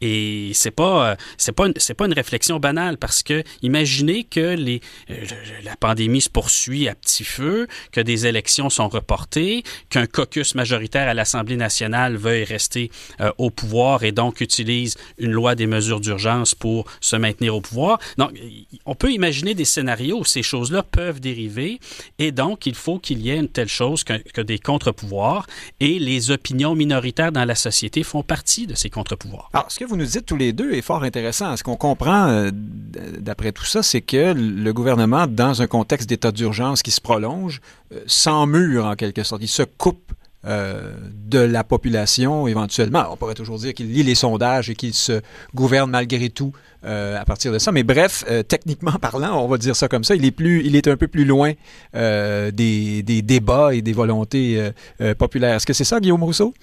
Et 0.01 0.51
c'est 0.53 0.71
pas 0.71 1.11
euh, 1.11 1.15
c'est 1.37 1.51
pas 1.51 1.67
c'est 1.77 1.93
pas 1.93 2.05
une 2.05 2.13
réflexion 2.13 2.59
banale 2.59 2.97
parce 2.97 3.23
que 3.23 3.43
imaginez 3.61 4.23
que 4.23 4.39
euh, 4.39 4.79
la 5.63 5.75
pandémie 5.75 6.21
se 6.21 6.29
poursuit 6.29 6.87
à 6.87 6.95
petit 6.95 7.23
feu, 7.23 7.67
que 7.91 8.01
des 8.01 8.27
élections 8.27 8.69
sont 8.69 8.89
reportées, 8.89 9.63
qu'un 9.89 10.05
caucus 10.05 10.55
majoritaire 10.55 11.07
à 11.07 11.13
l'Assemblée 11.13 11.57
nationale 11.57 12.15
veuille 12.15 12.43
rester 12.43 12.91
euh, 13.21 13.31
au 13.37 13.49
pouvoir 13.49 14.03
et 14.03 14.11
donc 14.11 14.41
utilise 14.41 14.97
une 15.17 15.31
loi 15.31 15.55
des 15.55 15.67
mesures 15.67 15.99
d'urgence 15.99 16.53
pour 16.53 16.85
se 17.01 17.15
maintenir 17.15 17.55
au 17.55 17.61
pouvoir. 17.61 17.99
Donc 18.17 18.31
on 18.85 18.93
peut 18.93 19.11
imaginer 19.11 19.55
des 19.55 19.65
scénarios 19.65 20.19
où 20.19 20.25
ces 20.25 20.43
choses-là 20.43 20.83
peuvent 20.83 21.19
dériver 21.19 21.79
et 22.19 22.31
donc 22.31 22.65
il 22.67 22.75
faut 22.75 22.99
qu'il 22.99 23.21
y 23.21 23.31
ait 23.31 23.37
une 23.37 23.49
telle 23.49 23.67
chose 23.67 24.03
que, 24.03 24.13
que 24.31 24.41
des 24.41 24.59
contre-pouvoirs 24.59 25.47
et 25.79 25.97
les 25.97 26.29
opinions 26.29 26.75
minoritaires 26.75 27.31
dans 27.31 27.45
la 27.45 27.55
société 27.55 28.03
font 28.03 28.23
partie 28.23 28.67
de 28.67 28.75
ces 28.75 28.89
contre-pouvoirs. 28.89 29.49
Alors, 29.53 29.71
ce 29.71 29.79
que 29.79 29.86
vous 29.87 29.97
nous 29.97 30.05
dites 30.05 30.25
tous 30.25 30.37
les 30.37 30.53
deux 30.53 30.73
est 30.73 30.81
fort 30.81 31.03
intéressant. 31.03 31.55
Ce 31.57 31.63
qu'on 31.63 31.75
comprend 31.75 32.27
euh, 32.27 32.51
d'après 32.53 33.51
tout 33.51 33.65
ça, 33.65 33.81
c'est 33.81 34.01
que 34.01 34.33
le 34.33 34.73
gouvernement, 34.73 35.27
dans 35.27 35.61
un 35.61 35.67
contexte 35.67 36.09
d'état 36.09 36.31
d'urgence 36.31 36.83
qui 36.83 36.91
se 36.91 37.01
prolonge, 37.01 37.61
euh, 37.93 38.45
mur 38.45 38.85
en 38.85 38.95
quelque 38.95 39.23
sorte, 39.23 39.41
il 39.41 39.47
se 39.47 39.63
coupe 39.63 40.11
euh, 40.45 40.93
de 41.13 41.39
la 41.39 41.63
population 41.63 42.47
éventuellement. 42.47 43.05
on 43.11 43.17
pourrait 43.17 43.33
toujours 43.33 43.57
dire 43.57 43.73
qu'il 43.73 43.91
lit 43.91 44.03
les 44.03 44.15
sondages 44.15 44.69
et 44.69 44.75
qu'il 44.75 44.93
se 44.93 45.21
gouverne 45.55 45.89
malgré 45.89 46.29
tout 46.29 46.53
à 46.83 47.25
partir 47.25 47.51
de 47.51 47.59
ça. 47.59 47.73
Mais 47.73 47.83
bref, 47.83 48.23
techniquement 48.47 48.93
parlant, 48.93 49.43
on 49.43 49.47
va 49.49 49.57
dire 49.57 49.75
ça 49.75 49.89
comme 49.89 50.05
ça, 50.05 50.15
il 50.15 50.23
est, 50.23 50.31
plus, 50.31 50.65
il 50.65 50.73
est 50.77 50.87
un 50.87 50.95
peu 50.95 51.09
plus 51.09 51.25
loin 51.25 51.51
des, 51.93 53.03
débats 53.03 53.75
et 53.75 53.81
des 53.81 53.91
volontés 53.91 54.71
populaires. 55.17 55.55
Est-ce 55.55 55.65
que 55.65 55.73
c'est 55.73 55.83
ça, 55.83 55.99
Guillaume 55.99 56.23
Rousseau? 56.23 56.53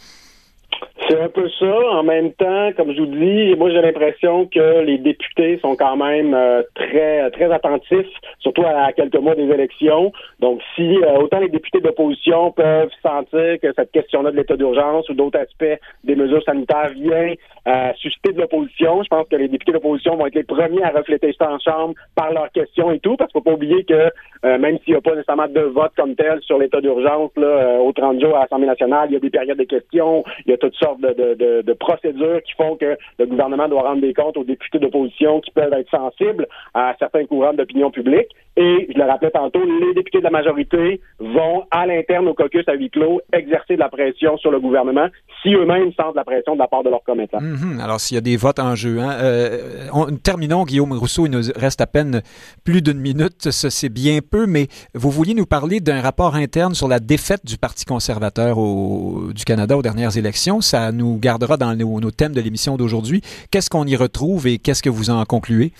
C'est 1.09 1.21
un 1.21 1.29
peu 1.29 1.49
ça. 1.59 1.91
En 1.91 2.03
même 2.03 2.33
temps, 2.33 2.73
comme 2.77 2.95
je 2.95 3.01
vous 3.01 3.07
dis, 3.07 3.55
moi 3.57 3.69
j'ai 3.71 3.83
l'impression 3.83 4.47
que 4.47 4.81
les 4.81 4.97
députés 4.97 5.59
sont 5.59 5.77
quand 5.77 5.97
même 5.97 6.33
euh, 6.33 6.63
très 6.75 7.31
très 7.31 7.53
attentifs, 7.53 8.07
surtout 8.39 8.63
à, 8.65 8.91
quelques 8.93 9.17
mois 9.17 9.35
des 9.35 9.51
élections. 9.51 10.13
Donc, 10.41 10.63
si 10.75 10.97
euh, 10.97 11.19
autant 11.19 11.41
les 11.41 11.51
députés 11.51 11.81
d'opposition 11.81 12.53
peuvent 12.53 12.91
sentir 13.03 13.61
que 13.61 13.73
cette 13.77 13.93
question-là 13.93 14.31
de 14.31 14.37
l'état 14.37 14.57
d'urgence 14.57 15.07
ou 15.11 15.15
d'autres 15.15 15.41
aspects 15.41 15.79
des 16.05 16.17
mesures 16.17 16.43
sanitaires 16.45 16.91
vient 16.95 17.35
euh, 17.69 17.93
susciter 17.97 18.33
de 18.33 18.41
l'opposition, 18.41 19.03
je 19.03 19.09
pense 19.09 19.29
que 19.29 19.37
les 19.37 19.49
députés 19.49 19.73
d'opposition 19.73 20.17
vont 20.17 20.27
être 20.27 20.35
les 20.35 20.45
premiers 20.45 20.85
à 20.85 20.91
refléter 20.91 21.35
ça 21.39 21.51
en 21.51 21.59
chambre 21.59 21.95
par 22.15 22.33
leurs 22.33 22.51
questions 22.53 22.91
et 22.93 22.99
tout, 23.01 23.17
parce 23.17 23.31
qu'il 23.31 23.41
faut 23.41 23.45
pas 23.45 23.55
oublier 23.55 23.85
que 23.85 24.11
même 24.43 24.79
s'il 24.85 24.93
n'y 24.93 24.99
a 24.99 25.01
pas 25.01 25.15
nécessairement 25.15 25.49
de 25.49 25.61
vote 25.61 25.93
comme 25.97 26.15
tel 26.15 26.39
sur 26.43 26.59
l'état 26.59 26.81
d'urgence 26.81 27.31
là, 27.37 27.79
au 27.81 27.93
30 27.93 28.21
jours 28.21 28.37
à 28.37 28.43
l'Assemblée 28.43 28.67
nationale, 28.67 29.09
il 29.11 29.15
y 29.15 29.17
a 29.17 29.21
des 29.21 29.31
périodes 29.31 29.59
de 29.59 29.65
questions, 29.65 30.23
il 30.45 30.51
y 30.51 30.55
a 30.55 30.59
toutes 30.59 30.75
sortes 30.75 30.93
de, 30.99 31.72
procédures 31.74 32.42
qui 32.42 32.53
font 32.55 32.76
que 32.76 32.97
le 33.18 33.26
gouvernement 33.26 33.68
doit 33.68 33.82
rendre 33.82 34.01
des 34.01 34.14
comptes 34.14 34.36
aux 34.36 34.45
députés 34.45 34.78
d'opposition 34.78 35.40
qui 35.40 35.51
peuvent 35.51 35.72
être 35.72 35.90
sensibles 35.90 36.47
à 36.72 36.95
certains 36.99 37.26
courants 37.26 37.53
d'opinion 37.53 37.90
publique. 37.90 38.28
Et, 38.57 38.86
je 38.88 38.97
le 38.97 39.05
rappelais 39.05 39.32
tantôt, 39.32 39.61
les 39.64 39.95
députés 39.95 40.18
de 40.18 40.24
la 40.24 40.30
majorité 40.30 41.01
vont, 41.18 41.64
à 41.72 41.86
l'interne 41.86 42.28
au 42.28 42.34
caucus 42.34 42.62
à 42.68 42.74
huis 42.74 42.88
clos, 42.88 43.20
exercer 43.32 43.74
de 43.74 43.80
la 43.80 43.88
pression 43.88 44.36
sur 44.38 44.53
le 44.53 44.61
gouvernement 44.61 45.09
si 45.42 45.53
eux-mêmes 45.55 45.92
sentent 45.95 46.14
la 46.14 46.24
pression 46.24 46.55
de 46.55 46.61
la 46.61 46.68
part 46.68 46.84
de 46.84 46.90
leurs 46.90 47.03
commettants. 47.03 47.40
Mhm. 47.40 47.80
Alors, 47.82 48.01
s'il 48.01 48.14
y 48.14 48.18
a 48.18 48.20
des 48.20 48.36
votes 48.36 48.61
en 48.61 48.76
jeu. 48.76 49.01
Hein, 49.01 49.11
euh, 49.20 50.11
terminons, 50.22 50.64
Guillaume 50.64 50.92
Rousseau, 50.92 51.26
il 51.26 51.32
nous 51.32 51.42
reste 51.57 51.80
à 51.80 51.86
peine 51.86 52.22
plus 52.64 52.80
d'une 52.80 53.01
minute. 53.01 53.51
C'est 53.51 53.92
bien 53.92 54.20
peu, 54.20 54.47
mais 54.47 54.68
vous 54.95 55.11
vouliez 55.11 55.34
nous 55.34 55.47
parler 55.47 55.80
d'un 55.80 56.01
rapport 56.01 56.36
interne 56.36 56.74
sur 56.74 56.86
la 56.86 57.01
défaite 57.01 57.45
du 57.45 57.59
Parti 57.59 57.84
conservateur 57.84 58.57
du 58.57 59.45
Canada 59.45 59.76
aux 59.76 59.82
dernières 59.82 60.16
élections. 60.16 60.61
Ça 60.61 60.84
nous 60.93 61.18
gardera 61.18 61.57
dans 61.57 61.74
nos 61.74 62.11
thèmes 62.11 62.32
de 62.32 62.41
l'émission 62.41 62.76
d'aujourd'hui. 62.76 63.22
Qu'est-ce 63.51 63.70
qu'on 63.70 63.87
y 63.87 63.97
retrouve 63.97 64.47
et 64.47 64.59
qu'est-ce 64.59 64.82
que 64.82 64.91
vous 64.91 65.11
en 65.11 65.24
concluez? 65.24 65.72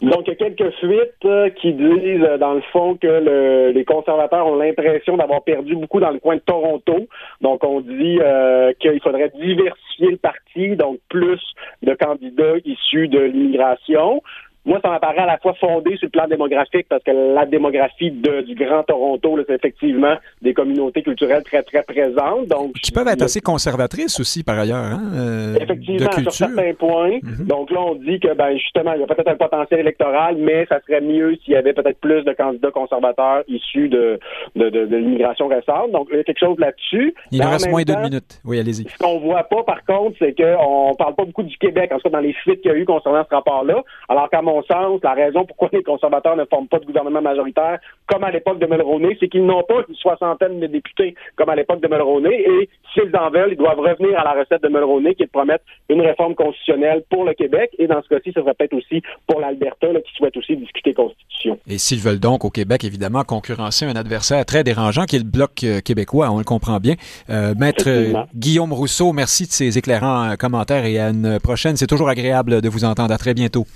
Donc, 0.00 0.22
il 0.26 0.28
y 0.28 0.32
a 0.32 0.36
quelques 0.36 0.70
fuites 0.76 1.24
euh, 1.24 1.50
qui 1.50 1.72
disent, 1.72 2.22
euh, 2.22 2.38
dans 2.38 2.54
le 2.54 2.60
fond, 2.72 2.96
que 2.96 3.72
les 3.72 3.84
conservateurs 3.84 4.46
ont 4.46 4.54
l'impression 4.54 5.16
d'avoir 5.16 5.42
perdu 5.42 5.74
beaucoup 5.74 5.98
dans 5.98 6.12
le 6.12 6.20
coin 6.20 6.36
de 6.36 6.40
Toronto. 6.40 7.08
Donc, 7.40 7.64
on 7.64 7.80
dit 7.80 8.20
euh, 8.22 8.72
qu'il 8.78 9.00
faudrait 9.00 9.32
diversifier 9.34 10.10
le 10.10 10.16
parti, 10.16 10.76
donc 10.76 11.00
plus 11.08 11.40
de 11.82 11.94
candidats 11.94 12.58
issus 12.64 13.08
de 13.08 13.18
l'immigration 13.18 14.22
moi, 14.68 14.80
ça 14.82 14.90
m'apparaît 14.90 15.22
à 15.22 15.26
la 15.26 15.38
fois 15.38 15.54
fondé 15.54 15.96
sur 15.96 16.06
le 16.06 16.10
plan 16.10 16.28
démographique 16.28 16.86
parce 16.90 17.02
que 17.02 17.10
la 17.10 17.46
démographie 17.46 18.10
du 18.10 18.54
Grand 18.54 18.82
Toronto, 18.82 19.38
c'est 19.46 19.54
effectivement 19.54 20.14
des 20.42 20.52
communautés 20.52 21.02
culturelles 21.02 21.42
très, 21.42 21.62
très 21.62 21.82
présentes. 21.82 22.48
Donc, 22.48 22.74
qui 22.82 22.92
peuvent 22.92 23.08
être 23.08 23.22
assez 23.22 23.40
conservatrices 23.40 24.20
aussi, 24.20 24.44
par 24.44 24.58
ailleurs. 24.58 24.76
Hein, 24.76 25.00
euh, 25.14 25.54
effectivement, 25.58 26.12
sur 26.12 26.32
certains 26.32 26.74
points. 26.74 27.18
Mhm. 27.22 27.46
Donc 27.46 27.70
là, 27.70 27.80
on 27.80 27.94
dit 27.94 28.20
que, 28.20 28.34
ben, 28.34 28.56
justement, 28.58 28.92
il 28.92 29.00
y 29.00 29.04
a 29.04 29.06
peut-être 29.06 29.28
un 29.28 29.36
potentiel 29.36 29.80
électoral, 29.80 30.36
mais 30.36 30.66
ça 30.66 30.80
serait 30.86 31.00
mieux 31.00 31.36
s'il 31.42 31.54
y 31.54 31.56
avait 31.56 31.72
peut-être 31.72 31.98
plus 32.00 32.22
de 32.24 32.32
candidats 32.32 32.70
conservateurs 32.70 33.44
issus 33.48 33.88
de, 33.88 34.20
de, 34.54 34.96
l'immigration 34.96 35.48
récente. 35.48 35.92
Donc, 35.92 36.08
il 36.12 36.18
y 36.18 36.20
a 36.20 36.24
quelque 36.24 36.38
chose 36.38 36.58
là-dessus. 36.58 37.14
Il 37.32 37.40
nous 37.40 37.48
reste 37.48 37.70
moins 37.70 37.84
d'une 37.84 38.00
minute. 38.00 38.40
Oui, 38.44 38.60
allez-y. 38.60 38.86
Ce 38.86 38.98
qu'on 38.98 39.18
voit 39.18 39.44
pas, 39.44 39.62
par 39.62 39.82
contre, 39.86 40.16
c'est 40.18 40.34
qu'on 40.36 40.94
parle 40.98 41.14
pas 41.14 41.24
beaucoup 41.24 41.42
du 41.42 41.56
Québec, 41.56 41.90
en 41.92 41.96
tout 41.96 42.02
cas 42.02 42.10
dans 42.10 42.20
les 42.20 42.34
fuites 42.34 42.60
qu'il 42.60 42.70
y 42.70 42.74
a 42.74 42.76
eu 42.76 42.84
concernant 42.84 43.24
ce 43.28 43.34
rapport-là. 43.34 43.82
Alors 44.10 44.28
qu'à 44.28 44.42
mon 44.42 44.57
sens, 44.62 45.00
la 45.02 45.14
raison 45.14 45.44
pourquoi 45.44 45.68
les 45.72 45.82
conservateurs 45.82 46.36
ne 46.36 46.44
forment 46.44 46.68
pas 46.68 46.78
de 46.78 46.84
gouvernement 46.84 47.22
majoritaire, 47.22 47.78
comme 48.06 48.24
à 48.24 48.30
l'époque 48.30 48.58
de 48.58 48.66
Mulroney, 48.66 49.16
c'est 49.20 49.28
qu'ils 49.28 49.44
n'ont 49.44 49.62
pas 49.62 49.82
une 49.88 49.94
soixantaine 49.94 50.60
de 50.60 50.66
députés 50.66 51.14
comme 51.36 51.48
à 51.48 51.56
l'époque 51.56 51.80
de 51.80 51.88
Mulroney. 51.88 52.34
Et 52.34 52.68
s'ils 52.92 53.14
en 53.16 53.30
veulent, 53.30 53.52
ils 53.52 53.56
doivent 53.56 53.80
revenir 53.80 54.18
à 54.18 54.24
la 54.24 54.40
recette 54.40 54.62
de 54.62 54.68
Mulroney, 54.68 55.14
qui 55.14 55.22
est 55.22 55.26
de 55.26 55.30
promettre 55.30 55.64
une 55.88 56.00
réforme 56.00 56.34
constitutionnelle 56.34 57.02
pour 57.10 57.24
le 57.24 57.34
Québec. 57.34 57.70
Et 57.78 57.86
dans 57.86 58.02
ce 58.02 58.08
cas-ci, 58.08 58.32
ce 58.34 58.40
serait 58.40 58.54
peut-être 58.54 58.74
aussi 58.74 59.02
pour 59.26 59.40
l'Alberta, 59.40 59.88
qui 59.88 60.14
souhaite 60.14 60.36
aussi 60.36 60.56
discuter 60.56 60.94
constitution. 60.94 61.58
Et 61.68 61.78
s'ils 61.78 62.00
veulent 62.00 62.20
donc 62.20 62.44
au 62.44 62.50
Québec, 62.50 62.84
évidemment, 62.84 63.24
concurrencer 63.24 63.86
un 63.86 63.96
adversaire 63.96 64.44
très 64.44 64.64
dérangeant 64.64 65.04
qui 65.04 65.16
est 65.16 65.20
le 65.20 65.24
Bloc 65.24 65.62
euh, 65.64 65.80
québécois, 65.80 66.30
on 66.30 66.38
le 66.38 66.44
comprend 66.44 66.78
bien. 66.78 66.94
Euh, 67.30 67.54
Maître 67.58 67.88
Guillaume 68.34 68.72
Rousseau, 68.72 69.12
merci 69.12 69.46
de 69.46 69.52
ces 69.52 69.78
éclairants 69.78 70.30
euh, 70.30 70.36
commentaires 70.36 70.84
et 70.84 70.98
à 70.98 71.08
une 71.08 71.38
prochaine. 71.40 71.76
C'est 71.76 71.86
toujours 71.86 72.08
agréable 72.08 72.60
de 72.60 72.68
vous 72.68 72.84
entendre. 72.84 73.08
À 73.10 73.18
très 73.18 73.34
bientôt. 73.34 73.66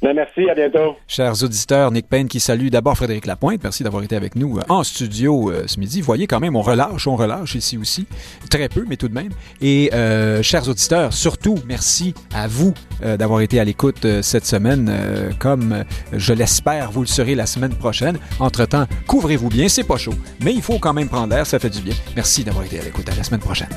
Ben, 0.00 0.14
merci, 0.14 0.48
à 0.48 0.54
bientôt. 0.54 0.96
Chers 1.08 1.42
auditeurs, 1.42 1.90
Nick 1.90 2.08
Payne 2.08 2.28
qui 2.28 2.38
salue 2.38 2.68
d'abord 2.68 2.96
Frédéric 2.96 3.26
Lapointe. 3.26 3.60
Merci 3.64 3.82
d'avoir 3.82 4.04
été 4.04 4.14
avec 4.14 4.36
nous 4.36 4.58
euh, 4.58 4.62
en 4.68 4.84
studio 4.84 5.50
euh, 5.50 5.64
ce 5.66 5.80
midi. 5.80 6.00
Voyez 6.00 6.28
quand 6.28 6.38
même, 6.38 6.54
on 6.54 6.62
relâche, 6.62 7.08
on 7.08 7.16
relâche 7.16 7.56
ici 7.56 7.76
aussi. 7.76 8.06
Très 8.48 8.68
peu, 8.68 8.84
mais 8.88 8.96
tout 8.96 9.08
de 9.08 9.14
même. 9.14 9.30
Et 9.60 9.90
euh, 9.92 10.40
chers 10.40 10.68
auditeurs, 10.68 11.12
surtout, 11.12 11.56
merci 11.66 12.14
à 12.32 12.46
vous 12.46 12.74
d'avoir 13.02 13.42
été 13.42 13.60
à 13.60 13.64
l'écoute 13.64 14.06
cette 14.22 14.44
semaine, 14.44 14.92
comme 15.38 15.84
je 16.12 16.32
l'espère, 16.32 16.90
vous 16.90 17.02
le 17.02 17.06
serez 17.06 17.36
la 17.36 17.46
semaine 17.46 17.72
prochaine. 17.72 18.18
Entre-temps, 18.40 18.86
couvrez-vous 19.06 19.48
bien, 19.48 19.68
c'est 19.68 19.86
pas 19.86 19.96
chaud, 19.96 20.14
mais 20.42 20.52
il 20.52 20.62
faut 20.62 20.78
quand 20.78 20.92
même 20.92 21.08
prendre 21.08 21.32
l'air, 21.32 21.46
ça 21.46 21.60
fait 21.60 21.70
du 21.70 21.80
bien. 21.80 21.94
Merci 22.16 22.42
d'avoir 22.42 22.64
été 22.64 22.80
à 22.80 22.82
l'écoute. 22.82 23.08
À 23.08 23.14
la 23.14 23.22
semaine 23.22 23.40
prochaine. 23.40 23.68